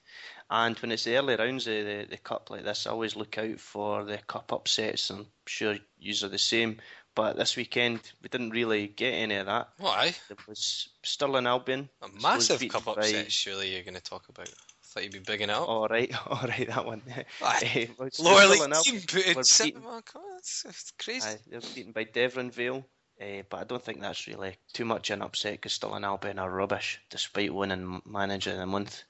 And 0.49 0.77
when 0.79 0.91
it's 0.91 1.03
the 1.03 1.17
early 1.17 1.35
rounds 1.35 1.67
of 1.67 1.73
the, 1.73 2.05
the 2.09 2.17
cup 2.17 2.49
like 2.49 2.63
this, 2.63 2.87
I 2.87 2.91
always 2.91 3.15
look 3.17 3.37
out 3.37 3.59
for 3.59 4.03
the 4.05 4.17
cup 4.19 4.53
upsets. 4.53 5.09
I'm 5.09 5.27
sure 5.45 5.75
you 5.99 6.13
are 6.23 6.29
the 6.29 6.37
same. 6.37 6.77
But 7.15 7.35
this 7.35 7.55
weekend, 7.57 7.99
we 8.21 8.29
didn't 8.29 8.51
really 8.51 8.87
get 8.87 9.11
any 9.11 9.35
of 9.35 9.47
that. 9.47 9.69
Why? 9.79 10.13
There 10.29 10.37
was 10.47 10.87
Stirling 11.03 11.47
Albion. 11.47 11.89
A 12.01 12.07
massive 12.21 12.65
cup 12.69 12.85
by- 12.85 12.91
upset. 12.93 13.31
Surely 13.31 13.73
you're 13.73 13.83
going 13.83 13.95
to 13.95 14.01
talk 14.01 14.29
about. 14.29 14.47
I 14.47 14.53
thought 14.83 15.03
you'd 15.03 15.11
be 15.13 15.19
bigging 15.19 15.49
it 15.49 15.55
up. 15.55 15.67
All 15.67 15.87
right, 15.87 16.13
all 16.27 16.47
right, 16.47 16.67
that 16.67 16.85
one. 16.85 17.01
Aye. 17.41 17.89
Lower 18.19 18.45
league 18.47 18.61
team 18.61 18.71
Albion 18.73 19.01
put 19.07 19.27
in 19.27 19.43
seven. 19.43 19.71
beaten- 19.73 19.83
Oh, 19.85 20.01
come 20.05 20.21
on, 20.21 20.31
that's, 20.35 20.63
that's 20.63 20.93
crazy. 20.99 21.27
Aye, 21.27 21.37
they 21.49 21.57
were 21.57 21.63
beaten 21.75 21.91
by 21.91 22.05
Deveronvale, 22.05 22.85
uh, 23.21 23.43
but 23.49 23.57
I 23.61 23.63
don't 23.63 23.83
think 23.83 24.01
that's 24.01 24.27
really 24.27 24.57
too 24.73 24.85
much 24.85 25.09
an 25.09 25.21
upset 25.21 25.53
because 25.53 25.73
Stirling 25.73 26.03
Albion 26.03 26.39
are 26.39 26.49
rubbish 26.51 26.99
despite 27.09 27.53
winning 27.53 28.01
Manager 28.05 28.51
of 28.51 28.57
the 28.57 28.65
Month. 28.65 29.03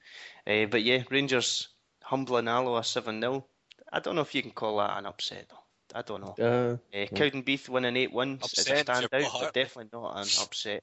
Uh, 0.46 0.66
but 0.66 0.82
yeah, 0.82 1.02
Rangers 1.10 1.68
humbling 2.02 2.48
Alloa 2.48 2.84
7 2.84 3.20
0. 3.20 3.46
I 3.92 4.00
don't 4.00 4.14
know 4.16 4.22
if 4.22 4.34
you 4.34 4.42
can 4.42 4.50
call 4.52 4.78
that 4.78 4.98
an 4.98 5.06
upset 5.06 5.48
though. 5.50 5.64
I 5.94 6.02
don't 6.02 6.20
know. 6.20 6.34
uh, 6.38 6.76
Uh, 6.94 7.06
Cowdenbeath 7.14 7.68
winning 7.68 7.96
8 7.96 8.12
1 8.12 8.28
is 8.28 8.40
a 8.40 8.44
Upset 8.44 8.68
if 8.68 8.76
you're 8.76 8.84
standout, 8.84 9.40
but 9.40 9.54
definitely 9.54 9.90
not 9.92 10.16
an 10.16 10.28
upset. 10.42 10.82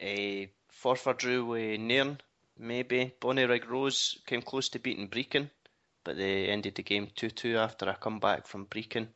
Uh, 0.00 0.46
Forfar 0.72 1.16
drew 1.16 1.44
with 1.46 1.80
Nairn, 1.80 2.20
maybe. 2.58 3.12
Bonnyrigg 3.20 3.68
Rose 3.68 4.18
came 4.26 4.42
close 4.42 4.68
to 4.70 4.78
beating 4.78 5.08
Brechin, 5.08 5.50
but 6.04 6.16
they 6.16 6.46
ended 6.48 6.74
the 6.74 6.82
game 6.82 7.08
2 7.14 7.30
2 7.30 7.56
after 7.58 7.88
a 7.88 7.94
comeback 7.96 8.46
from 8.46 8.66
Brechin. 8.66 9.08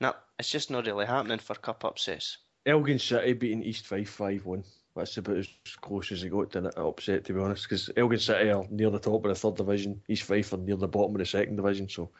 No, 0.00 0.14
it's 0.38 0.50
just 0.50 0.70
not 0.70 0.86
really 0.86 1.06
happening 1.06 1.38
for 1.38 1.54
cup 1.54 1.84
upsets. 1.84 2.38
Elgin 2.66 2.98
City 2.98 3.32
beating 3.34 3.62
East 3.62 3.86
Fife 3.86 4.10
5 4.10 4.44
1. 4.44 4.64
That's 4.96 5.16
about 5.18 5.36
as 5.36 5.48
close 5.80 6.10
as 6.10 6.22
it 6.24 6.30
got 6.30 6.50
to 6.52 6.58
an 6.58 6.70
upset, 6.76 7.24
to 7.26 7.32
be 7.34 7.40
honest, 7.40 7.64
because 7.64 7.90
Elgin 7.96 8.18
City 8.18 8.50
are 8.50 8.64
near 8.70 8.90
the 8.90 8.98
top 8.98 9.24
of 9.24 9.28
the 9.28 9.34
third 9.34 9.56
division, 9.56 10.00
East 10.08 10.22
Fife 10.24 10.52
are 10.54 10.58
near 10.58 10.76
the 10.76 10.88
bottom 10.88 11.14
of 11.14 11.18
the 11.18 11.26
second 11.26 11.56
division. 11.56 11.88
So, 11.88 12.10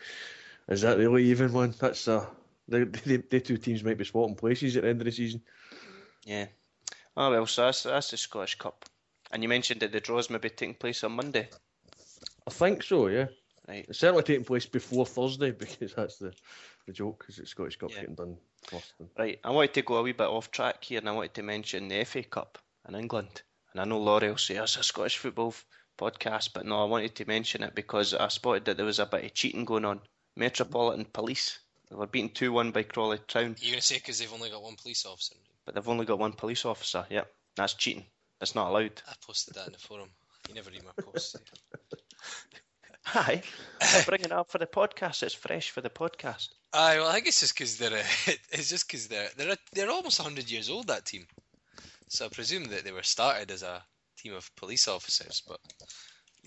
is 0.68 0.82
that 0.82 0.98
really 0.98 1.24
even 1.24 1.52
one? 1.52 1.74
That's 1.78 2.06
uh, 2.06 2.26
the, 2.68 2.84
the, 2.84 3.16
the 3.28 3.40
two 3.40 3.56
teams 3.56 3.82
might 3.82 3.96
be 3.98 4.04
swapping 4.04 4.36
places 4.36 4.76
at 4.76 4.82
the 4.82 4.90
end 4.90 5.00
of 5.00 5.06
the 5.06 5.12
season. 5.12 5.40
Yeah. 6.24 6.46
Oh 7.16 7.30
well, 7.30 7.46
so 7.46 7.64
that's, 7.64 7.84
that's 7.84 8.10
the 8.10 8.18
Scottish 8.18 8.56
Cup. 8.56 8.84
And 9.32 9.42
you 9.42 9.48
mentioned 9.48 9.80
that 9.80 9.90
the 9.90 10.00
draws 10.00 10.28
may 10.30 10.38
be 10.38 10.50
taking 10.50 10.74
place 10.74 11.02
on 11.02 11.12
Monday. 11.12 11.48
I 12.46 12.50
think 12.50 12.82
so, 12.82 13.08
yeah. 13.08 13.26
Right. 13.66 13.86
It's 13.88 13.98
certainly 13.98 14.22
taking 14.22 14.44
place 14.44 14.66
before 14.66 15.06
Thursday 15.06 15.50
because 15.58 15.94
that's 15.94 16.18
the, 16.18 16.32
the 16.86 16.92
joke, 16.92 17.20
because 17.20 17.38
it's 17.38 17.50
Scottish 17.50 17.76
Cup's 17.76 17.94
Yeah. 17.94 18.00
getting 18.02 18.14
done 18.16 18.36
Right, 19.18 19.38
I 19.44 19.50
wanted 19.50 19.74
to 19.74 19.82
go 19.82 19.96
a 19.96 20.02
wee 20.02 20.12
bit 20.12 20.26
off 20.28 20.50
track 20.50 20.82
here, 20.84 20.98
and 20.98 21.08
I 21.08 21.12
wanted 21.12 21.34
to 21.34 21.42
mention 21.42 21.88
the 21.88 22.04
FA 22.04 22.22
Cup 22.22 22.58
in 22.88 22.94
England. 22.94 23.42
And 23.72 23.80
I 23.80 23.84
know 23.84 23.98
Laurie 23.98 24.28
will 24.28 24.38
say 24.38 24.56
it's 24.56 24.76
a 24.76 24.82
Scottish 24.82 25.18
football 25.18 25.48
f- 25.48 25.64
podcast, 25.98 26.50
but 26.54 26.66
no, 26.66 26.82
I 26.82 26.84
wanted 26.84 27.14
to 27.16 27.26
mention 27.26 27.62
it 27.62 27.74
because 27.74 28.14
I 28.14 28.28
spotted 28.28 28.64
that 28.64 28.76
there 28.76 28.86
was 28.86 28.98
a 28.98 29.06
bit 29.06 29.24
of 29.24 29.34
cheating 29.34 29.64
going 29.64 29.84
on. 29.84 30.00
Metropolitan 30.36 31.04
Police 31.06 31.58
they 31.88 31.96
were 31.96 32.06
beaten 32.06 32.30
two 32.30 32.52
one 32.52 32.72
by 32.72 32.82
Crawley 32.82 33.18
Town, 33.28 33.54
You're 33.60 33.72
going 33.72 33.80
to 33.80 33.86
say 33.86 33.96
because 33.96 34.18
they've 34.18 34.32
only 34.32 34.50
got 34.50 34.62
one 34.62 34.74
police 34.74 35.06
officer. 35.06 35.36
but 35.64 35.74
they've 35.74 35.88
only 35.88 36.04
got 36.04 36.18
one 36.18 36.32
police 36.32 36.64
officer. 36.64 37.06
Yep, 37.10 37.30
that's 37.54 37.74
cheating. 37.74 38.04
That's 38.40 38.54
not 38.54 38.68
allowed. 38.70 39.00
I 39.08 39.12
posted 39.24 39.54
that 39.54 39.68
in 39.68 39.72
the 39.72 39.78
forum. 39.78 40.10
You 40.48 40.54
never 40.54 40.70
read 40.70 40.82
my 40.84 41.02
posts. 41.02 41.36
Hi, 43.04 43.40
I'm 43.80 44.04
bringing 44.04 44.26
it 44.26 44.32
up 44.32 44.50
for 44.50 44.58
the 44.58 44.66
podcast. 44.66 45.22
It's 45.22 45.32
fresh 45.34 45.70
for 45.70 45.80
the 45.80 45.90
podcast. 45.90 46.48
Aye, 46.76 46.98
well, 46.98 47.08
I 47.08 47.14
think 47.14 47.26
it's 47.28 47.40
just 47.40 47.54
because 47.54 47.78
they're. 47.78 47.92
Uh, 47.98 48.32
it's 48.52 48.68
just 48.68 48.86
because 48.86 49.08
they're 49.08 49.28
they're 49.36 49.52
a- 49.52 49.58
they're 49.72 49.90
almost 49.90 50.20
hundred 50.20 50.50
years 50.50 50.68
old. 50.70 50.88
That 50.88 51.04
team. 51.06 51.26
So 52.08 52.26
I 52.26 52.28
presume 52.28 52.64
that 52.66 52.84
they 52.84 52.92
were 52.92 53.02
started 53.02 53.50
as 53.50 53.62
a 53.62 53.82
team 54.18 54.34
of 54.34 54.54
police 54.56 54.86
officers, 54.88 55.42
but 55.46 55.58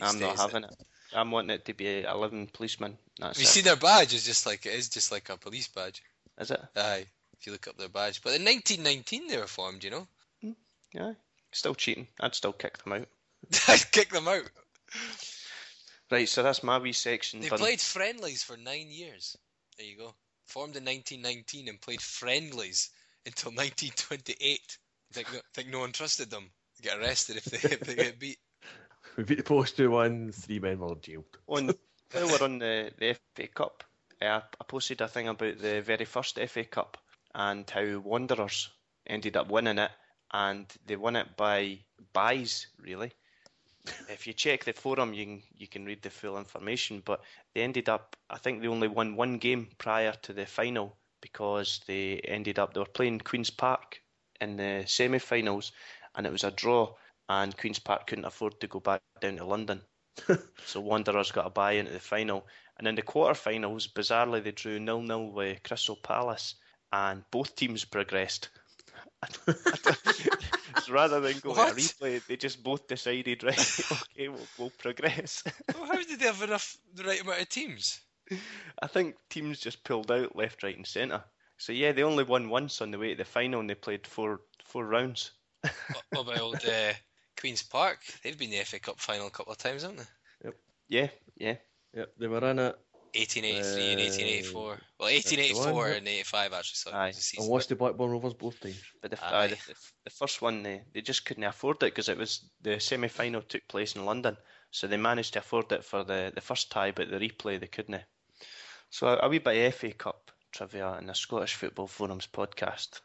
I'm 0.02 0.20
not 0.20 0.38
having 0.38 0.64
it. 0.64 0.76
I'm 1.14 1.32
wanting 1.32 1.50
it 1.52 1.66
to 1.66 1.74
be 1.74 2.04
11 2.04 2.48
policemen. 2.54 2.98
That's 3.20 3.38
Have 3.38 3.42
you 3.42 3.48
it. 3.48 3.52
seen 3.52 3.64
their 3.64 3.76
badge? 3.76 4.14
It's 4.14 4.26
just 4.26 4.46
like 4.46 4.66
it 4.66 4.74
is 4.74 4.88
just 4.90 5.12
like 5.12 5.30
a 5.30 5.38
police 5.38 5.68
badge. 5.68 6.04
Is 6.40 6.52
it? 6.52 6.62
Aye, 6.78 7.06
if 7.38 7.46
you 7.46 7.52
look 7.52 7.68
up 7.68 7.78
their 7.78 7.90
badge. 7.90 8.22
But 8.22 8.36
in 8.36 8.46
1919 8.46 9.28
they 9.28 9.38
were 9.38 9.48
formed. 9.48 9.84
You 9.84 9.90
know, 9.90 10.08
Yeah. 10.94 11.14
Still 11.52 11.74
cheating. 11.76 12.08
I'd 12.20 12.36
still 12.36 12.54
kick 12.54 12.78
them 12.84 12.94
out. 12.94 13.08
I'd 13.68 13.92
kick 13.92 14.10
them 14.12 14.28
out. 14.28 14.44
Right, 16.12 16.30
so 16.30 16.44
that's 16.44 16.64
my 16.64 16.78
wee 16.78 16.94
section. 16.94 17.42
They 17.42 17.50
done. 17.50 17.60
played 17.60 17.82
friendlies 17.82 18.44
for 18.44 18.56
nine 18.56 18.88
years. 18.90 19.36
There 19.80 19.88
you 19.88 19.96
go. 19.96 20.14
formed 20.46 20.76
in 20.76 20.84
1919 20.84 21.70
and 21.70 21.80
played 21.80 22.02
friendlies 22.02 22.90
until 23.26 23.52
1928. 23.56 24.78
Think 25.14 25.34
no, 25.34 25.40
think 25.54 25.70
no 25.70 25.80
one 25.80 25.94
trusted 25.94 26.30
them. 26.30 26.52
They 26.78 26.90
get 26.90 27.00
arrested 27.00 27.38
if 27.38 27.46
they 27.46 27.70
if 27.70 27.80
they 27.80 27.96
get 27.96 28.20
beat. 28.20 28.40
We 29.16 29.24
beat 29.24 29.38
the 29.38 29.44
post 29.44 29.78
2 29.78 29.90
1, 29.90 30.32
three 30.34 30.60
men 30.60 30.80
were 30.80 30.96
jailed. 30.96 31.38
On 31.48 31.68
while 32.12 32.28
we're 32.28 32.44
on 32.44 32.60
the, 32.60 32.92
the 32.98 33.16
FA 33.36 33.48
Cup, 33.48 33.84
uh, 34.22 34.42
I 34.60 34.64
posted 34.68 35.02
a 35.02 35.08
thing 35.08 35.30
about 35.30 35.60
the 35.60 35.82
very 35.82 36.06
first 36.06 36.38
FA 36.40 36.66
Cup 36.66 36.98
and 37.34 37.70
how 37.70 38.00
Wanderers 38.00 38.70
ended 39.08 39.38
up 39.38 39.50
winning 39.50 39.78
it, 39.78 39.92
and 40.32 40.66
they 40.86 40.98
won 40.98 41.16
it 41.16 41.38
by 41.38 41.80
buys 42.14 42.68
really. 42.80 43.14
If 44.10 44.28
you 44.28 44.34
check 44.34 44.64
the 44.64 44.74
forum, 44.74 45.14
you 45.14 45.26
can 45.26 45.44
you 45.58 45.68
can 45.68 45.86
read 45.86 46.02
the 46.02 46.10
full 46.10 46.38
information. 46.38 47.02
But 47.06 47.22
they 47.54 47.62
ended 47.62 47.90
up, 47.90 48.16
I 48.30 48.38
think 48.38 48.62
they 48.62 48.68
only 48.68 48.88
won 48.88 49.16
one 49.16 49.38
game 49.38 49.68
prior 49.78 50.14
to 50.24 50.34
the 50.34 50.46
final 50.46 50.98
because 51.22 51.82
they 51.88 52.20
ended 52.26 52.60
up 52.60 52.74
they 52.74 52.80
were 52.80 52.86
playing 52.86 53.20
Queens 53.20 53.50
Park 53.50 54.02
in 54.42 54.58
the 54.58 54.84
semi-finals, 54.88 55.72
and 56.16 56.26
it 56.26 56.32
was 56.32 56.44
a 56.44 56.52
draw, 56.52 56.94
and 57.28 57.58
Queens 57.58 57.80
Park 57.80 58.08
couldn't 58.08 58.26
afford 58.26 58.60
to 58.60 58.68
go 58.68 58.80
back 58.80 59.02
down 59.22 59.38
to 59.38 59.46
London. 59.46 59.82
so 60.66 60.80
Wanderers 60.80 61.32
got 61.32 61.48
a 61.48 61.50
bye 61.50 61.74
into 61.74 61.92
the 61.92 62.00
final, 62.00 62.48
and 62.78 62.88
in 62.88 62.96
the 62.96 63.02
quarter-finals, 63.02 63.88
bizarrely 63.88 64.44
they 64.44 64.52
drew 64.52 64.80
nil-nil 64.80 65.32
with 65.32 65.64
Crystal 65.64 65.98
Palace, 65.98 66.56
and 66.94 67.24
both 67.32 67.56
teams 67.56 67.86
progressed. 67.86 68.50
so 70.78 70.94
rather 70.94 71.20
than 71.20 71.40
go 71.40 71.56
to 71.56 71.68
a 71.68 71.72
What? 71.72 71.76
replay, 71.76 72.26
they 72.26 72.38
just 72.38 72.64
both 72.64 72.88
decided, 72.88 73.44
right, 73.44 73.70
okay, 73.92 74.30
we'll, 74.30 74.48
we'll 74.58 74.70
progress. 74.72 75.44
Well, 75.74 75.86
how 75.86 75.96
did 76.02 76.20
they 76.20 76.26
have 76.26 76.42
enough 76.42 76.78
the 76.94 77.04
right 77.04 77.22
amount 77.22 77.42
of 77.42 77.50
teams? 77.50 78.02
I 78.82 78.88
think 78.88 79.16
teams 79.30 79.60
just 79.60 79.84
pulled 79.84 80.12
out 80.12 80.36
left, 80.36 80.64
right, 80.64 80.76
and 80.76 80.86
centre. 80.86 81.24
So 81.58 81.72
yeah, 81.74 81.92
they 81.92 82.04
only 82.04 82.24
won 82.24 82.50
once 82.50 82.82
on 82.82 82.92
the 82.92 82.98
way 83.00 83.10
to 83.12 83.16
the 83.18 83.26
final, 83.26 83.60
and 83.60 83.70
they 83.70 83.76
played 83.76 84.08
four 84.08 84.42
four 84.66 84.86
rounds. 84.86 85.32
What, 85.92 86.04
what 86.12 86.22
about 86.22 86.40
old 86.40 86.66
uh, 86.66 86.94
Queens 87.38 87.64
Park? 87.64 88.00
They've 88.24 88.38
been 88.38 88.52
the 88.52 88.64
FA 88.64 88.80
Cup 88.80 89.00
final 89.00 89.28
a 89.28 89.32
couple 89.32 89.52
of 89.52 89.58
times, 89.58 89.82
haven't 89.82 89.98
they? 89.98 90.04
Yep. 90.46 90.56
Yeah, 90.88 91.10
yeah. 91.38 91.56
Yep, 91.94 92.14
they 92.18 92.28
were 92.28 92.50
in 92.50 92.60
it 92.60 92.76
1883 93.16 93.92
and 93.92 94.00
Uh, 94.00 94.04
1884. 94.04 94.62
Well, 95.00 95.10
1884 95.10 95.90
yeah. 95.90 95.96
and 95.96 96.08
85 96.08 96.54
actually. 96.54 96.76
Sorry, 96.76 96.96
Aye. 96.96 97.08
was 97.08 97.16
the 97.16 97.20
and 97.20 97.24
season. 97.24 97.52
lost 97.52 97.78
Blackburn 97.78 98.10
Rovers 98.12 98.34
both 98.34 98.60
times. 98.60 98.82
But 99.02 99.12
the, 99.12 99.24
Aye. 99.26 99.46
uh, 99.46 99.48
the, 99.48 99.58
the 100.06 100.10
first 100.10 100.42
one, 100.42 100.64
they, 100.64 100.82
they 100.94 101.02
just 101.02 101.26
couldn't 101.26 101.44
afford 101.44 101.78
it 101.78 101.94
because 101.94 102.10
it 102.10 102.18
was 102.18 102.50
the 102.62 102.80
semi 102.80 103.08
final 103.08 103.42
took 103.42 103.68
place 103.68 103.96
in 103.96 104.06
London. 104.06 104.38
So 104.72 104.88
they 104.88 104.98
managed 104.98 105.34
to 105.34 105.40
afford 105.40 105.72
it 105.72 105.84
for 105.84 106.04
the, 106.04 106.32
the 106.36 106.42
first 106.42 106.70
tie, 106.72 106.92
but 106.92 107.10
the 107.10 107.18
replay 107.18 107.60
they 107.60 107.68
couldn't. 107.68 108.04
So 108.90 109.08
a, 109.08 109.18
a 109.26 109.30
wee 109.30 109.40
bit 109.40 109.68
of 109.68 109.76
FA 109.76 109.92
Cup 109.94 110.32
trivia 110.52 110.98
in 111.00 111.08
the 111.08 111.14
Scottish 111.16 111.56
Football 111.56 111.88
Forums 111.88 112.28
podcast. 112.32 113.02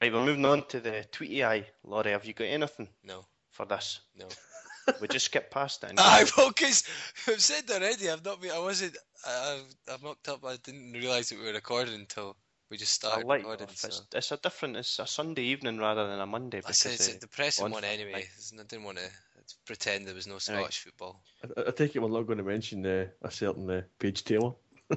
Right, 0.00 0.12
we're 0.12 0.24
moving 0.24 0.44
on 0.44 0.66
to 0.68 0.80
the 0.80 1.04
Tweety 1.12 1.44
Eye. 1.44 1.66
Laurie, 1.84 2.12
have 2.12 2.24
you 2.24 2.32
got 2.34 2.44
anything 2.44 2.88
No, 3.04 3.26
for 3.50 3.66
this? 3.66 4.00
no. 4.16 4.26
We 5.00 5.08
just 5.08 5.26
skip 5.26 5.50
past 5.50 5.84
it. 5.84 5.90
and- 5.90 6.00
Aye, 6.00 6.24
well, 6.36 6.48
because 6.48 6.84
I've 7.26 7.40
said 7.42 7.70
already. 7.70 8.10
I've 8.10 8.24
not 8.24 8.40
been. 8.40 8.50
I 8.50 8.58
wasn't. 8.58 8.96
I, 9.26 9.58
I've, 9.58 9.94
I've 9.94 10.02
knocked 10.02 10.28
up. 10.28 10.44
I 10.44 10.56
didn't 10.56 10.92
realise 10.92 11.28
that 11.30 11.38
we 11.38 11.46
were 11.46 11.52
recording 11.52 11.94
until 11.94 12.36
we 12.70 12.76
just 12.76 13.04
I'll 13.04 13.10
started 13.12 13.26
let 13.26 13.40
you 13.40 13.50
recording. 13.50 13.68
off. 13.68 13.76
So. 13.76 13.88
It's, 13.88 14.02
it's 14.12 14.32
a 14.32 14.36
different. 14.36 14.76
It's 14.76 14.98
a 14.98 15.06
Sunday 15.06 15.42
evening 15.42 15.78
rather 15.78 16.06
than 16.06 16.20
a 16.20 16.26
Monday 16.26 16.60
I 16.66 16.72
said 16.72 16.92
it's 16.92 17.08
a 17.08 17.18
depressing 17.18 17.66
on 17.66 17.70
one 17.72 17.84
anyway. 17.84 18.12
night. 18.12 18.28
I 18.58 18.62
didn't 18.64 18.84
want 18.84 18.98
to 18.98 19.08
pretend 19.64 20.06
there 20.06 20.14
was 20.14 20.26
no 20.26 20.38
Scottish 20.38 20.80
football. 20.80 21.22
I, 21.56 21.68
I 21.68 21.70
take 21.70 21.96
it 21.96 22.00
we're 22.00 22.08
not 22.08 22.26
going 22.26 22.38
to 22.38 22.44
mention 22.44 22.84
uh, 22.86 23.06
a 23.22 23.30
certain 23.30 23.70
uh, 23.70 23.82
Paige 23.98 24.24
Taylor. 24.24 24.52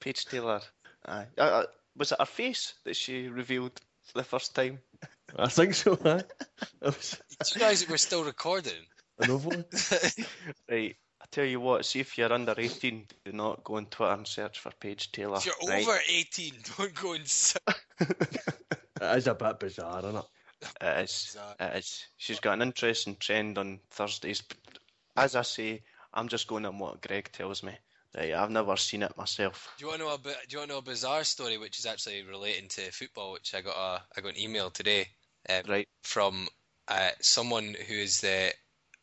Paige 0.00 0.24
Taylor. 0.26 0.60
Aye. 1.06 1.26
Uh, 1.38 1.40
uh, 1.40 1.64
was 1.96 2.12
it 2.12 2.18
her 2.18 2.26
face 2.26 2.74
that 2.84 2.96
she 2.96 3.28
revealed 3.28 3.80
for 4.06 4.18
the 4.18 4.24
first 4.24 4.54
time? 4.54 4.78
I 5.36 5.48
think 5.48 5.74
so, 5.74 5.98
aye. 6.04 6.22
I 6.82 6.86
was 6.86 7.20
Did 7.40 7.54
you 7.54 7.60
guys 7.60 7.80
that 7.80 7.90
we're 7.90 7.96
still 7.96 8.24
recording? 8.24 8.72
an 9.18 9.42
one. 9.42 9.64
Right. 10.70 10.96
I 11.20 11.24
tell 11.30 11.44
you 11.44 11.60
what. 11.60 11.84
See 11.86 12.00
if 12.00 12.16
you're 12.18 12.32
under 12.32 12.54
18, 12.56 13.06
do 13.24 13.32
not 13.32 13.64
go 13.64 13.76
on 13.76 13.86
Twitter 13.86 14.12
and 14.12 14.26
search 14.26 14.60
for 14.60 14.70
Paige 14.78 15.10
Taylor. 15.12 15.38
if 15.38 15.46
you're 15.46 15.54
right? 15.68 15.82
over 15.86 15.98
18, 16.08 16.52
don't 16.78 16.94
go 16.94 17.12
and. 17.14 17.24
s- 17.24 17.56
It 18.98 19.18
is 19.18 19.26
a 19.26 19.34
bit 19.34 19.58
bizarre, 19.60 19.98
isn't 20.00 20.16
it? 20.16 20.24
It 20.80 21.04
is. 21.04 21.30
Bizarre. 21.34 21.54
It 21.60 21.76
is. 21.78 22.06
She's 22.16 22.40
got 22.40 22.54
an 22.54 22.62
interesting 22.62 23.16
trend 23.18 23.58
on 23.58 23.80
Thursdays. 23.90 24.42
As 25.16 25.36
I 25.36 25.42
say, 25.42 25.82
I'm 26.14 26.28
just 26.28 26.46
going 26.48 26.64
on 26.66 26.78
what 26.78 27.00
Greg 27.02 27.30
tells 27.32 27.62
me. 27.62 27.72
Right. 28.16 28.32
I've 28.32 28.50
never 28.50 28.76
seen 28.76 29.02
it 29.02 29.16
myself. 29.16 29.74
Do 29.78 29.84
you 29.84 29.88
want 29.88 30.00
to 30.00 30.06
know 30.06 30.14
a? 30.14 30.18
Do 30.18 30.30
you 30.48 30.58
want 30.58 30.70
to 30.70 30.74
know 30.74 30.78
a 30.78 30.82
bizarre 30.82 31.24
story 31.24 31.58
which 31.58 31.78
is 31.78 31.86
actually 31.86 32.22
relating 32.22 32.68
to 32.70 32.90
football? 32.92 33.32
Which 33.32 33.54
I 33.54 33.60
got 33.60 33.76
a 33.76 34.02
I 34.16 34.20
got 34.22 34.30
an 34.34 34.40
email 34.40 34.70
today. 34.70 35.08
Um, 35.48 35.62
Right. 35.68 35.88
from 36.02 36.48
uh, 36.88 37.10
someone 37.20 37.74
who 37.86 37.94
is 37.94 38.20
the 38.20 38.52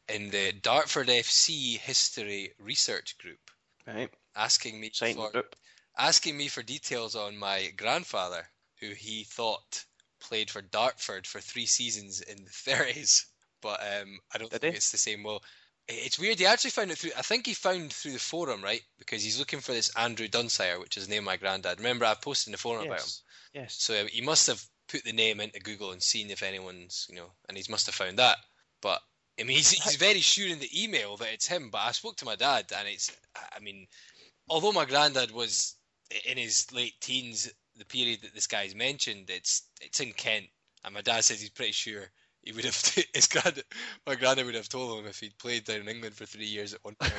in 0.09 0.29
the 0.31 0.51
Dartford 0.53 1.09
FC 1.09 1.77
history 1.77 2.53
research 2.59 3.17
group, 3.19 3.39
Right. 3.85 4.09
asking 4.35 4.79
me 4.79 4.89
for 4.89 5.31
group. 5.31 5.55
asking 5.97 6.35
me 6.35 6.47
for 6.47 6.63
details 6.63 7.15
on 7.15 7.37
my 7.37 7.67
grandfather, 7.77 8.43
who 8.79 8.89
he 8.89 9.25
thought 9.25 9.85
played 10.19 10.49
for 10.49 10.61
Dartford 10.61 11.27
for 11.27 11.39
three 11.39 11.65
seasons 11.67 12.21
in 12.21 12.43
the 12.43 12.49
30s, 12.71 13.25
but 13.61 13.79
um, 13.81 14.19
I 14.33 14.39
don't 14.39 14.49
Did 14.51 14.61
think 14.61 14.73
he? 14.73 14.77
it's 14.77 14.91
the 14.91 14.97
same. 14.97 15.23
Well, 15.23 15.43
it's 15.87 16.19
weird. 16.19 16.39
He 16.39 16.45
actually 16.45 16.71
found 16.71 16.91
it 16.91 16.97
through. 16.97 17.11
I 17.17 17.21
think 17.21 17.45
he 17.45 17.53
found 17.53 17.91
through 17.91 18.13
the 18.13 18.19
forum, 18.19 18.63
right? 18.63 18.81
Because 18.99 19.23
he's 19.23 19.39
looking 19.39 19.59
for 19.59 19.73
this 19.73 19.95
Andrew 19.95 20.27
Dunsire, 20.27 20.79
which 20.79 20.97
is 20.97 21.07
the 21.07 21.11
name 21.11 21.23
of 21.23 21.25
my 21.25 21.37
granddad. 21.37 21.79
Remember, 21.79 22.05
I 22.05 22.13
posted 22.13 22.49
in 22.49 22.51
the 22.53 22.57
forum 22.57 22.85
about 22.85 22.99
him. 22.99 23.05
Yes. 23.05 23.23
Yes. 23.53 23.75
So 23.75 24.05
he 24.05 24.21
must 24.21 24.47
have 24.47 24.63
put 24.87 25.03
the 25.03 25.13
name 25.13 25.39
into 25.39 25.59
Google 25.59 25.91
and 25.91 26.01
seen 26.01 26.29
if 26.31 26.43
anyone's, 26.43 27.07
you 27.09 27.15
know, 27.15 27.31
and 27.47 27.57
he 27.57 27.63
must 27.69 27.85
have 27.85 27.95
found 27.95 28.17
that. 28.19 28.37
But 28.81 29.01
I 29.39 29.43
mean, 29.43 29.57
he's, 29.57 29.71
he's 29.71 29.95
very 29.95 30.19
sure 30.19 30.47
in 30.47 30.59
the 30.59 30.83
email 30.83 31.17
that 31.17 31.33
it's 31.33 31.47
him. 31.47 31.69
But 31.71 31.81
I 31.81 31.91
spoke 31.91 32.17
to 32.17 32.25
my 32.25 32.35
dad, 32.35 32.71
and 32.77 32.87
it's, 32.87 33.11
I 33.35 33.59
mean, 33.59 33.87
although 34.49 34.71
my 34.71 34.85
granddad 34.85 35.31
was 35.31 35.75
in 36.25 36.37
his 36.37 36.71
late 36.71 36.93
teens, 37.01 37.51
the 37.77 37.85
period 37.85 38.21
that 38.21 38.33
this 38.33 38.47
guy's 38.47 38.75
mentioned, 38.75 39.29
it's 39.29 39.63
it's 39.81 39.99
in 39.99 40.13
Kent, 40.13 40.45
and 40.85 40.93
my 40.93 41.01
dad 41.01 41.23
says 41.23 41.41
he's 41.41 41.49
pretty 41.49 41.71
sure 41.71 42.11
he 42.43 42.51
would 42.51 42.65
have 42.65 42.75
his 43.13 43.27
grand 43.27 43.63
my 44.05 44.15
granddad 44.15 44.45
would 44.45 44.55
have 44.55 44.69
told 44.69 44.99
him 44.99 45.07
if 45.07 45.19
he'd 45.19 45.37
played 45.37 45.65
down 45.65 45.81
in 45.81 45.89
England 45.89 46.15
for 46.15 46.25
three 46.25 46.45
years 46.45 46.73
at 46.73 46.83
one 46.83 46.95
point. 46.95 47.13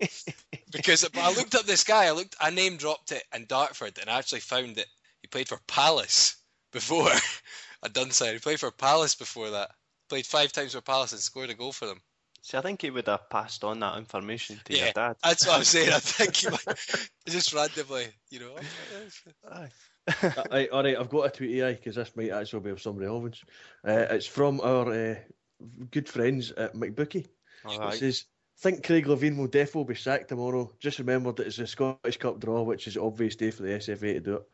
because 0.72 1.06
but 1.12 1.20
I 1.20 1.32
looked 1.32 1.54
up 1.54 1.64
this 1.64 1.84
guy, 1.84 2.06
I 2.06 2.12
looked, 2.12 2.36
I 2.40 2.50
name 2.50 2.76
dropped 2.76 3.12
it 3.12 3.22
in 3.34 3.46
Dartford, 3.46 3.98
and 3.98 4.08
I 4.08 4.18
actually 4.18 4.40
found 4.40 4.76
that 4.76 4.86
he 5.22 5.28
played 5.28 5.48
for 5.48 5.58
Palace 5.66 6.36
before 6.72 7.10
at 7.82 7.92
Dunsire. 7.92 8.32
He 8.34 8.38
played 8.38 8.60
for 8.60 8.70
Palace 8.70 9.14
before 9.14 9.50
that. 9.50 9.70
Played 10.08 10.26
five 10.26 10.52
times 10.52 10.72
for 10.72 10.80
Palace 10.80 11.12
and 11.12 11.20
scored 11.20 11.50
a 11.50 11.54
goal 11.54 11.72
for 11.72 11.86
them. 11.86 12.00
See, 12.42 12.56
I 12.56 12.62
think 12.62 12.80
he 12.82 12.90
would 12.90 13.06
have 13.06 13.28
passed 13.28 13.64
on 13.64 13.80
that 13.80 13.98
information 13.98 14.60
to 14.64 14.74
Yeah. 14.74 14.84
your 14.84 14.92
dad. 14.92 15.16
That's 15.22 15.46
what 15.46 15.58
I'm 15.58 15.64
saying. 15.64 15.92
I 15.92 15.98
think 16.00 16.36
he 16.36 16.48
might 16.48 17.08
just 17.28 17.52
randomly, 17.52 18.08
you 18.30 18.40
know. 18.40 18.56
Oh, 18.56 19.52
Aye. 19.52 19.70
Aye, 20.50 20.68
all 20.72 20.82
right, 20.82 20.96
I've 20.96 21.08
got 21.10 21.26
a 21.26 21.30
tweet 21.30 21.50
here 21.50 21.72
because 21.72 21.96
this 21.96 22.16
might 22.16 22.30
actually 22.30 22.60
be 22.60 22.70
of 22.70 22.82
somebody 22.82 23.06
relevant. 23.06 23.42
Uh, 23.86 24.06
it's 24.10 24.26
from 24.26 24.60
our 24.60 24.92
uh, 24.92 25.14
good 25.90 26.08
friends 26.08 26.52
at 26.52 26.74
McBookie. 26.74 27.26
All 27.64 27.74
It 27.74 27.78
right. 27.78 27.98
says, 27.98 28.26
think 28.58 28.84
Craig 28.84 29.06
Levein 29.06 29.36
will 29.36 29.46
definitely 29.46 29.94
be 29.94 29.98
sacked 29.98 30.28
tomorrow. 30.28 30.70
Just 30.78 30.98
remember 30.98 31.32
that 31.32 31.46
it's 31.46 31.58
a 31.58 31.66
Scottish 31.66 32.18
Cup 32.18 32.40
draw, 32.40 32.62
which 32.62 32.86
is 32.86 32.96
obvious 32.96 33.36
day 33.36 33.50
for 33.50 33.62
the 33.62 33.70
SFA 33.70 34.14
to 34.14 34.20
do 34.20 34.34
it. 34.36 34.48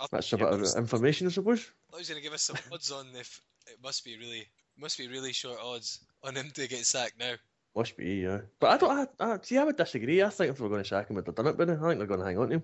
I 0.00 0.06
That's 0.10 0.32
a 0.32 0.38
bit 0.38 0.48
of 0.48 0.76
information, 0.76 1.26
I 1.26 1.30
suppose. 1.30 1.70
he 1.92 1.98
was 1.98 2.08
going 2.08 2.18
to 2.20 2.22
give 2.22 2.32
us 2.32 2.42
some 2.42 2.56
odds 2.72 2.90
on 2.92 3.06
if 3.14 3.40
it 3.66 3.78
must 3.82 4.04
be 4.04 4.16
really 4.16 4.46
must 4.76 4.96
be 4.96 5.08
really 5.08 5.32
short 5.32 5.58
odds 5.60 6.00
on 6.22 6.36
him 6.36 6.50
to 6.52 6.68
get 6.68 6.84
sacked 6.84 7.18
now. 7.18 7.34
Must 7.76 7.96
be, 7.96 8.16
yeah. 8.16 8.40
But 8.60 8.70
I 8.70 8.76
don't, 8.76 9.10
I, 9.20 9.24
I, 9.24 9.38
see, 9.42 9.58
I 9.58 9.64
would 9.64 9.76
disagree. 9.76 10.22
I 10.22 10.30
think 10.30 10.50
if 10.50 10.60
we're 10.60 10.68
going 10.68 10.82
to 10.82 10.88
sack 10.88 11.10
him, 11.10 11.16
they'd 11.16 11.26
have 11.26 11.34
done 11.34 11.46
it 11.48 11.58
now. 11.58 11.64
I 11.64 11.88
think 11.88 11.98
they're 11.98 12.06
going 12.06 12.20
to 12.20 12.26
hang 12.26 12.38
on 12.38 12.48
to 12.48 12.54
him. 12.56 12.62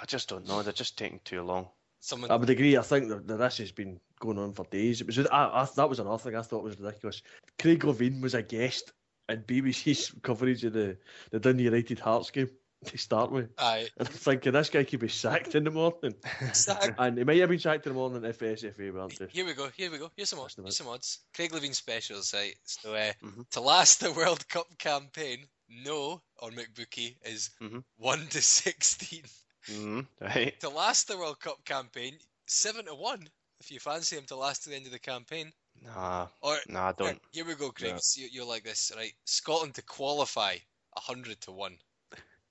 I 0.00 0.04
just 0.06 0.28
don't 0.28 0.46
know. 0.46 0.62
They're 0.62 0.72
just 0.72 0.98
taking 0.98 1.20
too 1.24 1.42
long. 1.42 1.68
Someone 2.00 2.30
I 2.30 2.36
would 2.36 2.50
agree. 2.50 2.76
I 2.76 2.82
think 2.82 3.08
the, 3.08 3.16
that 3.16 3.38
this 3.38 3.58
has 3.58 3.72
been 3.72 3.98
going 4.20 4.38
on 4.38 4.52
for 4.52 4.64
days. 4.66 5.00
It 5.00 5.06
was 5.06 5.18
I, 5.18 5.26
I, 5.30 5.68
that 5.76 5.88
was 5.88 5.98
another 5.98 6.18
thing 6.18 6.36
I 6.36 6.42
thought 6.42 6.62
was 6.62 6.78
ridiculous. 6.78 7.22
Craig 7.58 7.80
Levein 7.82 8.20
was 8.20 8.34
a 8.34 8.42
guest 8.42 8.92
in 9.28 9.42
BBC's 9.42 10.12
coverage 10.22 10.64
of 10.64 10.72
the 10.74 10.98
the 11.30 11.40
Dundee 11.40 11.64
United 11.64 11.98
Hearts 11.98 12.30
game 12.30 12.50
to 12.84 12.98
start 12.98 13.32
with, 13.32 13.50
Aye, 13.58 13.88
and 13.98 14.06
I'm 14.06 14.14
thinking 14.14 14.52
this 14.52 14.68
guy 14.70 14.84
could 14.84 15.00
be 15.00 15.08
sacked 15.08 15.54
in 15.54 15.64
the 15.64 15.70
morning, 15.70 16.14
sacked. 16.52 16.90
and 16.98 17.16
he 17.18 17.24
might 17.24 17.38
have 17.38 17.48
been 17.48 17.58
sacked 17.58 17.86
in 17.86 17.92
the 17.92 17.98
morning 17.98 18.22
if 18.24 18.38
SFA 18.38 18.92
weren't 18.92 19.16
to. 19.16 19.26
Here 19.28 19.46
we 19.46 19.54
go. 19.54 19.70
Here 19.74 19.90
we 19.90 19.98
go. 19.98 20.12
Here's 20.14 20.28
some 20.28 20.38
odds. 20.40 20.54
Here's 20.54 20.76
some 20.76 20.88
odds. 20.88 21.20
Craig 21.34 21.50
Levein 21.52 21.74
specials, 21.74 22.32
right? 22.34 22.54
So 22.64 22.94
uh, 22.94 23.12
Mhm. 23.24 23.48
to 23.52 23.60
last 23.62 24.00
the 24.00 24.12
World 24.12 24.46
Cup 24.48 24.66
campaign, 24.78 25.46
no 25.68 26.22
on 26.40 26.52
McBookie 26.52 27.16
is 27.24 27.50
Mhm. 27.60 27.82
one 27.96 28.26
to 28.28 28.42
sixteen. 28.42 29.24
Mm, 29.70 30.06
right. 30.20 30.58
To 30.60 30.68
last 30.68 31.08
the 31.08 31.16
World 31.18 31.40
Cup 31.40 31.64
campaign, 31.64 32.14
seven 32.46 32.84
to 32.86 32.94
one. 32.94 33.28
If 33.60 33.70
you 33.70 33.80
fancy 33.80 34.16
him 34.16 34.24
to 34.26 34.36
last 34.36 34.64
to 34.64 34.70
the 34.70 34.76
end 34.76 34.86
of 34.86 34.92
the 34.92 34.98
campaign, 34.98 35.52
Nah, 35.82 36.28
or 36.40 36.56
nah, 36.68 36.88
I 36.88 36.92
don't. 36.92 37.20
Here 37.32 37.44
we 37.44 37.54
go, 37.54 37.70
Craig. 37.70 37.92
Yeah. 37.94 38.22
You, 38.22 38.28
you're 38.32 38.46
like 38.46 38.64
this, 38.64 38.92
right? 38.96 39.12
Scotland 39.24 39.74
to 39.74 39.82
qualify, 39.82 40.56
hundred 40.96 41.40
to 41.42 41.52
one. 41.52 41.76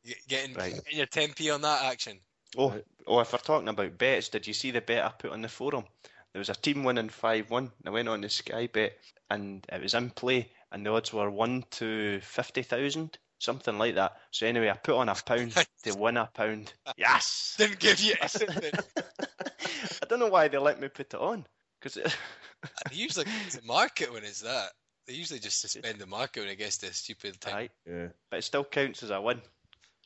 Get- 0.06 0.28
Getting, 0.28 0.56
Right. 0.56 0.74
getting 0.74 0.98
your 0.98 1.08
10p 1.08 1.54
on 1.54 1.62
that 1.62 1.84
action. 1.86 2.20
Oh, 2.58 2.70
Right. 2.72 2.86
oh, 3.08 3.20
if 3.22 3.34
we're 3.34 3.40
talking 3.40 3.68
about 3.68 3.98
bets, 3.98 4.30
did 4.30 4.46
you 4.46 4.54
see 4.54 4.72
the 4.72 4.82
bet 4.82 5.04
I 5.04 5.10
put 5.10 5.32
on 5.32 5.42
the 5.42 5.50
forum? 5.50 5.86
There 6.34 6.40
was 6.40 6.50
a 6.50 6.54
team 6.56 6.84
winning 6.84 7.10
5 7.10 7.50
1. 7.50 7.72
I 7.86 7.90
went 7.90 8.10
on 8.10 8.22
the 8.22 8.30
Sky 8.30 8.68
bet 8.68 8.98
and 9.32 9.66
it 9.72 9.82
was 9.82 9.94
in 9.96 10.12
play, 10.12 10.52
and 10.72 10.86
the 10.86 10.92
odds 10.92 11.12
were 11.14 11.30
1 11.32 11.64
to 11.72 12.20
50,000, 12.22 13.18
something 13.40 13.78
like 13.78 13.96
that. 13.96 14.14
So, 14.32 14.46
anyway, 14.48 14.70
I 14.70 14.74
put 14.78 14.96
on 14.96 15.10
a 15.10 15.16
pound 15.16 15.54
to 15.84 15.98
win 15.98 16.18
a 16.18 16.30
pound. 16.34 16.74
Yes! 16.98 17.56
Didn't 17.60 17.80
give 17.80 18.00
you 18.00 18.16
anything. 18.22 18.72
I 18.98 20.06
don't 20.08 20.20
know 20.20 20.28
why 20.28 20.48
they 20.48 20.58
let 20.58 20.80
me 20.80 20.88
put 20.88 21.14
it 21.14 21.20
on. 21.20 21.46
Because 21.80 21.96
They 21.96 22.96
usually 22.96 23.26
it's 23.46 23.58
the 23.58 23.66
market 23.66 24.12
when 24.12 24.24
it's 24.24 24.42
that. 24.42 24.70
They 25.08 25.14
usually 25.14 25.40
just 25.40 25.62
suspend 25.62 26.00
the 26.00 26.08
market 26.08 26.40
when 26.42 26.50
it 26.50 26.56
gets 26.58 26.80
to 26.80 26.88
a 26.88 26.94
stupid 26.94 27.40
time. 27.40 27.54
Right, 27.54 27.72
Yeah. 27.88 28.08
but 28.32 28.38
it 28.38 28.44
still 28.44 28.64
counts 28.64 29.04
as 29.04 29.12
a 29.12 29.22
win. 29.22 29.40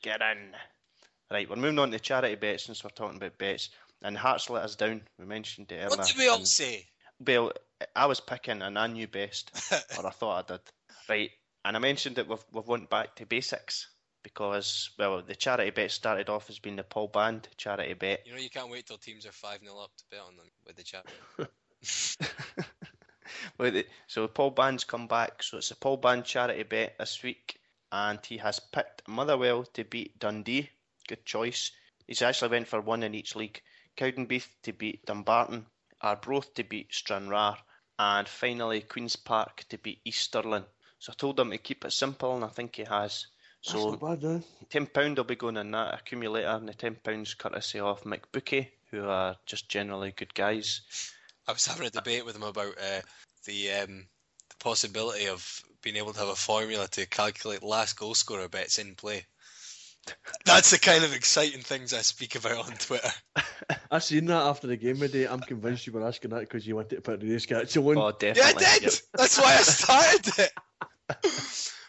Get 0.02 0.22
in. 0.22 0.54
Right, 1.32 1.50
we're 1.50 1.56
moving 1.56 1.80
on 1.80 1.92
to 1.92 2.00
charity 2.00 2.36
bets 2.36 2.66
since 2.66 2.84
we're 2.84 2.90
talking 2.90 3.18
about 3.18 3.38
bets. 3.38 3.70
And 4.02 4.18
Hearts 4.18 4.50
let 4.50 4.64
us 4.64 4.76
down. 4.76 5.02
We 5.18 5.26
mentioned 5.26 5.72
it 5.72 5.76
earlier. 5.76 5.90
What 5.90 6.08
did 6.08 6.18
we 6.18 6.28
all 6.28 6.38
and- 6.38 6.48
say? 6.48 6.86
Well, 7.26 7.52
I 7.96 8.06
was 8.06 8.20
picking 8.22 8.62
and 8.62 8.80
I 8.80 8.88
knew 8.88 9.08
best, 9.08 9.52
or 9.98 10.08
I 10.08 10.10
thought 10.10 10.50
I 10.52 10.54
did. 10.54 10.62
Right, 11.10 11.32
and 11.70 11.78
I 11.78 11.80
mentioned 11.80 12.16
that 12.16 12.28
we've, 12.28 12.44
we've 12.52 12.68
went 12.68 12.90
back 12.90 13.16
to 13.18 13.28
basics 13.28 13.90
because, 14.24 14.90
well, 14.98 15.22
the 15.22 15.36
charity 15.36 15.70
bet 15.70 15.92
started 15.92 16.28
off 16.28 16.50
as 16.50 16.58
being 16.58 16.78
the 16.78 16.84
Paul 16.84 17.10
Band 17.10 17.48
charity 17.58 17.94
bet. 17.94 18.24
You 18.26 18.34
know, 18.34 18.40
you 18.40 18.50
can't 18.50 18.72
wait 18.72 18.88
till 18.88 18.98
teams 18.98 19.28
are 19.28 19.32
5 19.32 19.60
0 19.64 19.78
up 19.78 19.92
to 19.98 20.04
bet 20.10 20.22
on 20.28 20.36
them 20.36 20.48
with 20.66 20.78
the. 20.78 22.66
Well, 23.60 23.70
the- 23.70 23.86
so 24.08 24.28
Paul 24.28 24.50
Band's 24.50 24.84
come 24.84 25.08
back, 25.08 25.44
so 25.44 25.60
it's 25.60 25.70
a 25.70 25.76
Paul 25.76 25.98
Band 25.98 26.26
charity 26.26 26.64
bet 26.64 26.98
this 26.98 27.22
week, 27.22 27.60
and 27.92 28.18
he 28.26 28.38
has 28.38 28.60
picked 28.60 29.08
Motherwell 29.08 29.66
to 29.76 29.84
beat 29.84 30.18
Dundee. 30.18 30.72
Good 31.08 31.24
choice. 31.24 31.72
He's 32.08 32.24
actually 32.24 32.50
went 32.50 32.68
for 32.68 32.82
one 32.82 33.04
in 33.04 33.14
each 33.14 33.36
league. 33.36 33.62
Cowdenbeath 33.96 34.50
to 34.64 34.74
beat 34.74 35.06
Dumbarton, 35.06 35.68
Arbroath 36.02 36.52
to 36.56 36.64
beat 36.64 36.92
Stranraer, 36.92 37.58
and 38.00 38.28
finally 38.28 38.82
Queen's 38.82 39.16
Park 39.16 39.64
to 39.70 39.78
beat 39.78 40.02
East 40.04 40.24
Stirling. 40.24 40.66
So 41.00 41.14
I 41.14 41.16
told 41.16 41.40
him 41.40 41.52
to 41.52 41.58
keep 41.58 41.86
it 41.86 41.94
simple, 41.94 42.36
and 42.36 42.44
I 42.44 42.50
think 42.50 42.76
he 42.76 42.84
has. 42.84 43.28
That's 43.66 43.72
So 43.72 43.92
not 43.92 44.22
bad, 44.22 44.44
ten 44.70 44.86
pound 44.86 45.18
will 45.18 45.24
be 45.24 45.36
going 45.36 45.58
in 45.58 45.72
that 45.72 45.94
accumulator, 45.94 46.48
and 46.48 46.68
the 46.68 46.74
ten 46.74 46.96
pounds 46.96 47.34
courtesy 47.34 47.80
of 47.80 48.04
McBookie, 48.04 48.68
who 48.92 49.06
are 49.06 49.36
just 49.46 49.70
generally 49.70 50.12
good 50.12 50.34
guys. 50.34 50.82
I 51.48 51.54
was 51.54 51.66
having 51.66 51.88
a 51.88 51.90
debate 51.90 52.26
with 52.26 52.36
him 52.36 52.44
about 52.44 52.76
uh, 52.78 53.02
the 53.46 53.72
um, 53.72 54.06
the 54.50 54.56
possibility 54.60 55.28
of 55.28 55.64
being 55.82 55.96
able 55.96 56.14
to 56.14 56.20
have 56.20 56.28
a 56.28 56.36
formula 56.36 56.88
to 56.90 57.06
calculate 57.06 57.64
last 57.64 57.98
goal 57.98 58.14
scorer 58.14 58.50
bets 58.50 58.78
in 58.78 58.96
play. 58.96 59.26
That's 60.46 60.72
the 60.72 60.80
kind 60.80 61.04
of 61.04 61.14
exciting 61.14 61.62
things 61.62 61.94
I 61.94 62.02
speak 62.02 62.36
about 62.36 62.66
on 62.66 62.74
Twitter. 62.74 63.12
I 63.92 64.00
seen 64.00 64.26
that 64.26 64.42
after 64.44 64.68
the 64.68 64.78
game 64.78 64.98
today. 64.98 65.26
I'm 65.28 65.40
convinced 65.40 65.88
you 65.88 65.94
were 65.94 66.06
asking 66.06 66.32
that 66.32 66.42
because 66.42 66.66
you 66.68 66.76
wanted 66.76 66.96
to 66.96 67.02
put 67.02 67.20
the 67.20 67.26
Newcastle 67.26 67.84
one. 67.84 67.98
Oh, 67.98 68.14
Yeah, 68.22 68.34
I 68.46 68.54
did. 68.54 68.84
Yep. 68.84 68.94
That's 69.14 69.38
why 69.38 69.56
I 69.56 69.62
started 69.62 70.40
it. 70.40 70.52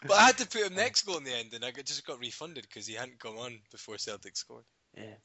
But 0.01 0.11
I 0.17 0.25
had 0.27 0.37
to 0.39 0.47
put 0.47 0.61
him 0.67 0.75
next 0.75 1.03
goal 1.05 1.17
in 1.17 1.23
the 1.23 1.33
end, 1.35 1.53
and 1.53 1.63
I 1.65 1.71
just 1.71 2.05
got 2.05 2.19
refunded 2.19 2.63
because 2.67 2.87
he 2.87 2.93
hadn't 2.95 3.19
come 3.19 3.37
on 3.37 3.59
before 3.71 3.97
Celtic 3.97 4.35
scored. 4.37 4.65
Yeah. 4.97 5.15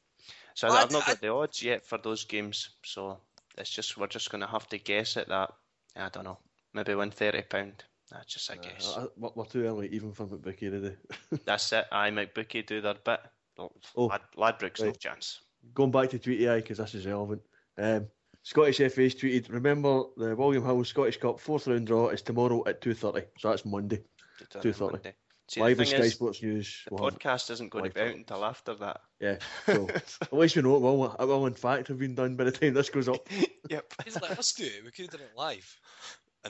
So 0.55 0.67
Well, 0.69 0.77
I've 0.77 0.89
I- 0.89 0.93
not 0.93 1.03
I- 1.07 1.11
got 1.13 1.21
the 1.21 1.29
odds 1.33 1.61
yet 1.63 1.85
for 1.85 1.97
those 1.97 2.25
games, 2.25 2.69
so 2.83 3.19
it's 3.57 3.69
just 3.69 3.97
we're 3.97 4.07
just 4.07 4.29
gonna 4.31 4.47
have 4.47 4.67
to 4.69 4.77
guess 4.77 5.17
at 5.17 5.27
that. 5.29 5.51
I 5.95 6.09
don't 6.09 6.23
know. 6.25 6.39
Maybe 6.73 6.95
win 6.95 7.11
thirty 7.11 7.41
pound. 7.41 7.83
That's 8.11 8.33
just 8.33 8.49
a 8.49 8.53
Uh, 8.53 8.55
guess. 8.61 8.93
I- 8.97 9.07
we're 9.17 9.31
we're 9.35 9.45
too 9.45 9.65
early 9.65 9.89
even 9.89 10.13
for 10.13 10.25
McBookie 10.27 10.69
today. 10.71 10.95
That's 11.45 11.71
it. 11.73 11.85
I 11.91 12.09
McBookie 12.11 12.65
do 12.65 12.81
their 12.81 12.93
bit. 12.95 13.19
Oh, 13.59 13.71
Lad, 13.95 14.21
Ladbrokes 14.37 14.81
no 14.83 14.91
chance. 14.91 15.41
Going 15.73 15.89
back 15.91 16.11
to 16.11 16.19
Tweety 16.19 16.47
Eye 16.47 16.57
because 16.61 16.77
this 16.77 16.93
is 16.93 17.07
relevant. 17.07 17.41
Um, 17.77 18.07
Scottish 18.43 18.77
FA's 18.77 19.15
tweeted. 19.15 19.51
Remember 19.51 20.03
the 20.15 20.35
William 20.35 20.63
Hill 20.63 20.85
Scottish 20.85 21.17
Cup 21.17 21.39
fourth 21.39 21.67
round 21.67 21.87
draw 21.87 22.09
is 22.09 22.21
tomorrow 22.21 22.63
at 22.67 22.81
two 22.81 22.93
thirty. 22.93 23.23
So 23.39 23.49
that's 23.49 23.65
Monday. 23.65 24.03
Did 24.37 24.47
that 24.51 24.63
2:30. 24.63 24.93
on 25.07 25.13
See, 25.49 25.61
Live 25.61 25.77
the 25.77 25.83
on 25.83 25.87
Sky 25.87 25.97
is, 25.99 26.13
Sports 26.13 26.43
News. 26.43 26.83
the 26.89 26.95
We'll 26.95 27.09
podcast 27.09 27.49
isn't 27.51 27.69
going 27.69 27.85
to 27.85 27.89
be 27.89 27.99
out 28.01 28.03
coverage. 28.07 28.17
until 28.19 28.43
after 28.45 28.73
that. 28.75 29.01
yeah. 29.21 29.37
So 29.65 29.87
at 30.21 30.33
least 30.33 30.55
we 30.57 30.61
know 30.61 30.75
it 30.75 30.81
will. 30.81 31.15
It 31.17 31.25
will 31.25 31.45
in 31.45 31.53
fact 31.53 31.87
have 31.87 31.99
been 31.99 32.15
done 32.15 32.35
by 32.35 32.43
the 32.45 32.51
time 32.51 32.73
this 32.73 32.89
goes 32.89 33.07
up. 33.07 33.27
yep. 33.69 33.85
He's 34.03 34.21
like, 34.21 34.31
let's 34.31 34.51
do 34.53 34.65
it. 34.65 34.83
We 34.83 34.91
could 34.91 35.05
have 35.05 35.11
done 35.11 35.21
it 35.21 35.37
live. 35.37 35.79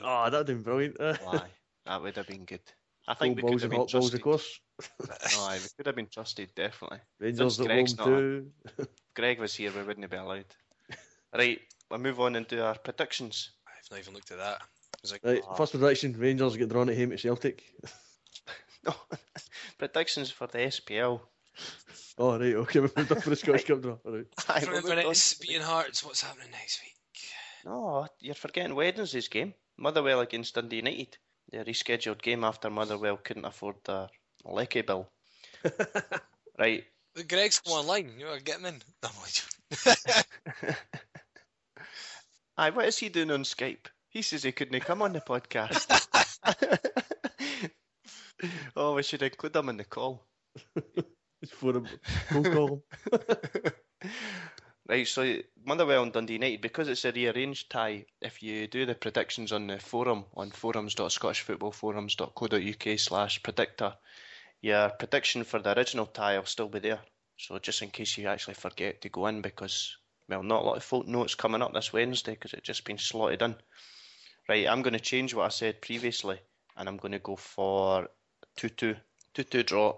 Oh, 0.02 0.24
that'd 0.24 0.34
have 0.34 0.46
been 0.46 0.62
brilliant. 0.62 0.98
Why? 1.22 1.42
That 1.86 2.02
would 2.02 2.16
have 2.16 2.26
been 2.26 2.44
good. 2.44 2.60
I 3.06 3.14
goal 3.14 3.18
think 3.20 3.36
we 3.36 3.42
could 3.42 3.48
balls 3.50 3.62
have 3.62 3.70
and 3.70 3.70
been 3.70 3.78
hot 3.80 3.92
balls, 3.92 4.10
trusted. 4.10 4.14
of 4.20 4.24
course. 4.24 4.60
Aye, 5.38 5.58
we 5.62 5.68
could 5.76 5.86
have 5.86 5.96
been 5.96 6.08
trusted, 6.08 6.54
definitely. 6.56 6.98
Rangers 7.20 7.58
at 7.60 7.66
home 7.66 7.76
Greg's 7.76 7.96
not 7.98 8.04
too. 8.04 8.50
Greg 9.14 9.38
was 9.40 9.54
here, 9.54 9.72
we 9.74 9.82
wouldn't 9.84 10.10
be 10.10 10.16
allowed. 10.16 10.44
Right, 11.34 11.60
we'll 11.90 12.00
move 12.00 12.20
on 12.20 12.36
and 12.36 12.46
do 12.48 12.60
our 12.62 12.76
predictions. 12.76 13.52
I've 13.66 13.90
not 13.90 14.00
even 14.00 14.14
looked 14.14 14.30
at 14.32 14.38
that. 14.38 14.60
I 15.12 15.14
was 15.14 15.22
like, 15.24 15.24
Right, 15.24 15.42
Ah. 15.48 15.54
first 15.54 15.72
prediction: 15.72 16.12
Rangers 16.18 16.56
get 16.56 16.68
drawn 16.68 16.88
at 16.88 16.96
home 16.96 17.12
at 17.12 17.20
Celtic. 17.20 17.64
No, 18.84 18.94
predictions 19.78 20.30
for 20.30 20.46
the 20.46 20.58
SPL. 20.58 21.20
Oh 22.16 22.38
right, 22.38 22.54
okay, 22.54 22.78
we've 22.80 22.96
moved 22.96 23.10
up 23.10 23.22
for 23.24 23.30
the 23.30 23.36
Scottish 23.36 23.64
Cup 23.64 23.82
draw. 23.82 23.98
All 24.04 24.12
right. 24.12 24.26
Aye, 24.48 24.60
for 24.60 24.70
we'll 24.70 24.82
the 24.82 24.88
move 24.88 24.90
on. 24.92 24.96
minutes, 24.98 25.34
beating 25.34 25.62
hearts. 25.62 26.04
What's 26.04 26.22
happening 26.22 26.50
next 26.52 26.80
week? 26.82 26.94
No, 27.64 28.06
you're 28.20 28.36
forgetting 28.36 28.76
Wednesday's 28.76 29.26
game. 29.28 29.54
Motherwell 29.76 30.20
against 30.20 30.54
Dundee 30.54 30.76
United. 30.76 31.18
The 31.50 31.58
rescheduled 31.64 32.22
game 32.22 32.44
after 32.44 32.70
Motherwell 32.70 33.16
couldn't 33.16 33.44
afford 33.44 33.76
the 33.84 34.08
lecky 34.44 34.82
bill. 34.82 35.08
right. 36.58 36.84
The 37.16 37.24
Greg's 37.24 37.58
come 37.58 37.72
online. 37.74 38.12
You 38.16 38.28
are 38.28 38.38
get 38.38 38.60
him 38.60 38.66
in. 38.66 38.80
No, 39.02 39.08
I'm 39.08 39.16
only 39.16 39.30
joking. 39.32 40.74
Aye, 42.56 42.70
what 42.70 42.86
is 42.86 42.98
he 42.98 43.08
doing 43.08 43.30
on 43.32 43.42
Skype? 43.42 43.86
He 44.10 44.22
says 44.22 44.42
he 44.42 44.52
couldn't 44.52 44.80
come 44.80 45.02
on 45.02 45.12
the 45.12 45.20
podcast. 45.20 45.86
oh, 48.76 48.94
we 48.94 49.02
should 49.02 49.22
include 49.22 49.56
him 49.56 49.68
in 49.68 49.76
the 49.76 49.84
call. 49.84 50.24
It's 51.42 51.52
for 51.52 51.76
a 51.76 51.82
phone 52.30 52.44
call. 52.44 52.82
Right, 54.88 55.06
so 55.06 55.36
Motherwell 55.66 56.04
and 56.04 56.12
Dundee 56.14 56.32
United, 56.34 56.60
because 56.62 56.88
it's 56.88 57.04
a 57.04 57.12
rearranged 57.12 57.68
tie, 57.68 58.06
if 58.22 58.42
you 58.42 58.66
do 58.66 58.86
the 58.86 58.94
predictions 58.94 59.52
on 59.52 59.66
the 59.66 59.78
forum 59.78 60.24
on 60.34 60.50
forums.scottishfootballforums.co.uk 60.50 62.98
slash 62.98 63.42
predictor, 63.42 63.94
your 64.62 64.88
prediction 64.88 65.44
for 65.44 65.60
the 65.60 65.76
original 65.76 66.06
tie 66.06 66.38
will 66.38 66.46
still 66.46 66.70
be 66.70 66.78
there. 66.78 67.00
So 67.36 67.58
just 67.58 67.82
in 67.82 67.90
case 67.90 68.16
you 68.16 68.28
actually 68.28 68.54
forget 68.54 69.02
to 69.02 69.10
go 69.10 69.26
in, 69.26 69.42
because, 69.42 69.94
well, 70.26 70.42
not 70.42 70.62
a 70.62 70.64
lot 70.64 70.78
of 70.78 70.84
folk 70.84 71.06
know 71.06 71.22
it's 71.22 71.34
coming 71.34 71.60
up 71.60 71.74
this 71.74 71.92
Wednesday 71.92 72.32
because 72.32 72.54
it's 72.54 72.66
just 72.66 72.86
been 72.86 72.96
slotted 72.96 73.42
in. 73.42 73.56
Right, 74.48 74.66
I'm 74.66 74.82
going 74.82 74.94
to 74.94 75.00
change 75.00 75.34
what 75.34 75.44
I 75.44 75.48
said 75.48 75.82
previously, 75.82 76.38
and 76.76 76.88
I'm 76.88 76.96
going 76.96 77.12
to 77.12 77.18
go 77.18 77.36
for 77.36 78.08
2-2. 78.58 78.96
2-2 79.34 79.66
draw. 79.66 79.96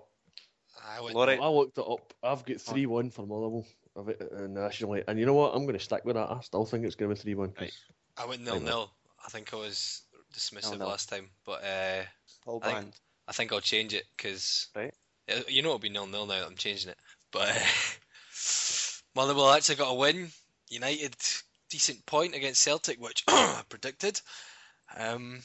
I 0.84 1.00
went, 1.00 1.14
Laurie, 1.14 1.38
I 1.38 1.48
looked 1.48 1.78
it 1.78 1.84
up. 1.86 2.12
I've 2.22 2.44
got 2.44 2.60
three 2.60 2.86
one 2.86 3.10
for 3.10 3.26
Motherwell 3.26 3.66
of 3.94 4.08
it 4.08 4.20
uh, 4.20 4.46
nationally, 4.46 5.04
and 5.06 5.18
you 5.18 5.26
know 5.26 5.34
what? 5.34 5.54
I'm 5.54 5.66
going 5.66 5.78
to 5.78 5.84
stick 5.84 6.04
with 6.04 6.16
that. 6.16 6.30
I 6.30 6.40
still 6.40 6.64
think 6.64 6.84
it's 6.84 6.94
going 6.96 7.10
to 7.10 7.14
be 7.14 7.20
three 7.20 7.34
one. 7.34 7.52
Right. 7.60 7.72
I 8.16 8.26
went 8.26 8.40
Right, 8.40 8.54
nil 8.54 8.60
nil. 8.60 8.90
I 9.24 9.28
think 9.28 9.52
I 9.52 9.56
was 9.56 10.02
dismissive 10.34 10.70
Nil-nil. 10.70 10.88
last 10.88 11.08
time, 11.10 11.28
but 11.44 11.62
uh, 11.62 12.02
Paul 12.44 12.60
I 12.64 12.80
think- 12.80 12.94
I 13.28 13.32
think 13.32 13.52
I'll 13.52 13.60
change 13.60 13.94
it 13.94 14.04
because 14.16 14.68
Right. 14.74 14.92
you 15.46 15.62
know 15.62 15.68
it'll 15.68 15.78
be 15.78 15.90
nil 15.90 16.06
nil 16.06 16.26
now. 16.26 16.40
that 16.40 16.46
I'm 16.46 16.56
changing 16.56 16.90
it, 16.90 16.98
but 17.30 17.48
uh, 17.50 17.60
Motherwell 19.14 19.52
actually 19.52 19.76
got 19.76 19.90
a 19.90 19.94
win. 19.94 20.30
United 20.70 21.14
decent 21.70 22.04
point 22.06 22.34
against 22.34 22.62
Celtic, 22.62 23.00
which 23.00 23.24
I 23.28 23.62
predicted. 23.68 24.20
Um, 24.96 25.40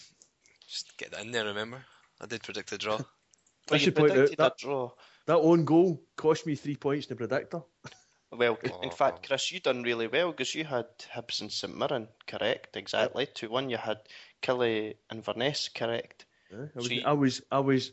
just 0.68 0.98
get 0.98 1.12
that 1.12 1.22
in 1.22 1.32
there. 1.32 1.46
Remember, 1.46 1.84
I 2.20 2.26
did 2.26 2.44
predict 2.44 2.72
a 2.72 2.78
draw. 2.78 3.00
But 3.68 3.80
you 3.80 3.86
should 3.86 3.96
point 3.96 4.12
out 4.12 4.38
that- 4.38 4.58
draw. 4.60 4.92
That 5.26 5.38
own 5.38 5.66
goal 5.66 6.04
cost 6.16 6.46
me 6.46 6.54
three 6.56 6.76
points 6.76 7.08
in 7.08 7.10
the 7.10 7.16
predictor. 7.16 7.62
Well, 8.32 8.58
in 8.64 8.72
Oh. 8.84 8.90
fact, 8.90 9.28
Chris, 9.28 9.50
you 9.52 9.60
done 9.62 9.84
really 9.84 10.08
well 10.08 10.32
because 10.32 10.54
you 10.54 10.66
had 10.66 10.88
Hibs 11.14 11.40
and 11.42 11.50
St 11.52 11.74
Mirren 11.78 12.10
correct, 12.28 12.76
exactly. 12.76 13.28
Two 13.28 13.50
one, 13.50 13.70
you 13.70 13.78
had 13.78 14.00
Killie 14.42 14.96
and 15.10 15.24
Verness 15.24 15.74
correct. 15.74 16.26
Yeah, 16.52 16.58
I, 16.58 16.70
was, 16.76 16.86
So 16.88 16.92
you- 16.92 17.02
I 17.06 17.14
was 17.14 17.42
I 17.52 17.60
was 17.60 17.92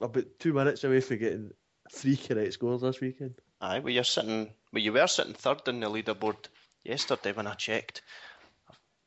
about 0.00 0.24
two 0.40 0.52
minutes 0.52 0.82
away 0.84 1.00
from 1.00 1.18
getting 1.18 1.50
three 1.92 2.16
correct 2.16 2.54
scores 2.54 2.80
this 2.80 3.00
weekend. 3.00 3.34
Aye, 3.60 3.78
well, 3.80 3.92
you're 3.92 4.02
sitting, 4.04 4.52
well, 4.72 4.82
you 4.82 4.92
were 4.92 5.06
sitting 5.06 5.34
third 5.34 5.68
in 5.68 5.78
the 5.80 5.88
leaderboard 5.88 6.48
yesterday 6.84 7.32
when 7.32 7.46
I 7.46 7.54
checked, 7.54 8.02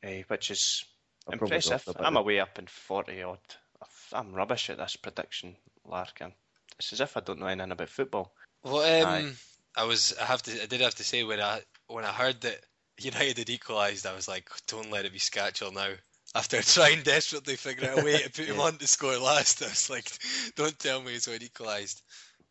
eh, 0.03 0.23
which 0.28 0.51
is 0.51 0.84
I 1.28 1.36
probably 1.38 1.57
impressive. 1.57 1.84
dropped 1.84 1.88
a 1.88 1.93
bit. 1.99 2.07
I'm 2.07 2.17
away 2.17 2.39
up 2.39 2.59
in 2.59 2.67
forty 2.67 3.21
odd. 3.23 3.39
I'm 4.13 4.34
rubbish 4.34 4.69
at 4.69 4.78
this 4.78 4.95
prediction, 4.95 5.55
Larkin. 5.86 6.34
It's 6.80 6.93
as 6.93 7.01
if 7.01 7.17
I 7.17 7.21
don't 7.21 7.39
know 7.39 7.47
anything 7.47 7.71
about 7.71 7.89
football. 7.89 8.34
Well, 8.63 9.05
um, 9.15 9.36
I 9.75 9.84
was. 9.84 10.15
I 10.19 10.25
have 10.25 10.41
to. 10.43 10.63
I 10.63 10.65
did 10.65 10.82
have 10.82 10.95
to 10.95 11.03
say 11.03 11.23
when 11.23 11.39
I 11.39 11.61
when 11.88 12.05
I 12.05 12.11
heard 12.11 12.41
that 12.41 12.59
United 12.99 13.38
had 13.38 13.49
equalised, 13.49 14.05
I 14.05 14.15
was 14.15 14.28
like, 14.28 14.49
don't 14.67 14.91
let 14.91 15.05
it 15.05 15.13
be 15.13 15.19
Skacel 15.19 15.73
now. 15.73 15.91
After 16.36 16.61
trying 16.61 17.03
desperately 17.03 17.55
figure 17.55 17.89
out 17.89 17.99
a 17.99 18.05
way 18.05 18.17
to 18.21 18.30
put 18.30 18.45
him 18.47 18.59
on 18.59 18.78
to 18.78 18.88
score 18.88 19.17
last, 19.17 19.63
I 19.63 19.67
was 19.67 19.89
like, 19.89 20.11
don't 20.55 20.78
tell 20.78 21.01
me 21.01 21.13
he's 21.13 21.28
already 21.28 21.45
equalised. 21.45 22.01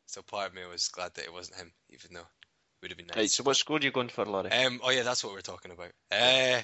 So 0.06 0.22
part 0.22 0.48
of 0.48 0.54
me 0.54 0.62
was 0.70 0.88
glad 0.88 1.14
that 1.14 1.24
it 1.24 1.32
wasn't 1.32 1.58
him, 1.58 1.72
even 1.90 2.14
though 2.14 2.20
it 2.20 2.45
would 2.82 2.90
have 2.90 2.98
been 2.98 3.10
Right, 3.14 3.30
so 3.30 3.42
what 3.44 3.56
score 3.56 3.78
are 3.78 3.82
you 3.82 3.90
going 3.90 4.08
for, 4.08 4.24
Laurie? 4.24 4.50
Um, 4.50 4.80
oh 4.82 4.90
yeah, 4.90 5.02
that's 5.02 5.24
what 5.24 5.32
we're 5.32 5.40
talking 5.40 5.72
about. 5.72 5.92
Uh, 6.10 6.62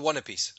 one 0.00 0.16
apiece. 0.16 0.52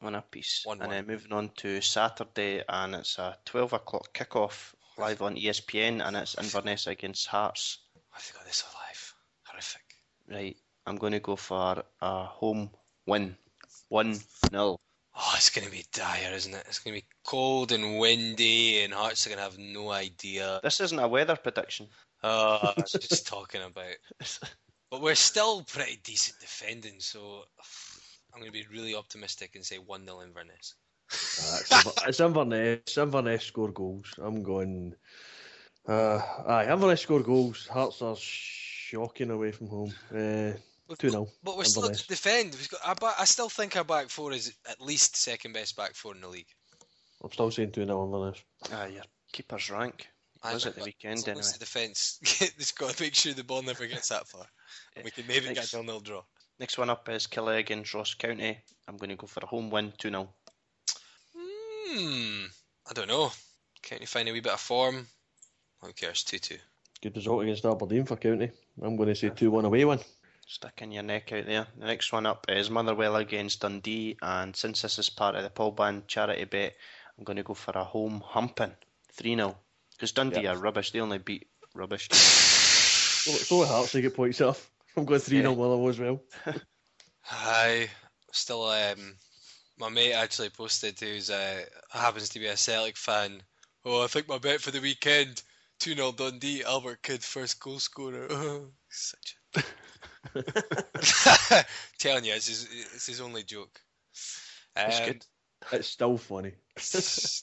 One 0.00 0.14
apiece. 0.14 0.62
One, 0.64 0.80
and 0.80 0.88
one. 0.88 0.96
then 0.96 1.06
moving 1.06 1.32
on 1.32 1.50
to 1.58 1.80
Saturday, 1.80 2.62
and 2.68 2.94
it's 2.94 3.18
a 3.18 3.36
12 3.46 3.72
o'clock 3.72 4.12
kickoff 4.12 4.74
live 4.98 5.22
on 5.22 5.36
ESPN, 5.36 6.06
and 6.06 6.16
it's 6.16 6.36
Inverness 6.36 6.86
against 6.86 7.26
Hearts. 7.26 7.78
I've 8.14 8.32
got 8.34 8.44
this 8.44 8.62
alive. 8.62 9.14
Horrific. 9.44 9.82
Right, 10.28 10.56
I'm 10.86 10.96
going 10.96 11.12
to 11.12 11.20
go 11.20 11.36
for 11.36 11.82
a 12.00 12.24
home 12.24 12.70
win. 13.06 13.36
1 13.88 14.14
0. 14.50 14.78
Oh, 15.20 15.32
it's 15.36 15.50
going 15.50 15.66
to 15.66 15.72
be 15.72 15.84
dire, 15.92 16.32
isn't 16.32 16.54
it? 16.54 16.64
It's 16.68 16.78
going 16.78 16.94
to 16.96 17.02
be 17.02 17.08
cold 17.24 17.72
and 17.72 17.98
windy, 17.98 18.82
and 18.82 18.92
Hearts 18.92 19.26
are 19.26 19.30
going 19.30 19.38
to 19.38 19.44
have 19.44 19.58
no 19.58 19.90
idea. 19.90 20.60
This 20.62 20.80
isn't 20.80 20.98
a 20.98 21.08
weather 21.08 21.36
prediction. 21.36 21.88
Oh, 22.22 22.58
I 22.76 22.80
was 22.80 22.92
just 22.92 23.26
talking 23.26 23.62
about. 23.62 23.96
But 24.90 25.02
we're 25.02 25.14
still 25.14 25.62
pretty 25.62 26.00
decent 26.02 26.40
defending, 26.40 26.98
so 26.98 27.44
I'm 28.32 28.40
going 28.40 28.50
to 28.50 28.58
be 28.58 28.66
really 28.72 28.94
optimistic 28.94 29.54
and 29.54 29.64
say 29.64 29.76
1 29.76 30.04
0 30.04 30.22
Inverness. 30.22 30.74
Uh, 31.10 31.58
it's, 31.60 31.70
Inver- 31.70 32.08
it's 32.08 32.20
Inverness. 32.20 32.98
Inverness 32.98 33.44
score 33.44 33.70
goals. 33.70 34.12
I'm 34.18 34.42
going. 34.42 34.94
Uh, 35.86 36.20
aye, 36.46 36.72
Inverness 36.72 37.02
score 37.02 37.20
goals. 37.20 37.66
Hearts 37.66 38.02
are 38.02 38.16
shocking 38.18 39.30
away 39.30 39.52
from 39.52 39.68
home. 39.68 39.94
Uh, 40.10 40.52
2 40.96 41.10
got- 41.10 41.10
0. 41.10 41.28
But 41.42 41.56
we're 41.58 41.64
still 41.64 41.88
to 41.90 42.06
defend. 42.06 42.54
We've 42.54 42.68
got, 42.70 42.80
our 42.84 42.94
back, 42.94 43.14
I 43.18 43.24
still 43.24 43.48
think 43.50 43.76
our 43.76 43.84
back 43.84 44.08
four 44.08 44.32
is 44.32 44.54
at 44.68 44.80
least 44.80 45.16
second 45.16 45.52
best 45.52 45.76
back 45.76 45.94
four 45.94 46.14
in 46.14 46.20
the 46.20 46.28
league. 46.28 46.48
I'm 47.22 47.30
still 47.32 47.50
saying 47.50 47.72
2 47.72 47.84
0 47.84 48.04
Inverness. 48.04 48.42
Ah, 48.72 48.86
your 48.86 49.04
keeper's 49.32 49.70
rank. 49.70 50.08
I 50.42 50.54
Was 50.54 50.64
know, 50.64 50.70
it 50.70 50.74
the 50.74 50.80
but 50.80 50.86
weekend 50.86 51.18
as 51.18 51.26
long 51.26 51.38
as 51.38 51.46
anyway? 51.46 51.52
the 51.54 51.58
defence, 51.58 52.18
it's 52.58 52.72
got 52.72 52.90
to 52.90 53.02
make 53.02 53.14
sure 53.14 53.32
the 53.32 53.44
ball 53.44 53.62
never 53.62 53.86
gets 53.86 54.08
that 54.08 54.28
far. 54.28 54.46
We 55.02 55.10
can 55.10 55.26
maybe 55.26 55.46
Next- 55.46 55.72
get 55.72 55.80
a 55.80 55.82
nil 55.82 56.00
draw. 56.00 56.22
Next 56.60 56.76
one 56.76 56.90
up 56.90 57.08
is 57.08 57.26
Killie 57.28 57.58
against 57.58 57.94
Ross 57.94 58.14
County. 58.14 58.58
I'm 58.88 58.96
going 58.96 59.10
to 59.10 59.16
go 59.16 59.28
for 59.28 59.40
a 59.44 59.46
home 59.46 59.70
win 59.70 59.92
2 59.98 60.10
0. 60.10 60.28
Hmm. 61.86 62.44
I 62.90 62.92
don't 62.94 63.08
know. 63.08 63.30
Can't 63.82 64.00
you 64.00 64.06
find 64.06 64.28
a 64.28 64.32
wee 64.32 64.40
bit 64.40 64.52
of 64.52 64.60
form? 64.60 65.06
Who 65.80 65.92
cares? 65.92 66.24
2 66.24 66.38
2. 66.38 66.56
Good 67.02 67.16
result 67.16 67.42
against 67.44 67.64
Aberdeen 67.64 68.04
for 68.04 68.16
County. 68.16 68.50
I'm 68.82 68.96
going 68.96 69.08
to 69.08 69.14
say 69.14 69.28
2 69.30 69.50
1 69.50 69.64
away 69.66 69.84
one. 69.84 70.00
Sticking 70.48 70.92
your 70.92 71.02
neck 71.04 71.30
out 71.32 71.46
there. 71.46 71.66
The 71.78 71.86
next 71.86 72.12
one 72.12 72.26
up 72.26 72.46
is 72.48 72.70
Motherwell 72.70 73.16
against 73.16 73.60
Dundee, 73.60 74.16
and 74.22 74.56
since 74.56 74.82
this 74.82 74.98
is 74.98 75.10
part 75.10 75.36
of 75.36 75.42
the 75.42 75.50
Paul 75.50 75.72
Band 75.72 76.08
charity 76.08 76.44
bet, 76.44 76.74
I'm 77.16 77.24
going 77.24 77.36
to 77.36 77.42
go 77.42 77.54
for 77.54 77.72
a 77.78 77.84
home 77.84 78.22
humping 78.24 78.72
3 79.12 79.36
0. 79.36 79.56
Because 79.98 80.12
Dundee 80.12 80.42
Yeah. 80.42 80.52
are 80.52 80.56
rubbish, 80.56 80.92
they 80.92 81.00
only 81.00 81.18
beat 81.18 81.48
rubbish. 81.74 82.08
So, 82.12 83.32
so 83.32 83.64
Hearts 83.66 83.90
to 83.92 84.00
get 84.00 84.14
points 84.14 84.40
off. 84.40 84.70
I'm 84.96 85.04
going 85.04 85.18
3 85.20 85.38
0 85.40 85.50
Yeah. 85.50 85.56
Motherwell 85.56 85.88
as 85.88 85.98
well. 85.98 86.20
Hi. 87.22 87.90
Still, 88.32 88.64
um, 88.66 89.16
my 89.78 89.88
mate 89.88 90.12
actually 90.12 90.50
posted 90.50 90.98
who's 91.00 91.30
uh, 91.30 91.64
happens 91.90 92.28
to 92.30 92.38
be 92.38 92.46
a 92.46 92.56
Celtic 92.56 92.96
fan. 92.96 93.42
Oh, 93.84 94.04
I 94.04 94.06
think 94.06 94.28
my 94.28 94.38
bet 94.38 94.60
for 94.60 94.70
the 94.70 94.80
weekend 94.80 95.42
2 95.80 95.94
0 95.96 96.12
Dundee, 96.12 96.62
Albert 96.64 97.02
Kidd, 97.02 97.24
first 97.24 97.60
goal 97.60 97.80
scorer. 97.80 98.28
Such 98.88 99.36
a. 99.56 99.62
Telling 101.98 102.24
you, 102.24 102.34
it's 102.34 102.46
his, 102.48 102.68
it's 102.94 103.06
his 103.06 103.20
only 103.20 103.42
joke. 103.42 103.80
That's 104.76 105.00
Um, 105.00 105.06
good. 105.06 105.26
It's 105.72 105.88
still 105.88 106.16
funny. 106.18 106.50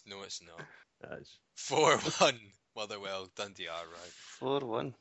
no, 0.08 0.24
it's 0.24 0.42
not. 0.42 0.66
It's, 1.20 1.38
4 1.56 1.98
1. 1.98 2.40
Motherwell, 2.76 3.30
Dundee 3.36 3.68
are 3.68 3.86
right. 3.88 4.14
4 4.40 4.60
1. 4.60 4.96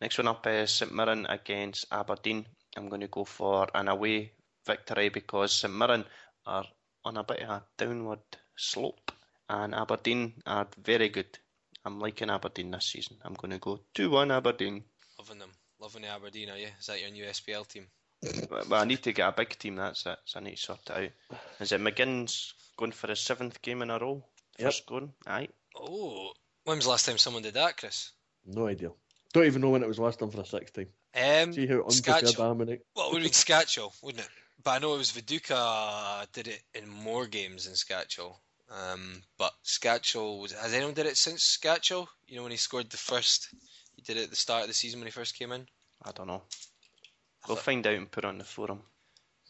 Next 0.00 0.18
one 0.18 0.28
up 0.28 0.46
is 0.46 0.70
St 0.72 0.92
Mirren 0.92 1.26
against 1.26 1.86
Aberdeen. 1.90 2.44
I'm 2.76 2.88
going 2.88 3.00
to 3.00 3.08
go 3.08 3.24
for 3.24 3.68
an 3.74 3.88
away 3.88 4.32
victory 4.66 5.08
because 5.08 5.52
St 5.54 5.72
Mirren 5.72 6.04
are 6.44 6.64
on 7.04 7.16
a 7.16 7.24
bit 7.24 7.40
of 7.42 7.48
a 7.50 7.64
downward 7.78 8.20
slope 8.56 9.12
and 9.48 9.74
Aberdeen 9.74 10.34
are 10.44 10.66
very 10.82 11.08
good. 11.08 11.38
I'm 11.84 12.00
liking 12.00 12.30
Aberdeen 12.30 12.72
this 12.72 12.86
season. 12.86 13.16
I'm 13.24 13.34
going 13.34 13.52
to 13.52 13.58
go 13.58 13.80
2 13.94 14.10
1 14.10 14.30
Aberdeen. 14.32 14.84
Loving 15.18 15.38
them. 15.38 15.50
Loving 15.80 16.02
the 16.02 16.08
Aberdeen, 16.08 16.50
are 16.50 16.58
you? 16.58 16.68
Is 16.78 16.86
that 16.86 17.00
your 17.00 17.10
new 17.10 17.24
SPL 17.26 17.66
team? 17.66 17.86
But 18.50 18.68
but 18.68 18.76
I 18.76 18.84
need 18.84 19.02
to 19.04 19.12
get 19.12 19.28
a 19.28 19.32
big 19.32 19.56
team, 19.58 19.76
that's 19.76 20.04
it. 20.06 20.18
So 20.24 20.40
I 20.40 20.42
need 20.42 20.56
to 20.56 20.60
sort 20.62 20.80
it 20.90 21.14
out. 21.30 21.38
Is 21.60 21.72
it 21.72 21.80
McGinn's 21.80 22.54
going 22.76 22.92
for 22.92 23.06
his 23.08 23.20
seventh 23.20 23.62
game 23.62 23.82
in 23.82 23.90
a 23.90 23.98
row? 23.98 24.24
For 24.56 24.62
Yep. 24.62 24.72
scoring? 24.72 25.12
Aye. 25.26 25.48
Oh, 25.80 26.32
when 26.64 26.76
was 26.78 26.84
the 26.86 26.90
last 26.90 27.06
time 27.06 27.18
someone 27.18 27.42
did 27.42 27.54
that, 27.54 27.76
Chris? 27.76 28.12
no 28.44 28.66
idea. 28.66 28.90
Don't 29.32 29.44
even 29.46 29.60
know 29.60 29.70
when 29.70 29.82
it 29.82 29.88
was 29.88 29.98
last 29.98 30.20
done 30.20 30.30
for 30.30 30.40
a 30.40 30.46
sixth 30.46 30.74
time. 30.74 30.86
Um, 31.14 31.52
See 31.52 31.66
how 31.66 31.80
unprepared 31.82 32.24
I 32.24 32.28
Skacel. 32.28 32.50
am 32.50 32.60
in 32.62 32.68
it. 32.70 32.86
Well, 32.94 33.08
it 33.10 33.12
would 33.14 33.22
be 33.22 33.28
Skacel, 33.30 33.92
wouldn't 34.02 34.24
it? 34.24 34.30
But 34.62 34.70
I 34.70 34.78
know 34.78 34.94
it 34.94 34.98
was 34.98 35.12
Viduka 35.12 36.26
did 36.32 36.48
it 36.48 36.62
in 36.74 36.88
more 36.88 37.26
games 37.26 37.64
than 37.64 37.74
Skacel. 37.74 38.36
Um, 38.70 39.22
but 39.38 39.52
Skacel, 39.64 40.50
has 40.60 40.72
anyone 40.72 40.94
did 40.94 41.06
it 41.06 41.16
since 41.16 41.56
Skacel? 41.58 42.06
You 42.28 42.36
know 42.36 42.42
when 42.42 42.52
he 42.52 42.56
scored 42.56 42.88
the 42.90 42.96
first, 42.96 43.48
he 43.96 44.02
did 44.02 44.16
it 44.16 44.24
at 44.24 44.30
the 44.30 44.36
start 44.36 44.62
of 44.62 44.68
the 44.68 44.74
season 44.74 45.00
when 45.00 45.06
he 45.06 45.12
first 45.12 45.36
came 45.38 45.52
in. 45.52 45.66
I 46.04 46.12
don't 46.12 46.26
know. 46.28 46.42
I 47.44 47.48
We'll 47.48 47.56
thought- 47.56 47.64
find 47.64 47.86
out 47.86 47.94
and 47.94 48.10
put 48.10 48.24
it 48.24 48.28
on 48.28 48.38
the 48.38 48.44
forum. 48.44 48.82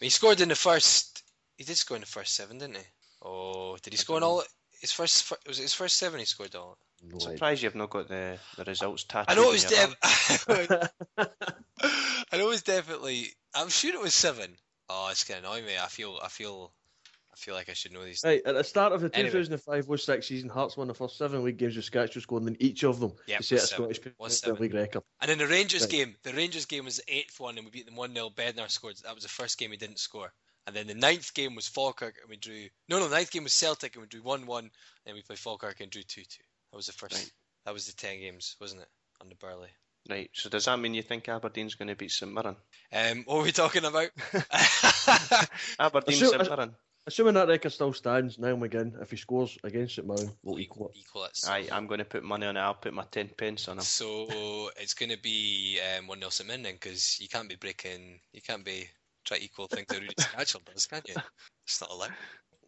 he 0.01 0.09
scored 0.11 0.41
in 0.41 0.49
the 0.49 0.55
first. 0.57 1.23
He 1.57 1.65
did 1.65 1.77
score 1.77 1.97
in 1.97 2.03
the 2.03 2.07
first 2.07 2.35
seven, 2.35 2.59
didn't 2.59 2.77
he? 2.77 2.83
Oh, 3.23 3.77
did 3.79 3.93
he 3.93 3.99
I 3.99 4.01
score 4.01 4.17
in 4.17 4.23
don't 4.23 4.39
know. 4.39 4.45
All? 4.77 4.81
His 4.81 4.93
first 4.93 5.25
fir- 5.25 5.37
was 5.47 5.59
his 5.59 5.75
first 5.75 5.97
seven? 5.97 6.19
He 6.21 6.27
scored 6.27 6.55
all. 6.55 6.79
No 7.03 7.17
idea. 7.17 7.31
Surprised 7.33 7.63
you've 7.63 7.75
not 7.75 7.91
got 7.91 8.09
the, 8.09 8.39
the 8.57 8.65
results 8.65 9.05
tattooed. 9.05 9.31
I 9.31 9.35
know 9.41 9.51
it 9.51 9.53
was 9.53 9.71
your 9.71 9.87
def- 9.87 10.91
I 12.33 12.37
know 12.37 12.47
it 12.47 12.49
was 12.49 12.63
definitely. 12.63 13.29
I'm 13.55 13.69
sure 13.69 13.95
it 13.95 14.01
was 14.01 14.15
seven. 14.15 14.57
Oh, 14.89 15.09
it's 15.11 15.25
gonna 15.25 15.41
annoy 15.41 15.63
me. 15.63 15.73
I 15.81 15.87
feel. 15.89 16.19
I 16.23 16.29
feel. 16.29 16.73
I 17.33 17.37
feel 17.39 17.55
like 17.55 17.69
I 17.69 17.75
should 17.75 17.93
know 17.93 18.03
these. 18.03 18.23
Right, 18.25 18.41
at 18.47 18.55
the 18.55 18.65
start 18.65 18.95
of 18.95 19.03
the 19.03 19.11
Anyway. 19.15 19.43
2005-06 19.43 20.25
season, 20.25 20.49
Hearts 20.49 20.75
won 20.79 20.89
the 20.89 20.95
first 20.95 21.19
seven 21.19 21.45
league 21.45 21.59
games 21.59 21.77
with 21.77 21.85
Skacel 21.91 22.23
scoring 22.23 22.49
in 22.49 22.57
each 22.61 22.83
of 22.83 22.99
them 22.99 23.13
Yep, 23.27 23.37
to 23.41 23.45
set 23.45 23.59
a 23.59 23.61
seven. 23.61 23.95
Scottish 23.95 23.99
Was 24.19 24.41
Premier 24.41 24.57
seven. 24.57 24.63
League 24.63 24.73
record. 24.75 25.03
And 25.21 25.31
in 25.31 25.37
the 25.37 25.47
Rangers 25.47 25.83
Right. 25.83 25.91
game, 25.91 26.17
the 26.23 26.33
Rangers 26.33 26.65
game 26.65 26.87
was 26.87 26.97
the 26.97 27.15
eighth 27.15 27.39
one, 27.39 27.59
and 27.59 27.67
we 27.67 27.71
beat 27.71 27.85
them 27.85 27.95
one 27.95 28.15
0 28.15 28.31
Bednar 28.31 28.71
scored. 28.71 28.97
That 29.05 29.15
was 29.15 29.23
the 29.23 29.29
first 29.29 29.59
game 29.59 29.71
he 29.71 29.77
didn't 29.77 29.99
score. 29.99 30.33
And 30.67 30.75
then 30.75 30.87
the 30.89 30.95
ninth 30.95 31.33
game 31.35 31.55
was 31.55 31.69
Falkirk, 31.69 32.17
and 32.21 32.29
we 32.29 32.37
drew. 32.37 32.69
No, 32.89 32.99
no, 32.99 33.09
the 33.09 33.15
ninth 33.15 33.31
game 33.31 33.45
was 33.45 33.53
Celtic, 33.53 33.95
and 33.95 34.03
we 34.03 34.09
drew 34.09 34.23
one 34.23 34.47
one. 34.47 34.71
And 35.07 35.15
we 35.15 35.23
played 35.23 35.39
Falkirk 35.39 35.81
and 35.81 35.91
drew 35.91 36.03
two 36.03 36.23
two. 36.23 36.43
That 36.71 36.77
was 36.77 36.87
the 36.87 36.93
first. 36.93 37.15
Right. 37.15 37.31
That 37.65 37.75
was 37.75 37.87
the 37.87 37.93
ten 37.95 38.19
games, 38.21 38.57
wasn't 38.61 38.83
it? 38.83 38.89
Under 39.21 39.37
Burley. 39.37 39.69
Right, 40.09 40.31
so 40.33 40.49
does 40.49 40.67
that 40.67 40.79
mean 40.79 40.95
you 40.95 41.03
think 41.03 41.29
Aberdeen's 41.29 41.75
going 41.75 41.89
to 41.89 41.97
beat 41.97 42.13
St 42.13 42.33
Mirren? 42.33 42.55
Um, 42.93 43.25
what 43.27 43.39
are 43.39 43.43
we 43.43 43.51
talking 43.51 43.85
about? 43.85 44.11
Aberdeen 45.81 46.15
Assume- 46.15 46.31
St 46.31 46.49
Mirren. 46.51 46.75
Assuming 47.09 47.35
that 47.35 47.47
record 47.47 47.71
still 47.71 47.93
stands, 47.93 48.37
Niall 48.37 48.57
McGinn, 48.57 49.01
if 49.01 49.13
he 49.13 49.17
scores 49.17 49.57
against 49.63 49.95
St 49.95 50.07
Mirren, 50.07 50.33
we'll 50.43 50.59
equal 50.59 50.89
it. 50.89 50.97
Equal 50.99 51.25
it. 51.25 51.39
Aye, 51.47 51.69
I'm 51.71 51.87
going 51.87 51.99
to 51.99 52.05
put 52.05 52.25
money 52.25 52.47
on 52.47 52.57
it. 52.57 52.61
I'll 52.61 52.75
put 52.75 52.93
my 52.95 53.05
10 53.11 53.31
pence 53.39 53.69
on 53.69 53.79
him. 53.79 53.85
So 53.85 54.71
it's 54.77 54.95
going 54.95 55.11
to 55.11 55.19
be 55.19 55.79
um, 55.97 56.09
one 56.09 56.19
0 56.19 56.31
St 56.31 56.49
Mirren 56.49 56.63
because 56.75 57.21
you 57.21 57.29
can't 57.29 57.49
be 57.49 57.55
breaking. 57.55 58.19
You 58.33 58.41
can't 58.43 58.65
be 58.65 58.89
try 59.27 59.39
to 59.39 59.45
equal 59.45 59.67
things 59.67 59.87
that 59.89 60.01
Rudi 60.01 60.15
Skacel 60.15 60.65
does, 60.65 60.87
can 60.87 61.03
you? 61.07 61.15
It's 61.65 61.81
not 61.81 61.91
allowed. 61.91 62.13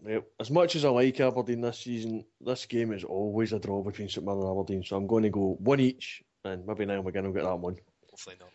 Well, 0.00 0.22
as 0.38 0.50
much 0.50 0.76
as 0.76 0.84
I 0.84 0.90
like 0.90 1.20
Aberdeen 1.20 1.60
this 1.60 1.80
season, 1.80 2.24
this 2.40 2.66
game 2.66 2.92
is 2.92 3.04
always 3.04 3.52
a 3.52 3.58
draw 3.58 3.82
between 3.82 4.08
St 4.08 4.24
Mirren 4.24 4.40
and 4.40 4.50
Aberdeen, 4.50 4.84
so 4.84 4.96
I'm 4.96 5.06
going 5.06 5.24
to 5.24 5.30
go 5.30 5.56
one 5.60 5.80
each, 5.80 6.22
and 6.44 6.66
maybe 6.66 6.86
now 6.86 7.00
we're 7.00 7.12
going 7.12 7.24
to 7.24 7.32
get 7.32 7.44
that 7.44 7.58
one. 7.58 7.76
Hopefully 8.10 8.36
not. 8.40 8.50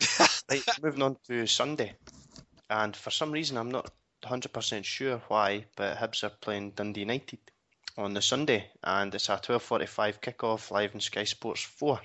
Right, 0.50 0.82
moving 0.82 1.02
on 1.02 1.16
to 1.28 1.46
Sunday. 1.46 1.92
And 2.68 2.96
for 2.96 3.10
some 3.10 3.30
reason, 3.30 3.56
I'm 3.56 3.70
not 3.70 3.90
100% 4.24 4.84
sure 4.84 5.22
why, 5.28 5.66
but 5.76 5.96
Hibs 5.96 6.24
are 6.24 6.30
playing 6.40 6.72
Dundee 6.72 7.00
United 7.00 7.38
on 7.96 8.14
the 8.14 8.22
Sunday, 8.22 8.70
and 8.82 9.14
it's 9.14 9.28
a 9.28 9.36
12:45 9.36 10.20
kickoff 10.20 10.70
live 10.70 10.94
on 10.94 11.00
Sky 11.00 11.24
Sports 11.24 11.62
4. 11.62 12.00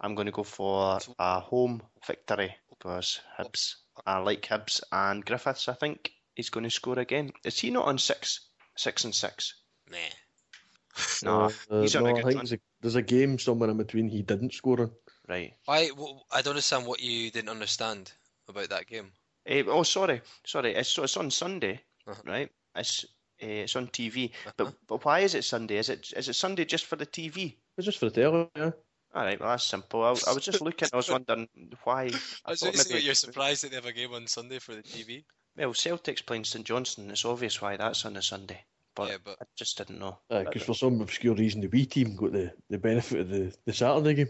I'm 0.00 0.14
going 0.14 0.26
to 0.26 0.32
go 0.32 0.42
for 0.42 0.98
a 1.18 1.40
home 1.40 1.82
victory 2.06 2.54
because 2.68 3.20
Hibs, 3.38 3.76
I 4.04 4.18
like 4.18 4.42
Hibs 4.42 4.82
and 4.92 5.24
Griffiths. 5.24 5.68
I 5.68 5.74
think 5.74 6.12
he's 6.34 6.50
going 6.50 6.64
to 6.64 6.70
score 6.70 6.98
again. 6.98 7.32
Is 7.44 7.58
he 7.58 7.70
not 7.70 7.86
on 7.86 7.98
six, 7.98 8.40
six 8.76 9.04
and 9.04 9.14
six? 9.14 9.54
Nah. 9.90 9.96
No, 11.22 11.48
Uh, 11.70 11.80
he's 11.80 11.94
on 11.96 12.02
no, 12.02 12.06
a 12.06 12.12
I 12.12 12.14
good 12.14 12.24
think 12.24 12.36
run. 12.36 12.36
there's 12.36 12.52
a, 12.52 12.58
there's 12.80 12.94
a 12.96 13.02
game 13.02 13.38
somewhere 13.38 13.70
in 13.70 13.76
between 13.76 14.08
he 14.08 14.22
didn't 14.22 14.54
score 14.54 14.80
in. 14.80 14.90
Right. 15.28 15.54
Why? 15.64 15.88
wh- 15.88 16.22
I 16.32 16.42
don't 16.42 16.52
understand 16.52 16.86
what 16.86 17.00
you 17.00 17.30
didn't 17.30 17.50
understand 17.50 18.12
about 18.48 18.70
that 18.70 18.86
game. 18.86 19.12
Eh, 19.46 19.62
oh, 19.66 19.82
sorry, 19.82 20.22
sorry. 20.44 20.74
It's 20.74 20.96
it's 20.98 21.16
on 21.16 21.30
Sunday, 21.30 21.80
Uh-huh. 22.06 22.22
right? 22.24 22.50
It's 22.74 23.04
uh, 23.42 23.46
it's 23.46 23.76
on 23.76 23.88
TV. 23.88 24.32
Uh-huh. 24.46 24.52
But 24.56 24.74
but 24.86 25.04
why 25.04 25.20
is 25.20 25.34
it 25.34 25.44
Sunday? 25.44 25.76
Is 25.78 25.88
it 25.90 26.12
is 26.16 26.28
it 26.28 26.34
Sunday 26.34 26.64
just 26.64 26.86
for 26.86 26.96
the 26.96 27.06
TV? 27.06 27.56
It's 27.76 27.84
just 27.84 27.98
for 27.98 28.08
the 28.10 28.20
telly, 28.22 28.48
yeah. 28.56 28.70
All 29.16 29.24
right, 29.24 29.40
well 29.40 29.48
that's 29.48 29.64
simple. 29.64 30.02
I, 30.04 30.08
I 30.08 30.34
was 30.34 30.44
just 30.44 30.60
looking. 30.60 30.88
I 30.92 30.96
was 30.96 31.10
wondering 31.10 31.48
why. 31.84 32.10
I 32.44 32.50
was 32.50 32.60
thought 32.60 32.74
going 32.74 32.76
say 32.76 32.94
maybe- 32.94 33.06
you're 33.06 33.14
surprised 33.14 33.64
that 33.64 33.70
they 33.70 33.76
have 33.76 33.86
a 33.86 33.92
game 33.92 34.12
on 34.12 34.26
Sunday 34.26 34.58
for 34.58 34.74
the 34.74 34.82
TV. 34.82 35.24
Well, 35.56 35.72
Celtic's 35.72 36.20
playing 36.20 36.44
St 36.44 36.66
Johnstone. 36.66 37.10
It's 37.10 37.24
obvious 37.24 37.62
why 37.62 37.78
that's 37.78 38.04
on 38.04 38.18
a 38.18 38.22
Sunday. 38.22 38.62
But, 38.94 39.08
Yeah, 39.08 39.16
but- 39.24 39.38
I 39.40 39.44
just 39.56 39.78
didn't 39.78 40.00
know. 40.00 40.18
Because 40.28 40.64
for 40.64 40.74
some 40.74 41.00
obscure 41.00 41.34
reason, 41.34 41.62
the 41.62 41.68
B 41.68 41.86
team 41.86 42.14
got 42.14 42.32
the, 42.32 42.52
the 42.68 42.76
benefit 42.76 43.20
of 43.20 43.30
the, 43.30 43.56
the 43.64 43.72
Saturday 43.72 44.12
game. 44.12 44.28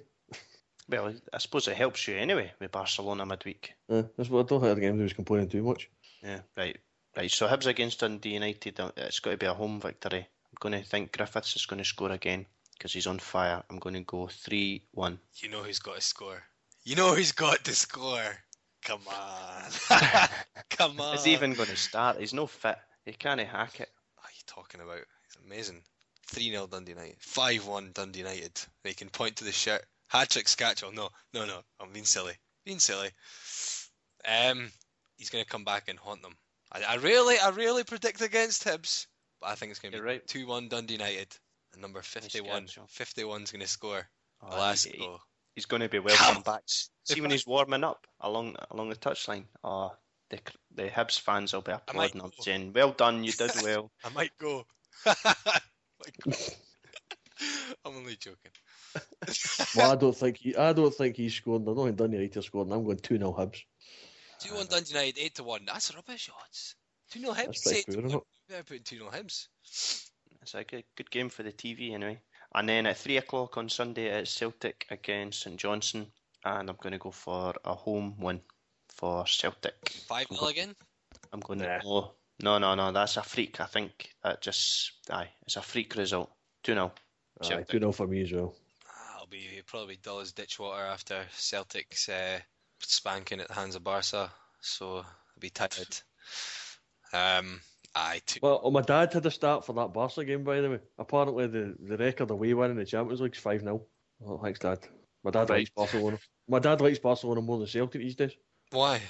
Well, 0.88 1.12
I 1.32 1.38
suppose 1.38 1.66
it 1.66 1.76
helps 1.76 2.06
you 2.06 2.14
anyway 2.16 2.52
with 2.60 2.70
Barcelona 2.70 3.26
midweek. 3.26 3.72
Uh, 3.90 4.04
that's 4.16 4.30
what 4.30 4.46
I 4.46 4.48
don't 4.48 4.60
think 4.60 4.76
the 4.76 4.80
game 4.82 5.02
was 5.02 5.14
complaining 5.14 5.48
too 5.48 5.64
much. 5.64 5.90
Yeah, 6.22 6.42
right. 6.56 6.78
Right, 7.16 7.30
so 7.30 7.48
Hibs 7.48 7.66
against 7.66 8.00
Dundee 8.00 8.34
United, 8.34 8.78
uh, 8.78 8.92
it's 8.96 9.18
got 9.18 9.32
to 9.32 9.36
be 9.36 9.46
a 9.46 9.54
home 9.54 9.80
victory. 9.80 10.18
I'm 10.20 10.56
going 10.60 10.80
to 10.80 10.88
think 10.88 11.16
Griffiths 11.16 11.56
is 11.56 11.66
going 11.66 11.78
to 11.78 11.84
score 11.84 12.12
again 12.12 12.46
because 12.76 12.92
he's 12.92 13.06
on 13.06 13.18
fire. 13.18 13.62
I'm 13.70 13.78
going 13.78 13.94
to 13.94 14.02
go 14.02 14.26
3 14.26 14.82
1. 14.92 15.18
You 15.36 15.48
know 15.48 15.62
who's 15.62 15.78
got 15.78 15.96
to 15.96 16.00
score. 16.00 16.42
You 16.84 16.96
know 16.96 17.14
who's 17.14 17.32
got 17.32 17.64
to 17.64 17.74
score. 17.74 18.38
Come 18.84 19.00
on. 19.08 19.62
Come 20.70 21.00
on. 21.00 21.16
Is 21.16 21.24
he 21.24 21.32
even 21.32 21.54
going 21.54 21.68
to 21.68 21.76
start? 21.76 22.20
He's 22.20 22.34
no 22.34 22.46
fit. 22.46 22.76
He 23.04 23.12
can't 23.12 23.40
hack 23.40 23.80
it. 23.80 23.88
What 24.14 24.26
are 24.26 24.34
you 24.34 24.42
talking 24.46 24.80
about? 24.80 25.00
It's 25.26 25.36
amazing. 25.44 25.82
3 26.28 26.50
0 26.50 26.66
Dundee 26.66 26.92
United. 26.92 27.16
5 27.18 27.66
1 27.66 27.90
Dundee 27.94 28.20
United. 28.20 28.60
They 28.84 28.92
can 28.92 29.08
point 29.08 29.36
to 29.36 29.44
the 29.44 29.52
shirt. 29.52 29.84
Hat 30.08 30.30
trick 30.30 30.46
Skacel. 30.46 30.94
No, 30.94 31.08
no, 31.34 31.46
no. 31.46 31.60
I'm 31.80 31.92
being 31.92 32.04
silly. 32.04 32.34
Being 32.64 32.78
silly. 32.78 33.10
Um, 34.24 34.70
he's 35.16 35.30
going 35.30 35.44
to 35.44 35.50
come 35.50 35.64
back 35.64 35.88
and 35.88 35.98
haunt 35.98 36.22
them. 36.22 36.36
I, 36.70 36.82
I 36.82 36.94
really, 36.96 37.38
I 37.38 37.50
really 37.50 37.84
predict 37.84 38.20
against 38.20 38.64
Hibs, 38.64 39.06
but 39.40 39.50
I 39.50 39.54
think 39.54 39.70
it's 39.70 39.80
going 39.80 39.92
to 39.92 39.98
be 39.98 40.04
right. 40.04 40.26
2 40.26 40.46
1 40.46 40.68
Dundee 40.68 40.94
United. 40.94 41.36
And 41.76 41.82
number 41.82 42.00
51. 42.00 42.64
Skacel. 42.68 42.88
51's 42.90 43.52
going 43.52 43.60
to 43.60 43.68
score. 43.68 44.08
Oh, 44.42 44.48
Alas, 44.56 44.84
he- 44.84 45.06
he's 45.54 45.66
going 45.66 45.82
to 45.82 45.88
be 45.90 45.98
welcome 45.98 46.42
back. 46.42 46.62
See 47.04 47.20
when 47.20 47.30
he's 47.30 47.46
warming 47.46 47.84
up 47.84 48.06
along 48.20 48.56
along 48.70 48.88
the 48.88 48.96
touchline. 48.96 49.44
Oh, 49.62 49.92
the 50.30 50.38
the 50.74 50.88
Hibs 50.88 51.20
fans 51.20 51.52
will 51.52 51.60
be 51.60 51.72
applauding 51.72 52.20
him, 52.22 52.32
saying, 52.40 52.72
"Well 52.74 52.92
done, 52.92 53.22
you 53.24 53.32
did 53.32 53.52
well." 53.62 53.90
I 54.04 54.08
might 54.08 54.32
go. 54.40 54.64
I'm 57.84 57.94
only 57.96 58.16
joking. 58.16 58.52
Well, 59.76 59.92
I 59.92 59.96
don't 59.96 60.16
think 60.16 60.38
he, 60.38 60.56
I 60.56 60.72
don't 60.72 60.94
think 60.94 61.16
he's 61.16 61.34
scored. 61.34 61.62
I 61.62 61.66
don't 61.66 61.84
think 61.86 61.96
Dundee 61.96 62.16
United 62.16 62.42
scored. 62.42 62.68
and 62.68 62.74
I'm 62.74 62.84
going 62.84 62.96
two 62.98 63.18
0 63.18 63.32
Hibs. 63.38 63.60
Two 64.40 64.54
one 64.54 64.66
Dundee 64.66 64.90
United, 64.94 65.18
eight 65.18 65.34
to 65.36 65.44
one. 65.44 65.64
That's 65.66 65.94
rubbish 65.94 66.30
odds. 66.42 66.74
Two 67.10 67.20
0 67.20 67.34
That's 67.34 67.46
Hibs. 67.48 67.62
pretty 67.62 67.78
Eight 67.78 67.84
to 67.86 67.92
poor, 67.92 67.96
one. 68.00 68.06
isn't 68.06 68.18
it? 68.18 68.24
Better 68.48 68.64
put 68.64 68.84
two 68.84 68.98
0 68.98 69.10
Hibs. 69.10 69.48
It's 70.46 70.54
a 70.54 70.62
good, 70.62 70.84
good 70.94 71.10
game 71.10 71.28
for 71.28 71.42
the 71.42 71.50
TV 71.50 71.92
anyway. 71.92 72.20
And 72.54 72.68
then 72.68 72.86
at 72.86 72.96
three 72.98 73.16
o'clock 73.16 73.56
on 73.56 73.68
Sunday, 73.68 74.06
it's 74.16 74.30
Celtic 74.30 74.86
against 74.92 75.42
St 75.42 75.56
Johnstone, 75.56 76.06
and 76.44 76.70
I'm 76.70 76.76
going 76.80 76.92
to 76.92 76.98
go 77.00 77.10
for 77.10 77.52
a 77.64 77.74
home 77.74 78.14
win 78.20 78.40
for 78.94 79.26
Celtic. 79.26 79.74
Five 80.06 80.28
0 80.32 80.46
again. 80.46 80.76
I'm 81.32 81.40
going 81.40 81.58
to 81.58 81.66
Nah. 81.66 81.78
go. 81.82 82.12
No, 82.44 82.58
no, 82.58 82.76
no. 82.76 82.92
That's 82.92 83.16
a 83.16 83.24
freak. 83.24 83.60
I 83.60 83.64
think 83.66 84.10
that 84.22 84.40
just 84.40 84.92
aye, 85.10 85.30
it's 85.42 85.56
a 85.56 85.62
freak 85.62 85.96
result. 85.96 86.30
Two 86.62 86.74
0 86.74 86.92
Aye, 87.42 87.64
two 87.68 87.80
0 87.80 87.90
for 87.90 88.06
me 88.06 88.22
as 88.22 88.30
well. 88.30 88.54
Ah, 88.88 89.16
It'll 89.16 89.26
be 89.26 89.60
probably 89.66 89.96
dull 90.00 90.20
as 90.20 90.30
ditch 90.30 90.60
water 90.60 90.84
after 90.84 91.24
Celtic's 91.32 92.08
uh, 92.08 92.38
spanking 92.78 93.40
at 93.40 93.48
the 93.48 93.54
hands 93.54 93.74
of 93.74 93.82
Barca. 93.82 94.30
So 94.60 94.98
I'll 94.98 95.06
be 95.40 95.50
tired. 95.50 95.98
Um, 97.12 97.60
aye, 97.96 98.20
two. 98.26 98.40
Well, 98.42 98.60
oh, 98.62 98.70
my 98.70 98.82
dad 98.82 99.12
had 99.12 99.26
a 99.26 99.30
start 99.30 99.64
for 99.64 99.72
that 99.74 99.92
Barca 99.92 100.24
game, 100.24 100.44
by 100.44 100.60
the 100.60 100.70
way. 100.70 100.78
Apparently, 100.98 101.46
the, 101.46 101.74
the 101.80 101.96
record 101.96 102.30
away 102.30 102.54
win 102.54 102.70
in 102.70 102.76
the 102.76 102.84
Champions 102.84 103.20
League 103.20 103.34
is 103.34 103.40
5 103.40 103.60
0. 103.62 103.82
Oh, 104.26 104.38
thanks, 104.38 104.58
Dad. 104.60 104.78
My 105.24 105.30
dad 105.30 105.50
Right. 105.50 105.58
likes 105.58 105.70
Barcelona. 105.70 106.18
My 106.48 106.58
dad 106.60 106.80
likes 106.80 106.98
Barcelona 106.98 107.40
more 107.42 107.58
than 107.58 107.66
Celtic 107.66 108.00
these 108.00 108.14
days. 108.14 108.32
Why? 108.70 109.00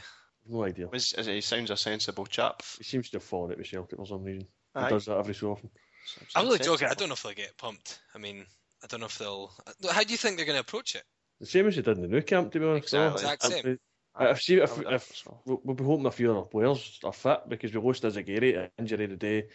No 0.48 0.64
idea. 0.64 0.88
He's- 0.92 1.14
He 1.26 1.40
sounds 1.40 1.70
a 1.70 1.76
sensible 1.76 2.24
chap. 2.26 2.62
He 2.78 2.84
seems 2.84 3.10
to 3.10 3.16
have 3.16 3.24
fallen 3.24 3.52
out 3.52 3.58
with 3.58 3.66
Celtic 3.66 3.98
for 3.98 4.06
some 4.06 4.22
reason. 4.22 4.42
He 4.74 4.80
Aye. 4.80 4.88
does 4.90 5.06
that 5.06 5.18
every 5.18 5.34
so 5.34 5.52
often. 5.52 5.70
I'm 6.34 6.44
really 6.44 6.56
Sensible. 6.58 6.76
joking. 6.76 6.88
I 6.88 6.94
don't 6.94 7.08
know 7.08 7.14
if 7.14 7.22
they'll 7.22 7.32
get 7.32 7.56
pumped. 7.58 7.98
I 8.14 8.18
mean, 8.18 8.46
I 8.82 8.86
don't 8.86 9.00
know 9.00 9.06
if 9.06 9.18
they'll. 9.18 9.52
How 9.90 10.02
do 10.04 10.10
you 10.12 10.16
think 10.16 10.36
they're 10.36 10.46
going 10.46 10.56
to 10.56 10.60
approach 10.60 10.94
it? 10.94 11.02
The 11.40 11.46
same 11.46 11.66
as 11.66 11.74
he 11.76 11.82
did 11.82 11.96
in 11.96 12.02
the 12.02 12.08
Nou 12.08 12.22
Camp, 12.22 12.52
to 12.52 12.60
be 12.60 12.64
honest. 12.66 12.84
Exactly. 12.84 13.20
Exact 13.22 13.42
same. 13.42 13.78
I- 14.16 14.28
I've 14.28 14.40
seen 14.40 14.60
if, 14.60 14.78
I 14.78 14.98
we'll, 15.44 15.74
be 15.74 15.84
hoping 15.84 16.06
a 16.06 16.10
few 16.10 16.30
of 16.30 16.36
our 16.38 16.44
players 16.44 17.00
are 17.04 17.12
fit 17.12 17.48
because 17.48 17.74
we 17.74 17.80
lost 17.80 18.02
Izaguirre 18.02 18.70
injury 18.78 19.08
today. 19.08 19.48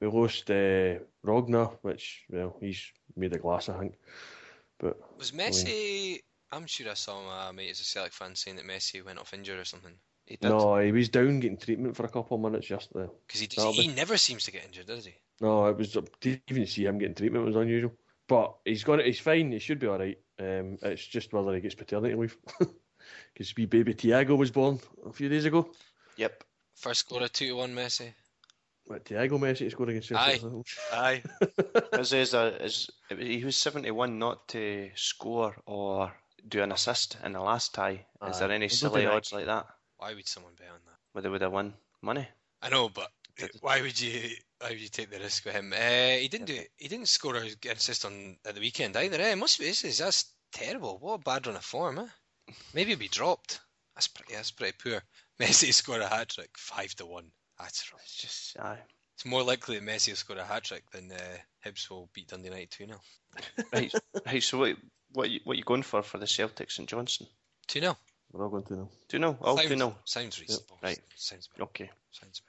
We 0.00 0.08
lost 0.08 0.50
uh, 0.50 0.98
Rogne, 1.22 1.68
which 1.82 2.24
well 2.30 2.56
he's 2.60 2.92
made 3.16 3.32
a 3.32 3.38
glass, 3.38 3.68
I 3.68 3.78
think. 3.78 3.94
But 4.78 4.98
Was 5.18 5.32
Messi? 5.32 6.20
I'm 6.50 6.66
sure 6.66 6.90
I 6.90 6.94
saw 6.94 7.22
my 7.22 7.52
mate 7.52 7.70
as 7.70 7.80
a 7.80 7.84
Celtic 7.84 8.12
fan 8.12 8.34
saying 8.34 8.56
that 8.56 8.66
Messi 8.66 9.04
went 9.04 9.18
off 9.18 9.34
injured 9.34 9.58
or 9.58 9.64
something. 9.64 9.94
He 10.26 10.38
no, 10.42 10.78
he 10.78 10.92
was 10.92 11.08
down 11.08 11.40
getting 11.40 11.56
treatment 11.56 11.96
for 11.96 12.04
a 12.04 12.08
couple 12.08 12.36
of 12.36 12.42
minutes 12.42 12.68
yesterday. 12.68 13.10
Because 13.26 13.40
he 13.40 13.46
does, 13.46 13.74
he 13.74 13.88
never 13.88 14.16
seems 14.16 14.44
to 14.44 14.52
get 14.52 14.64
injured, 14.64 14.86
does 14.86 15.06
he? 15.06 15.14
No, 15.40 15.66
it 15.66 15.76
was 15.76 15.92
to 15.92 16.40
even 16.48 16.66
see 16.66 16.84
him 16.84 16.98
getting 16.98 17.14
treatment 17.14 17.46
was 17.46 17.56
unusual. 17.56 17.92
But 18.28 18.56
he's 18.64 18.84
got 18.84 19.00
it. 19.00 19.06
He's 19.06 19.20
fine. 19.20 19.52
He 19.52 19.58
should 19.58 19.78
be 19.78 19.86
all 19.86 19.98
right. 19.98 20.18
Um, 20.38 20.76
it's 20.82 21.06
just 21.06 21.32
whether 21.32 21.54
he 21.54 21.60
gets 21.60 21.74
paternity 21.74 22.14
leave. 22.14 22.36
Because 23.32 23.54
wee 23.56 23.66
baby 23.66 23.94
Thiago 23.94 24.36
was 24.36 24.50
born 24.50 24.80
a 25.06 25.12
few 25.12 25.28
days 25.28 25.44
ago. 25.44 25.70
Yep. 26.16 26.44
First 26.74 27.00
score 27.00 27.22
of 27.22 27.32
two 27.32 27.48
to 27.48 27.56
one 27.56 27.74
Messi. 27.74 28.12
What, 28.86 29.04
Thiago 29.04 29.38
Messi 29.38 29.70
scored 29.70 29.90
against 29.90 30.08
Celtic. 30.08 30.42
Aye. 30.92 31.22
As 31.92 32.12
is 32.22 32.34
a, 32.34 32.64
is 32.64 32.88
he 33.18 33.44
was 33.44 33.56
seventy 33.56 33.90
one 33.90 34.18
not 34.18 34.48
to 34.48 34.90
score 34.94 35.56
or 35.66 36.12
do 36.48 36.62
an 36.62 36.72
assist 36.72 37.18
in 37.24 37.32
the 37.32 37.40
last 37.40 37.74
tie. 37.74 38.06
Is 38.28 38.38
there 38.38 38.50
any 38.50 38.68
silly 38.68 39.06
odds 39.06 39.32
like 39.32 39.46
that? 39.46 39.66
Why 39.98 40.14
would 40.14 40.28
someone 40.28 40.54
bet 40.58 40.68
on 40.68 40.80
that? 40.86 40.96
Where 41.12 41.22
they 41.22 41.28
would 41.28 41.42
have 41.42 41.52
won 41.52 41.74
money? 42.02 42.26
I 42.62 42.68
know, 42.70 42.88
but 42.88 43.10
why 43.60 43.82
would 43.82 44.00
you? 44.00 44.30
Why 44.60 44.70
would 44.70 44.80
you 44.80 44.88
take 44.88 45.10
the 45.10 45.18
risk 45.18 45.44
with 45.44 45.54
him? 45.54 45.72
Uh, 45.72 46.16
he 46.18 46.28
didn't 46.28 46.46
do. 46.46 46.60
He 46.76 46.88
didn't 46.88 47.08
score 47.08 47.36
an 47.36 47.50
assist 47.70 48.04
on 48.04 48.36
at 48.44 48.54
the 48.54 48.60
weekend 48.60 48.96
either. 48.96 49.20
Eh? 49.20 49.32
It 49.32 49.38
must 49.38 49.58
be. 49.58 49.66
This 49.66 49.84
is 49.84 49.98
that's 49.98 50.32
terrible. 50.52 50.98
What 50.98 51.14
a 51.14 51.18
bad 51.18 51.46
run 51.46 51.56
of 51.56 51.64
form. 51.64 51.98
Eh? 51.98 52.06
Maybe 52.74 52.90
he'll 52.90 52.98
be 52.98 53.08
dropped. 53.08 53.60
That's 53.94 54.08
pretty. 54.08 54.34
That's 54.34 54.50
pretty 54.50 54.76
poor. 54.82 55.02
Messi 55.40 55.72
scored 55.72 56.02
a 56.02 56.08
hat 56.08 56.30
trick, 56.30 56.50
five 56.56 56.94
to 56.96 57.06
one. 57.06 57.30
That's 57.58 57.92
right. 57.92 58.02
It's 58.04 58.16
just 58.16 58.58
aye. 58.58 58.78
It's 59.14 59.24
more 59.24 59.42
likely 59.42 59.78
that 59.78 59.84
Messi 59.84 60.08
will 60.08 60.16
score 60.16 60.36
a 60.36 60.44
hat 60.44 60.64
trick 60.64 60.88
than 60.92 61.10
uh, 61.10 61.18
Hibs 61.64 61.90
will 61.90 62.08
beat 62.12 62.28
Dundee 62.28 62.48
United 62.48 62.70
two 62.70 62.86
0 62.86 63.00
right, 63.72 63.92
right. 64.26 64.42
So 64.42 64.58
what 64.58 64.76
what 65.12 65.30
you, 65.30 65.40
what 65.44 65.56
you 65.56 65.64
going 65.64 65.82
for 65.82 66.02
for 66.02 66.18
the 66.18 66.26
Celtics 66.26 66.78
and 66.78 66.86
Johnson? 66.86 67.26
Two 67.66 67.80
0 67.80 67.96
We're 68.32 68.44
all 68.44 68.50
going 68.50 68.64
to 68.64 68.76
know. 68.76 68.90
Do 69.08 69.16
you 69.16 69.20
know? 69.20 69.36
All 69.40 69.56
do 69.56 69.68
you 69.68 69.76
know? 69.76 69.96
Sounds 70.04 70.40
reasonable. 70.40 70.78
right. 70.82 71.00
Sounds 71.16 71.48
better. 71.48 71.64
Okay. 71.64 71.90
Sounds 72.12 72.40
better. 72.40 72.48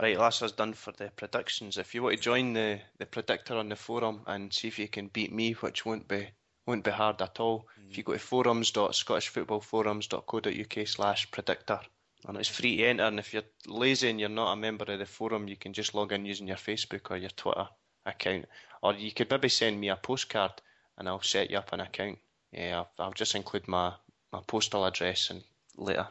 Right, 0.00 0.18
that's 0.18 0.42
us 0.42 0.52
done 0.52 0.74
for 0.74 0.92
the 0.92 1.10
predictions. 1.14 1.78
If 1.78 1.94
you 1.94 2.02
want 2.02 2.16
to 2.16 2.22
join 2.22 2.52
the, 2.52 2.80
the 2.98 3.06
predictor 3.06 3.56
on 3.56 3.68
the 3.68 3.76
forum 3.76 4.22
and 4.26 4.52
see 4.52 4.66
if 4.66 4.78
you 4.78 4.88
can 4.88 5.06
beat 5.06 5.32
me, 5.32 5.52
which 5.52 5.86
won't 5.86 6.08
be 6.08 6.26
won't 6.66 6.84
be 6.84 6.90
hard 6.90 7.22
at 7.22 7.40
all, 7.40 7.66
if 7.90 7.98
you 7.98 8.04
go 8.04 8.14
to 8.14 8.18
forums.scottishfootballforums.co.uk 8.18 10.88
slash 10.88 11.30
predictor. 11.30 11.80
And 12.26 12.38
it's 12.38 12.48
free 12.48 12.78
to 12.78 12.84
enter 12.84 13.04
and 13.04 13.18
if 13.18 13.34
you're 13.34 13.42
lazy 13.66 14.08
and 14.08 14.18
you're 14.18 14.30
not 14.30 14.52
a 14.52 14.56
member 14.56 14.90
of 14.90 14.98
the 14.98 15.04
forum, 15.04 15.46
you 15.46 15.56
can 15.56 15.74
just 15.74 15.94
log 15.94 16.12
in 16.12 16.24
using 16.24 16.48
your 16.48 16.56
Facebook 16.56 17.10
or 17.10 17.18
your 17.18 17.28
Twitter 17.30 17.68
account. 18.06 18.46
Or 18.82 18.94
you 18.94 19.12
could 19.12 19.30
maybe 19.30 19.50
send 19.50 19.78
me 19.78 19.90
a 19.90 19.96
postcard 19.96 20.52
and 20.96 21.06
I'll 21.06 21.20
set 21.20 21.50
you 21.50 21.58
up 21.58 21.72
an 21.72 21.80
account. 21.80 22.18
Yeah, 22.50 22.78
I'll, 22.78 22.90
I'll 22.98 23.12
just 23.12 23.34
include 23.34 23.68
my, 23.68 23.92
my 24.32 24.40
postal 24.46 24.86
address 24.86 25.28
and 25.30 25.42
later. 25.76 26.08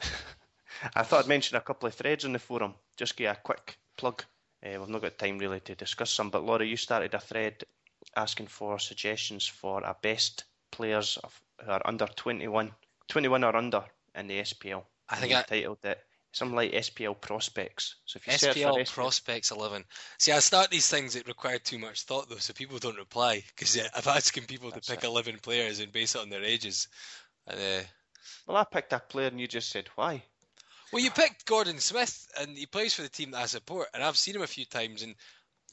I 0.94 1.02
thought 1.02 1.24
I'd 1.24 1.28
mention 1.28 1.56
a 1.56 1.60
couple 1.60 1.88
of 1.88 1.94
threads 1.94 2.24
on 2.24 2.32
the 2.32 2.38
forum. 2.38 2.74
Just 2.96 3.16
give 3.16 3.30
a 3.30 3.34
quick 3.34 3.76
plug. 3.98 4.24
Uh, 4.64 4.78
we've 4.78 4.88
not 4.88 5.02
got 5.02 5.18
time 5.18 5.38
really 5.38 5.60
to 5.60 5.74
discuss 5.74 6.10
some, 6.10 6.30
but 6.30 6.44
Laura, 6.44 6.64
you 6.64 6.76
started 6.76 7.12
a 7.12 7.20
thread 7.20 7.64
asking 8.16 8.48
for 8.48 8.78
suggestions 8.78 9.46
for 9.46 9.84
our 9.84 9.96
best 10.02 10.44
players 10.70 11.18
of, 11.22 11.40
who 11.64 11.70
are 11.70 11.82
under 11.84 12.06
21, 12.06 12.72
21 13.08 13.44
or 13.44 13.56
under 13.56 13.84
in 14.14 14.26
the 14.26 14.40
SPL. 14.40 14.84
I 15.08 15.16
think 15.16 15.34
I- 15.34 15.42
titled 15.42 15.78
it 15.84 16.02
something 16.36 16.54
like 16.54 16.72
SPL 16.72 17.18
prospects. 17.18 17.94
So 18.04 18.18
if 18.18 18.26
you 18.26 18.34
SPL 18.34 18.78
SPL, 18.78 18.92
Prospects 18.92 19.50
11. 19.50 19.84
See, 20.18 20.32
I 20.32 20.40
start 20.40 20.70
these 20.70 20.86
things 20.86 21.14
that 21.14 21.26
require 21.26 21.58
too 21.58 21.78
much 21.78 22.02
thought, 22.02 22.28
though, 22.28 22.36
so 22.36 22.52
people 22.52 22.78
don't 22.78 22.98
reply. 22.98 23.42
Because 23.48 23.78
I'm 23.78 24.02
asking 24.06 24.44
people 24.44 24.70
That's 24.70 24.86
to 24.86 24.92
pick 24.94 25.04
it. 25.04 25.06
11 25.06 25.38
players 25.38 25.80
and 25.80 25.90
base 25.90 26.14
it 26.14 26.20
on 26.20 26.28
their 26.28 26.44
ages. 26.44 26.88
And, 27.46 27.58
uh, 27.58 27.84
well, 28.46 28.58
I 28.58 28.64
picked 28.64 28.92
a 28.92 28.98
player 28.98 29.28
and 29.28 29.40
you 29.40 29.48
just 29.48 29.70
said 29.70 29.88
why. 29.94 30.22
well, 30.92 31.02
you 31.02 31.10
picked 31.10 31.46
Gordon 31.46 31.78
Smith, 31.78 32.28
and 32.38 32.56
he 32.56 32.66
plays 32.66 32.92
for 32.92 33.02
the 33.02 33.08
team 33.08 33.30
that 33.30 33.42
I 33.42 33.46
support, 33.46 33.88
and 33.94 34.04
I've 34.04 34.18
seen 34.18 34.36
him 34.36 34.42
a 34.42 34.46
few 34.46 34.66
times, 34.66 35.02
and 35.02 35.14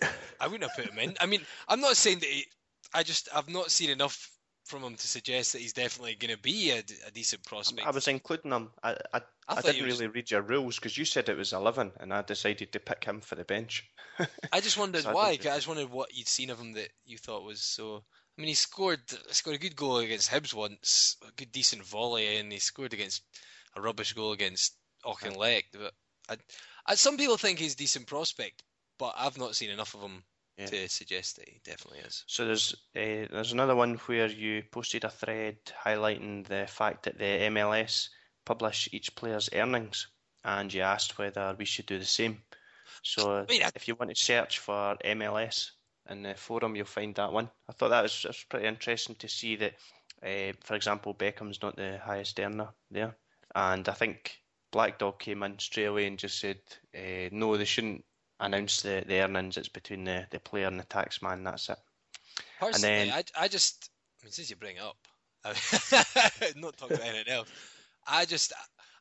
I 0.02 0.48
wouldn't 0.48 0.64
have 0.64 0.76
put 0.76 0.92
him 0.92 1.00
in. 1.00 1.16
I 1.20 1.26
mean, 1.26 1.42
I'm 1.68 1.80
not 1.82 1.98
saying 1.98 2.20
that 2.20 2.30
he. 2.30 2.46
I 2.94 3.04
just 3.04 3.30
I've 3.34 3.50
not 3.50 3.72
seen 3.72 3.90
enough 3.90 4.30
from 4.66 4.84
him 4.84 4.96
to 4.96 5.08
suggest 5.08 5.54
that 5.54 5.60
he's 5.62 5.74
definitely 5.74 6.16
going 6.16 6.34
to 6.34 6.42
be 6.42 6.72
a, 6.72 6.80
a 7.08 7.12
decent 7.12 7.44
prospect. 7.44 7.86
I 7.86 7.92
was 7.92 8.08
including 8.08 8.52
him. 8.52 8.70
I 8.84 8.92
I, 9.14 9.18
I 9.18 9.22
I, 9.58 9.62
didn't 9.62 9.86
was- 9.86 10.00
really 10.00 10.08
read 10.08 10.32
your 10.32 10.42
rules 10.42 10.76
because 10.78 10.98
you 10.98 11.06
said 11.06 11.28
it 11.30 11.38
was 11.38 11.54
11 11.54 11.92
and 12.00 12.14
I 12.14 12.22
decided 12.22 12.72
to 12.72 12.80
pick 12.80 13.04
him 13.04 13.20
for 13.22 13.36
the 13.36 13.44
bench. 13.44 13.84
I 14.52 14.62
just 14.62 14.78
wondered 14.78 15.04
So 15.04 15.14
why. 15.14 15.38
'cause 15.38 15.48
I 15.48 15.56
just 15.56 15.68
wondered 15.68 15.90
what 15.90 16.16
you'd 16.16 16.28
seen 16.28 16.50
of 16.50 16.60
him 16.60 16.74
that 16.74 16.90
you 17.06 17.18
thought 17.18 17.44
was 17.44 17.62
so. 17.62 18.04
I 18.38 18.42
mean, 18.42 18.48
he 18.48 18.56
scored 18.56 19.02
scored 19.32 19.56
a 19.56 19.60
good 19.60 19.76
goal 19.76 19.98
against 19.98 20.32
Hibs 20.32 20.54
once, 20.54 21.18
a 21.28 21.32
good 21.36 21.52
decent 21.52 21.84
volley, 21.84 22.38
and 22.38 22.52
he 22.52 22.60
scored 22.60 22.94
against 22.94 23.22
a 23.76 23.82
rubbish 23.82 24.14
goal 24.14 24.32
against 24.32 24.76
Auchinleck. 25.06 25.64
But 25.74 25.94
I, 26.30 26.38
I, 26.88 26.96
some 26.96 27.18
people 27.18 27.38
think 27.38 27.60
he's 27.60 27.74
a 27.74 27.78
decent 27.78 28.08
prospect, 28.08 28.64
but 28.98 29.14
I've 29.18 29.38
not 29.38 29.56
seen 29.56 29.70
enough 29.70 29.94
of 29.96 30.02
them 30.02 30.24
Yeah. 30.58 30.68
to 30.68 30.88
suggest 30.90 31.38
that 31.38 31.50
he 31.50 31.60
definitely 31.64 32.00
is. 32.00 32.24
So 32.28 32.46
there's 32.46 32.74
uh, 32.96 33.28
there's 33.32 33.52
another 33.54 33.76
one 33.76 33.96
where 34.06 34.28
you 34.28 34.64
posted 34.72 35.04
a 35.04 35.10
thread 35.10 35.58
highlighting 35.86 36.46
the 36.48 36.68
fact 36.68 37.04
that 37.04 37.18
the 37.18 37.50
MLS 37.50 38.10
publish 38.46 38.90
each 38.92 39.16
player's 39.16 39.50
earnings, 39.54 40.08
and 40.44 40.74
you 40.74 40.82
asked 40.82 41.18
whether 41.18 41.56
we 41.58 41.66
should 41.66 41.86
do 41.88 41.98
the 42.00 42.06
same. 42.06 42.44
So 43.02 43.46
mean, 43.50 43.64
I- 43.64 43.72
if 43.76 43.88
you 43.88 43.96
want 43.96 44.16
to 44.16 44.22
search 44.24 44.60
for 44.60 44.98
MLS 45.04 45.72
in 46.10 46.22
the 46.24 46.36
forum, 46.36 46.76
you'll 46.76 46.86
find 46.86 47.16
that 47.16 47.32
one. 47.34 47.50
I 47.70 47.74
thought 47.74 47.90
that 47.90 48.02
was, 48.04 48.22
that 48.24 48.30
was 48.30 48.44
pretty 48.50 48.68
interesting 48.68 49.16
to 49.16 49.28
see 49.30 49.56
that, 49.58 49.74
uh, 50.22 50.54
for 50.62 50.76
example, 50.76 51.14
Beckham's 51.14 51.62
not 51.62 51.76
the 51.78 51.98
highest 52.04 52.40
earner 52.40 52.70
there, 52.92 53.16
and 53.56 53.88
I 53.90 53.94
think 53.94 54.38
Black 54.72 55.00
Dog 55.00 55.20
came 55.20 55.44
in 55.44 55.58
straight 55.60 55.86
away 55.86 56.08
and 56.08 56.20
just 56.20 56.40
said, 56.40 56.60
uh, 56.96 57.30
no, 57.32 57.58
they 57.58 57.66
shouldn't 57.66 58.04
announce 58.40 58.82
the, 58.82 59.04
the 59.08 59.22
earnings. 59.22 59.58
It's 59.58 59.70
between 59.70 60.04
the, 60.04 60.26
the 60.30 60.40
player 60.40 60.68
and 60.68 60.80
the 60.80 60.84
taxman. 60.86 61.44
That's 61.44 61.70
it. 61.70 61.78
Personally, 62.60 63.10
then- 63.10 63.24
I, 63.36 63.44
I 63.44 63.48
just, 63.48 63.90
I 64.22 64.26
mean, 64.26 64.32
since 64.32 64.50
you 64.50 64.56
bring 64.56 64.78
it 64.78 64.82
up, 64.84 64.98
I'm 65.46 66.62
not 66.62 66.78
talking 66.78 66.98
about 66.98 67.08
anything 67.08 67.34
else. 67.34 67.50
I 68.08 68.26
just 68.26 68.54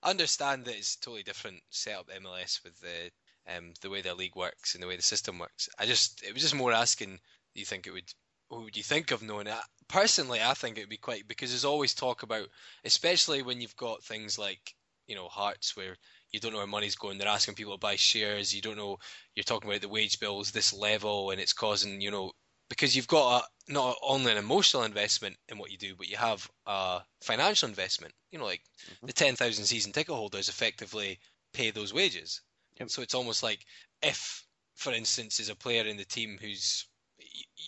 understand 0.02 0.64
that 0.64 0.76
it's 0.76 0.96
a 0.96 1.00
totally 1.00 1.22
different 1.22 1.60
setup 1.70 2.08
MLS 2.20 2.62
with 2.64 2.80
the 2.80 3.10
um, 3.56 3.72
the 3.80 3.90
way 3.90 4.02
the 4.02 4.14
league 4.14 4.36
works 4.36 4.74
and 4.74 4.82
the 4.82 4.86
way 4.86 4.96
the 4.96 5.02
system 5.02 5.38
works. 5.38 5.68
I 5.78 5.86
just, 5.86 6.22
it 6.22 6.32
was 6.32 6.42
just 6.42 6.54
more 6.54 6.72
asking. 6.72 7.18
Do 7.54 7.60
you 7.60 7.64
think 7.64 7.86
it 7.86 7.92
would? 7.92 8.12
What 8.48 8.62
would 8.64 8.76
you 8.76 8.82
think 8.82 9.10
of 9.10 9.22
knowing 9.22 9.46
that? 9.46 9.64
Personally, 9.88 10.40
I 10.42 10.54
think 10.54 10.76
it 10.76 10.82
would 10.82 10.88
be 10.88 10.96
quite 10.96 11.26
because 11.26 11.50
there's 11.50 11.64
always 11.64 11.94
talk 11.94 12.22
about, 12.22 12.48
especially 12.84 13.42
when 13.42 13.60
you've 13.60 13.76
got 13.76 14.04
things 14.04 14.38
like 14.38 14.74
you 15.06 15.14
know 15.16 15.28
Hearts 15.28 15.76
where 15.76 15.96
you 16.32 16.40
don't 16.40 16.52
know 16.52 16.58
where 16.58 16.66
money's 16.66 16.96
going. 16.96 17.18
They're 17.18 17.28
asking 17.28 17.54
people 17.54 17.74
to 17.74 17.78
buy 17.78 17.96
shares. 17.96 18.54
You 18.54 18.62
don't 18.62 18.76
know. 18.76 18.98
You're 19.34 19.44
talking 19.44 19.68
about 19.68 19.82
the 19.82 19.88
wage 19.88 20.18
bills 20.18 20.50
this 20.50 20.72
level, 20.72 21.30
and 21.30 21.40
it's 21.40 21.52
causing 21.52 22.00
you 22.00 22.10
know 22.10 22.32
because 22.68 22.96
you've 22.96 23.06
got 23.06 23.42
a, 23.42 23.72
not 23.72 23.96
only 24.02 24.32
an 24.32 24.38
emotional 24.38 24.84
investment 24.84 25.36
in 25.50 25.58
what 25.58 25.70
you 25.70 25.76
do, 25.76 25.94
but 25.94 26.08
you 26.08 26.16
have 26.16 26.50
a 26.66 27.00
financial 27.20 27.68
investment. 27.68 28.14
You 28.30 28.38
know, 28.38 28.46
like 28.46 28.62
mm-hmm. 28.86 29.06
the 29.06 29.12
10,000 29.12 29.66
season 29.66 29.92
ticket 29.92 30.14
holders 30.14 30.48
effectively 30.48 31.18
pay 31.52 31.70
those 31.70 31.92
wages. 31.92 32.40
Yep. 32.80 32.88
So 32.88 33.02
it's 33.02 33.14
almost 33.14 33.42
like 33.42 33.60
if, 34.02 34.46
for 34.74 34.90
instance, 34.92 35.38
is 35.38 35.50
a 35.50 35.54
player 35.54 35.84
in 35.84 35.98
the 35.98 36.06
team 36.06 36.38
who's 36.40 36.86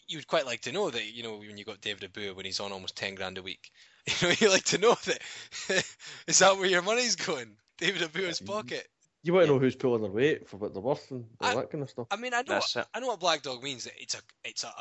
you 0.08 0.18
would 0.18 0.26
quite 0.26 0.46
like 0.46 0.62
to 0.62 0.72
know 0.72 0.90
that 0.90 1.04
you 1.12 1.22
know 1.22 1.36
when 1.36 1.56
you 1.56 1.64
got 1.64 1.80
David 1.80 2.12
Obua 2.12 2.34
when 2.34 2.44
he's 2.44 2.60
on 2.60 2.72
almost 2.72 2.96
10 2.96 3.14
grand 3.14 3.38
a 3.38 3.42
week. 3.42 3.70
You 4.20 4.28
know, 4.28 4.34
you 4.38 4.50
like 4.50 4.64
to 4.64 4.78
know 4.78 4.96
that 5.06 5.22
is 6.26 6.38
that 6.40 6.58
where 6.58 6.66
your 6.66 6.82
money's 6.82 7.16
going? 7.16 7.56
David 7.78 8.02
Obua's 8.02 8.40
pocket. 8.40 8.86
You 9.22 9.32
want 9.32 9.46
to 9.46 9.52
know 9.52 9.58
who's 9.58 9.74
pulling 9.74 10.02
their 10.02 10.10
weight 10.10 10.46
for 10.48 10.58
what 10.58 10.74
they're 10.74 10.82
worth 10.82 11.10
and 11.10 11.24
all 11.40 11.48
I- 11.48 11.54
that 11.56 11.70
kind 11.70 11.82
of 11.82 11.88
stuff. 11.90 12.06
I 12.10 12.16
mean, 12.16 12.34
I 12.34 12.38
know, 12.42 12.54
That's 12.54 12.76
it. 12.76 12.86
I 12.94 13.00
know 13.00 13.06
what 13.08 13.20
Black 13.20 13.40
Dog 13.42 13.62
means. 13.62 13.84
That 13.84 13.94
it's 13.98 14.14
a, 14.14 14.18
it's 14.44 14.64
a. 14.64 14.72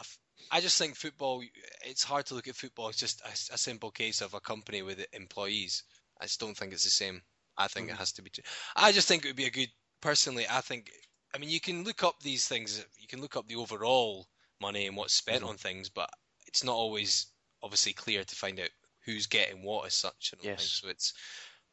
I 0.51 0.59
just 0.59 0.77
think 0.77 0.95
football. 0.95 1.41
It's 1.85 2.03
hard 2.03 2.25
to 2.27 2.33
look 2.35 2.47
at 2.49 2.55
football. 2.55 2.89
It's 2.89 2.97
just 2.99 3.21
a, 3.21 3.53
a 3.53 3.57
simple 3.57 3.89
case 3.91 4.19
of 4.21 4.33
a 4.33 4.41
company 4.41 4.81
with 4.81 5.05
employees. 5.13 5.83
I 6.19 6.25
just 6.25 6.39
don't 6.41 6.57
think 6.57 6.73
it's 6.73 6.83
the 6.83 6.89
same. 6.89 7.21
I 7.57 7.67
think 7.67 7.85
Mm-hmm. 7.87 7.95
it 7.95 7.99
has 7.99 8.11
to 8.13 8.21
be. 8.21 8.29
t- 8.31 8.43
I 8.75 8.91
just 8.91 9.07
think 9.07 9.23
it 9.23 9.29
would 9.29 9.35
be 9.37 9.45
a 9.45 9.49
good. 9.51 9.69
Personally, 10.01 10.45
I 10.51 10.59
think. 10.59 10.91
I 11.33 11.37
mean, 11.37 11.49
you 11.49 11.61
can 11.61 11.83
look 11.85 12.03
up 12.03 12.19
these 12.21 12.45
things. 12.47 12.85
You 12.99 13.07
can 13.07 13.21
look 13.21 13.37
up 13.37 13.47
the 13.47 13.55
overall 13.55 14.27
money 14.59 14.87
and 14.87 14.97
what's 14.97 15.13
spent 15.13 15.43
Mhm. 15.43 15.47
on 15.49 15.57
things, 15.57 15.89
but 15.89 16.09
it's 16.47 16.63
not 16.65 16.75
always 16.75 17.27
obviously 17.61 17.93
clear 17.93 18.25
to 18.25 18.35
find 18.35 18.59
out 18.59 18.69
who's 19.05 19.25
getting 19.27 19.63
what 19.63 19.85
as 19.85 19.93
such. 19.93 20.33
I 20.33 20.35
don't 20.35 20.43
think. 20.43 20.59
Yes. 20.59 20.69
So 20.83 20.89
it's. 20.89 21.13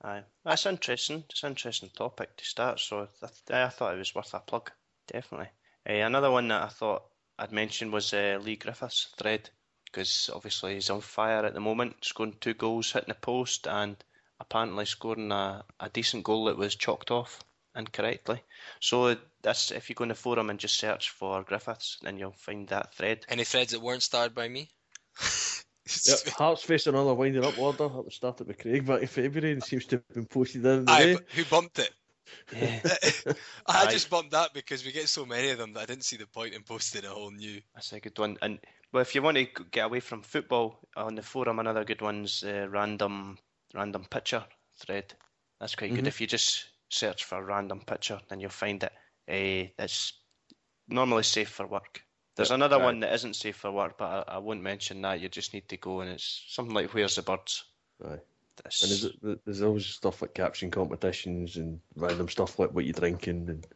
Aye, 0.03 0.24
that's 0.44 0.64
interesting. 0.66 1.24
It's 1.28 1.42
an 1.42 1.51
interesting 1.51 1.90
topic 1.90 2.36
to 2.36 2.44
start. 2.44 2.80
So 2.80 3.09
I, 3.51 3.64
I 3.64 3.68
thought 3.68 3.94
it 3.94 3.98
was 3.98 4.14
worth 4.14 4.32
a 4.34 4.40
plug, 4.40 4.70
definitely. 5.07 5.51
Uh, 5.88 5.92
another 5.92 6.30
one 6.30 6.48
that 6.48 6.62
I 6.62 6.68
thought 6.68 7.05
I'd 7.38 7.53
mention 7.53 7.90
was 7.90 8.14
uh, 8.14 8.38
Leigh 8.42 8.57
Griffiths' 8.57 9.09
thread, 9.18 9.51
because 9.84 10.30
obviously 10.34 10.74
he's 10.74 10.90
on 10.90 11.01
fire 11.03 11.44
at 11.44 11.55
the 11.55 11.61
moment, 11.61 11.96
scoring 12.03 12.36
two 12.40 12.55
goals, 12.55 12.92
hitting 12.92 13.09
the 13.09 13.14
post, 13.14 13.66
and 13.66 14.03
apparently 14.40 14.86
scoring 14.86 15.32
a, 15.32 15.64
a 15.80 15.90
decent 15.90 16.24
goal 16.24 16.46
that 16.46 16.57
was 16.57 16.76
chalked 16.76 17.11
off 17.11 17.40
incorrectly. 17.76 18.42
So 18.80 19.16
that's 19.42 19.70
if 19.70 19.90
you 19.90 19.94
go 19.94 20.05
in 20.05 20.09
the 20.09 20.14
forum 20.14 20.48
and 20.48 20.59
just 20.59 20.78
search 20.78 21.11
for 21.11 21.42
Griffiths, 21.42 21.98
then 22.03 22.18
you'll 22.18 22.32
find 22.32 22.68
that 22.68 22.94
thread. 22.94 23.26
Any 23.28 23.44
threads 23.44 23.72
that 23.72 23.80
weren't 23.80 24.03
starred 24.03 24.34
by 24.34 24.48
me? 24.48 24.70
Yep, 26.05 26.28
Hearts 26.38 26.62
face 26.62 26.86
another 26.86 27.14
winding 27.14 27.45
up 27.45 27.59
order. 27.59 27.88
That 27.88 28.05
was 28.05 28.14
started 28.14 28.47
with 28.47 28.59
Craig 28.59 28.86
back 28.86 29.03
in 29.03 29.09
February 29.09 29.53
and 29.53 29.62
seems 29.62 29.86
to 29.86 29.97
have 29.97 30.09
been 30.09 30.26
posted 30.26 30.64
in 30.64 30.86
the 30.86 30.93
Aye, 30.93 31.14
day. 31.14 31.20
who 31.34 31.45
bumped 31.45 31.78
it? 31.78 31.91
Yeah, 32.53 32.80
I 33.66 33.86
Aye. 33.86 33.93
just 33.93 34.11
bumped 34.11 34.32
that 34.32 34.55
because 34.55 34.84
we 34.84 34.93
get 34.93 35.09
so 35.09 35.26
many 35.26 35.51
of 35.51 35.59
them 35.59 35.72
that 35.72 35.80
I 35.80 35.86
didn't 35.86 36.05
see 36.05 36.16
the 36.16 36.26
point 36.26 36.55
in 36.55 36.62
posting 36.62 37.05
a 37.05 37.09
whole 37.09 37.30
new. 37.30 37.61
That's 37.74 37.93
a 37.93 38.01
good 38.01 38.18
one. 38.18 38.36
And 38.43 38.59
well, 38.93 39.03
if 39.03 39.14
you 39.14 39.22
want 39.22 39.36
to 39.36 39.47
get 39.70 39.86
away 39.86 40.01
from 40.01 40.22
football 40.22 40.78
on 40.97 41.14
the 41.14 41.22
forum, 41.22 41.59
another 41.59 41.84
good 41.84 42.03
one's 42.03 42.43
uh, 42.45 42.66
random 42.68 43.38
random 43.74 44.05
picture 44.05 44.45
thread. 44.78 45.14
That's 45.59 45.74
quite 45.74 45.95
good. 45.95 46.05
Mhm. 46.05 46.09
If 46.09 46.20
you 46.20 46.26
just 46.26 46.68
search 46.88 47.24
for 47.24 47.45
random 47.45 47.80
picture, 47.80 48.20
then 48.28 48.41
you'll 48.41 48.51
find 48.51 48.82
it. 48.82 48.93
Uh, 49.28 49.70
it's 49.82 50.12
normally 50.88 51.22
safe 51.22 51.49
for 51.51 51.66
work. 51.66 52.03
There's 52.41 52.51
another 52.51 52.76
right. 52.76 52.84
one 52.84 53.01
that 53.01 53.12
isn't 53.14 53.36
safe 53.36 53.57
for 53.57 53.70
work, 53.70 53.99
but 53.99 54.28
I, 54.28 54.34
I 54.36 54.38
won't 54.38 54.62
mention 54.62 55.03
that. 55.03 55.20
You 55.20 55.28
just 55.28 55.53
need 55.55 55.68
to 55.68 55.76
go, 55.76 56.01
and 56.01 56.11
it's 56.11 56.45
something 56.49 56.74
like 56.74 56.93
"Where's 56.95 57.14
the 57.16 57.22
birds?" 57.22 57.64
Aye. 58.05 58.18
This- 58.64 58.82
And 58.82 59.12
there's, 59.22 59.38
there's 59.45 59.62
always 59.62 59.86
stuff 59.86 60.22
like 60.22 60.34
caption 60.34 60.70
competitions 60.70 61.57
and 61.57 61.80
random 61.97 62.28
stuff 62.28 62.59
like 62.59 62.72
what 62.72 62.84
you're 62.84 62.93
drinking 62.93 63.49
and 63.49 63.66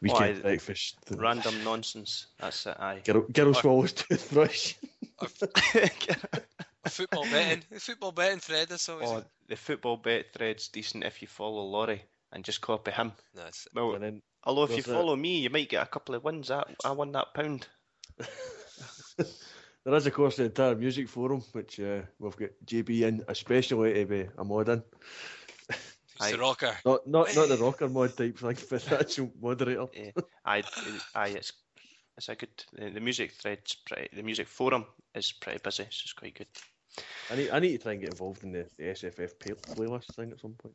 weekend 0.00 0.38
aye. 0.38 0.40
breakfast. 0.40 0.98
and 1.08 1.20
random 1.20 1.62
nonsense. 1.64 2.26
That's 2.38 2.66
it. 2.66 2.76
Aye. 2.78 3.02
Girl, 3.04 3.22
girl 3.32 3.54
swallows 3.54 3.92
toothbrush. 3.92 4.74
Football 6.88 7.24
betting, 7.24 7.62
the 7.70 7.80
football 7.80 8.12
betting 8.12 8.40
thread. 8.40 8.68
That's 8.68 8.88
always. 8.88 9.08
oh, 9.08 9.24
the 9.48 9.56
football 9.56 9.96
bet 9.96 10.32
thread's 10.34 10.68
decent 10.68 11.04
if 11.04 11.22
you 11.22 11.28
follow 11.28 11.62
Laurie 11.62 12.02
and 12.32 12.44
just 12.44 12.60
copy 12.60 12.90
him. 12.90 13.12
No, 13.34 13.44
Well, 13.74 13.94
and 13.94 14.04
then 14.04 14.22
Although 14.44 14.64
if 14.64 14.70
you 14.70 14.76
There's 14.76 14.88
a- 14.88 14.92
follow 14.92 15.16
me, 15.16 15.38
you 15.40 15.50
might 15.50 15.68
get 15.68 15.82
a 15.82 15.86
couple 15.86 16.14
of 16.14 16.24
wins. 16.24 16.50
I, 16.50 16.64
I 16.84 16.92
won 16.92 17.12
that 17.12 17.32
pound. 17.34 17.66
there 18.18 19.94
is, 19.94 20.06
of 20.06 20.12
course, 20.12 20.36
the 20.36 20.44
entire 20.44 20.74
music 20.74 21.08
forum, 21.08 21.42
which 21.52 21.80
uh, 21.80 22.02
we've 22.18 22.36
got 22.36 22.50
JB 22.66 23.02
in, 23.02 23.24
especially 23.28 23.94
to 23.94 24.06
be 24.06 24.28
a 24.36 24.44
mod 24.44 24.68
in. 24.68 24.82
it's 25.70 26.30
the 26.30 26.38
rocker. 26.38 26.76
Not 26.84 27.06
not 27.06 27.34
not 27.34 27.48
the 27.48 27.56
rocker 27.56 27.88
mod 27.88 28.16
type 28.16 28.38
thing, 28.38 28.56
but 28.70 28.82
the 28.82 29.00
actual 29.00 29.32
moderator. 29.40 29.86
Eh, 29.94 30.10
I, 30.44 30.62
I, 31.14 31.28
it's, 31.28 31.52
it's 32.16 32.28
a 32.28 32.34
good. 32.34 32.64
The, 32.72 32.90
the 32.90 33.00
music 33.00 33.32
thread's 33.32 33.74
pretty. 33.74 34.14
The 34.14 34.22
music 34.22 34.48
forum 34.48 34.84
is 35.14 35.32
pretty 35.32 35.60
busy. 35.64 35.84
So 35.84 36.02
it's 36.04 36.12
quite 36.12 36.36
good. 36.36 36.48
I 37.30 37.36
need 37.36 37.50
I 37.50 37.58
need 37.60 37.72
to 37.72 37.78
try 37.78 37.92
and 37.92 38.00
get 38.00 38.10
involved 38.10 38.44
in 38.44 38.52
the, 38.52 38.66
the 38.76 38.84
SFF 38.84 39.36
playlist 39.74 40.14
thing 40.14 40.30
at 40.32 40.40
some 40.40 40.52
point 40.52 40.74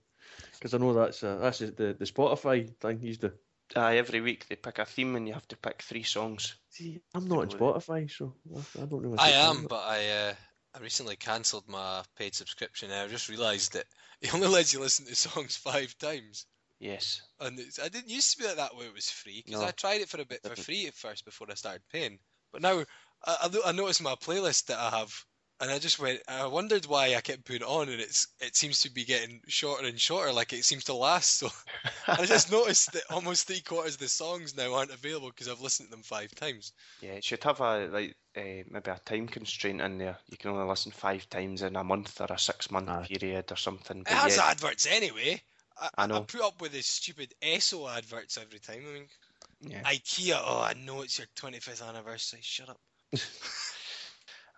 because 0.54 0.74
I 0.74 0.78
know 0.78 0.94
that's 0.94 1.24
uh, 1.24 1.38
that's 1.38 1.60
the 1.60 1.96
the 1.98 2.06
Spotify 2.06 2.68
thing. 2.80 3.00
He's 3.00 3.20
the 3.20 3.34
Aye, 3.76 3.98
every 3.98 4.22
week 4.22 4.48
they 4.48 4.56
pick 4.56 4.80
a 4.80 4.86
theme 4.86 5.16
and 5.16 5.28
you 5.28 5.34
have 5.34 5.48
to 5.50 5.58
pick 5.58 5.82
three 5.82 6.04
songs. 6.04 6.56
see. 6.70 7.02
I'm 7.14 7.28
not 7.28 7.40
on 7.40 7.50
Spotify, 7.50 8.10
so 8.10 8.34
I, 8.56 8.82
I 8.82 8.86
don't 8.86 9.04
know. 9.04 9.10
what 9.10 9.20
I 9.20 9.30
am, 9.30 9.66
but 9.70 9.84
I 9.84 10.10
uh, 10.10 10.34
I 10.76 10.80
recently 10.80 11.16
cancelled 11.16 11.68
my 11.68 12.04
paid 12.18 12.36
subscription. 12.36 12.92
and 12.92 13.00
I 13.02 13.08
just 13.08 13.30
realised 13.30 13.74
that 13.74 13.86
it 14.22 14.34
only 14.34 14.48
lets 14.48 14.74
you 14.74 14.80
listen 14.80 15.06
to 15.06 15.16
songs 15.16 15.56
five 15.58 15.98
times. 15.98 16.46
Yes. 16.80 17.22
And 17.40 17.60
it's, 17.60 17.80
I 17.80 17.90
didn't 17.90 18.10
used 18.10 18.32
to 18.32 18.38
be 18.38 18.48
like 18.48 18.56
that 18.58 18.76
way. 18.76 18.86
it 18.86 18.94
was 18.94 19.10
free 19.10 19.44
because 19.46 19.62
No. 19.62 19.68
I 19.68 19.72
tried 19.72 20.02
it 20.02 20.10
for 20.10 20.22
a 20.22 20.26
bit 20.26 20.42
for 20.44 20.56
free 20.56 20.88
at 20.88 20.94
first 20.96 21.26
before 21.26 21.48
I 21.52 21.56
started 21.56 21.82
paying. 21.92 22.20
But 22.54 22.62
now 22.62 22.80
I, 23.26 23.36
I, 23.44 23.50
I 23.66 23.72
noticed 23.74 24.02
my 24.02 24.16
playlist 24.16 24.68
that 24.68 24.80
I 24.80 24.90
have, 24.98 25.14
and 25.62 25.70
I 25.70 25.80
just 25.80 25.99
went. 25.99 26.22
I 26.28 26.45
wondered 26.47 26.86
why 26.86 27.16
I 27.16 27.22
kept 27.22 27.45
putting 27.45 27.62
it 27.62 27.68
on, 27.68 27.89
and 27.89 27.99
it's 27.99 28.28
it 28.39 28.55
seems 28.55 28.82
to 28.82 28.91
be 28.91 29.03
getting 29.03 29.41
shorter 29.47 29.88
and 29.88 29.99
shorter. 29.99 30.32
Like 30.32 30.53
it 30.53 30.64
seems 30.64 30.86
to 30.86 30.93
last. 30.93 31.38
So 31.39 31.49
I 32.07 32.26
just 32.26 32.51
noticed 32.51 32.93
that 32.93 33.03
almost 33.10 33.47
three 33.47 33.62
quarters 33.62 33.95
of 33.95 33.99
the 33.99 34.07
songs 34.07 34.55
now 34.55 34.74
aren't 34.74 34.91
available 34.91 35.30
because 35.30 35.47
I've 35.47 35.62
listened 35.62 35.89
to 35.89 35.95
them 35.95 36.03
five 36.03 36.34
times. 36.36 36.72
Yeah, 37.01 37.12
it 37.12 37.24
should 37.24 37.43
have 37.43 37.60
a 37.60 37.88
like 37.88 38.16
uh, 38.38 38.64
maybe 38.70 38.91
a 38.91 38.99
time 39.03 39.28
constraint 39.28 39.82
in 39.82 39.97
there. 39.97 40.18
You 40.30 40.38
can 40.38 40.51
only 40.51 40.68
listen 40.68 40.91
five 40.91 41.30
times 41.30 41.62
in 41.62 41.76
a 41.76 41.84
month 41.84 42.22
or 42.22 42.28
a 42.30 42.39
six 42.39 42.72
month 42.72 42.89
Aye. 42.89 43.07
period 43.10 43.51
or 43.51 43.57
something. 43.57 44.01
It 44.01 44.07
has 44.07 44.38
yeah, 44.38 44.45
adverts 44.45 44.88
anyway. 44.89 45.41
I, 45.78 45.89
I 45.97 46.07
know. 46.07 46.22
put 46.22 46.41
up 46.41 46.62
with 46.62 46.72
these 46.74 46.88
stupid 46.88 47.34
ESO 47.41 47.88
adverts 47.88 48.38
every 48.38 48.60
time. 48.60 48.84
I 48.88 48.93
mean, 48.93 49.07
yeah. 49.62 49.84
IKEA. 49.84 50.39
Oh, 50.41 50.62
I 50.62 50.74
know 50.74 51.01
it's 51.01 51.18
your 51.18 51.28
25th 51.36 51.88
anniversary. 51.88 52.39
Shut 52.41 52.70
up. 52.70 52.80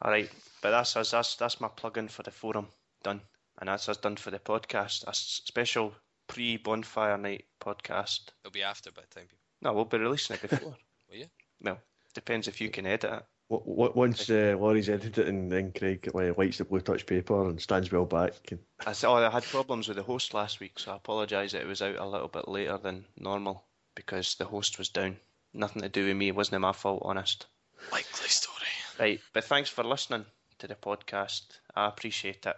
All 0.02 0.12
right, 0.12 0.30
but 0.62 0.72
that's 0.72 0.96
us. 0.96 1.12
That's 1.12 1.36
that's 1.36 1.60
my 1.60 1.68
plug-in 1.68 2.08
for 2.08 2.24
the 2.24 2.32
forum 2.32 2.68
done, 3.04 3.22
and 3.60 3.68
that's 3.68 3.90
us 3.90 3.98
done 3.98 4.16
for 4.16 4.32
the 4.32 4.40
podcast. 4.40 5.04
A 5.08 5.14
special 5.14 5.94
pre-bonfire 6.28 7.18
night 7.18 7.46
podcast. 7.60 8.30
It'll 8.44 8.54
be 8.54 8.64
after 8.64 8.92
by 8.92 9.02
the 9.02 9.20
time 9.20 9.28
people. 9.28 9.40
No, 9.62 9.74
we'll 9.74 9.86
be 9.86 9.98
releasing 9.98 10.36
it 10.36 10.50
before. 10.50 10.76
Will 11.10 11.18
you? 11.18 11.26
Well, 11.62 11.80
depends 12.14 12.48
if 12.48 12.62
you 12.62 12.70
can 12.70 12.86
edit 12.86 13.12
it. 13.12 13.24
W- 13.50 13.76
w- 13.76 13.94
Once 13.96 14.30
uh, 14.30 14.56
Laurie's 14.58 14.90
edited 14.90 15.18
it 15.18 15.28
and 15.28 15.52
then 15.52 15.74
Craig 15.74 16.10
uh, 16.16 16.34
lights 16.38 16.60
the 16.60 16.66
blue 16.66 16.80
touch 16.80 17.06
paper 17.06 17.50
and 17.50 17.60
stands 17.60 17.92
well 17.92 18.06
back. 18.06 18.34
And... 18.50 18.60
I 18.86 18.94
said, 18.94 19.10
oh, 19.10 19.16
I 19.16 19.30
had 19.30 19.44
problems 19.44 19.88
with 19.88 19.98
the 19.98 20.04
host 20.04 20.34
last 20.34 20.60
week, 20.62 20.80
so 20.80 20.94
I 20.94 20.96
apologise 20.96 21.52
that 21.52 21.62
it 21.62 21.68
was 21.68 21.82
out 21.82 21.98
a 21.98 22.06
little 22.06 22.30
bit 22.30 22.48
later 22.48 22.78
than 22.78 23.06
normal 23.18 23.66
because 23.94 24.36
the 24.36 24.46
host 24.46 24.78
was 24.78 24.90
down. 24.90 25.18
Nothing 25.54 25.82
to 25.82 25.90
do 25.90 26.08
with 26.08 26.16
me. 26.16 26.30
It 26.30 26.36
wasn't 26.36 26.62
my 26.62 26.72
fault, 26.72 27.02
honest. 27.04 27.48
Likely 27.92 28.30
story. 28.30 28.58
Right, 28.98 29.20
but 29.34 29.44
thanks 29.44 29.70
for 29.70 29.84
listening 29.84 30.26
to 30.62 30.68
the 30.68 30.76
podcast. 30.76 31.42
I 31.76 31.88
appreciate 31.88 32.46
it. 32.46 32.56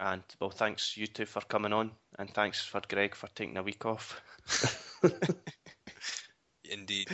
And 0.00 0.22
well, 0.40 0.50
thanks 0.50 0.96
you 0.96 1.06
two 1.06 1.26
for 1.26 1.40
coming 1.42 1.72
on, 1.72 1.90
and 2.18 2.32
thanks 2.32 2.64
for 2.64 2.80
Greg 2.88 3.14
for 3.14 3.28
taking 3.34 3.56
a 3.56 3.62
week 3.62 3.84
off. 3.84 4.20
Indeed. 6.64 7.08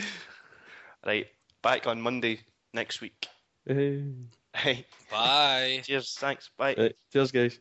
Right, 1.05 1.27
back 1.61 1.87
on 1.87 2.01
Monday 2.01 2.39
next 2.73 3.01
week. 3.01 3.27
Hey, 4.53 4.85
Bye. 5.11 5.81
cheers, 5.83 6.15
thanks, 6.17 6.49
bye. 6.57 6.75
right, 6.77 6.95
cheers, 7.11 7.31
guys. 7.31 7.59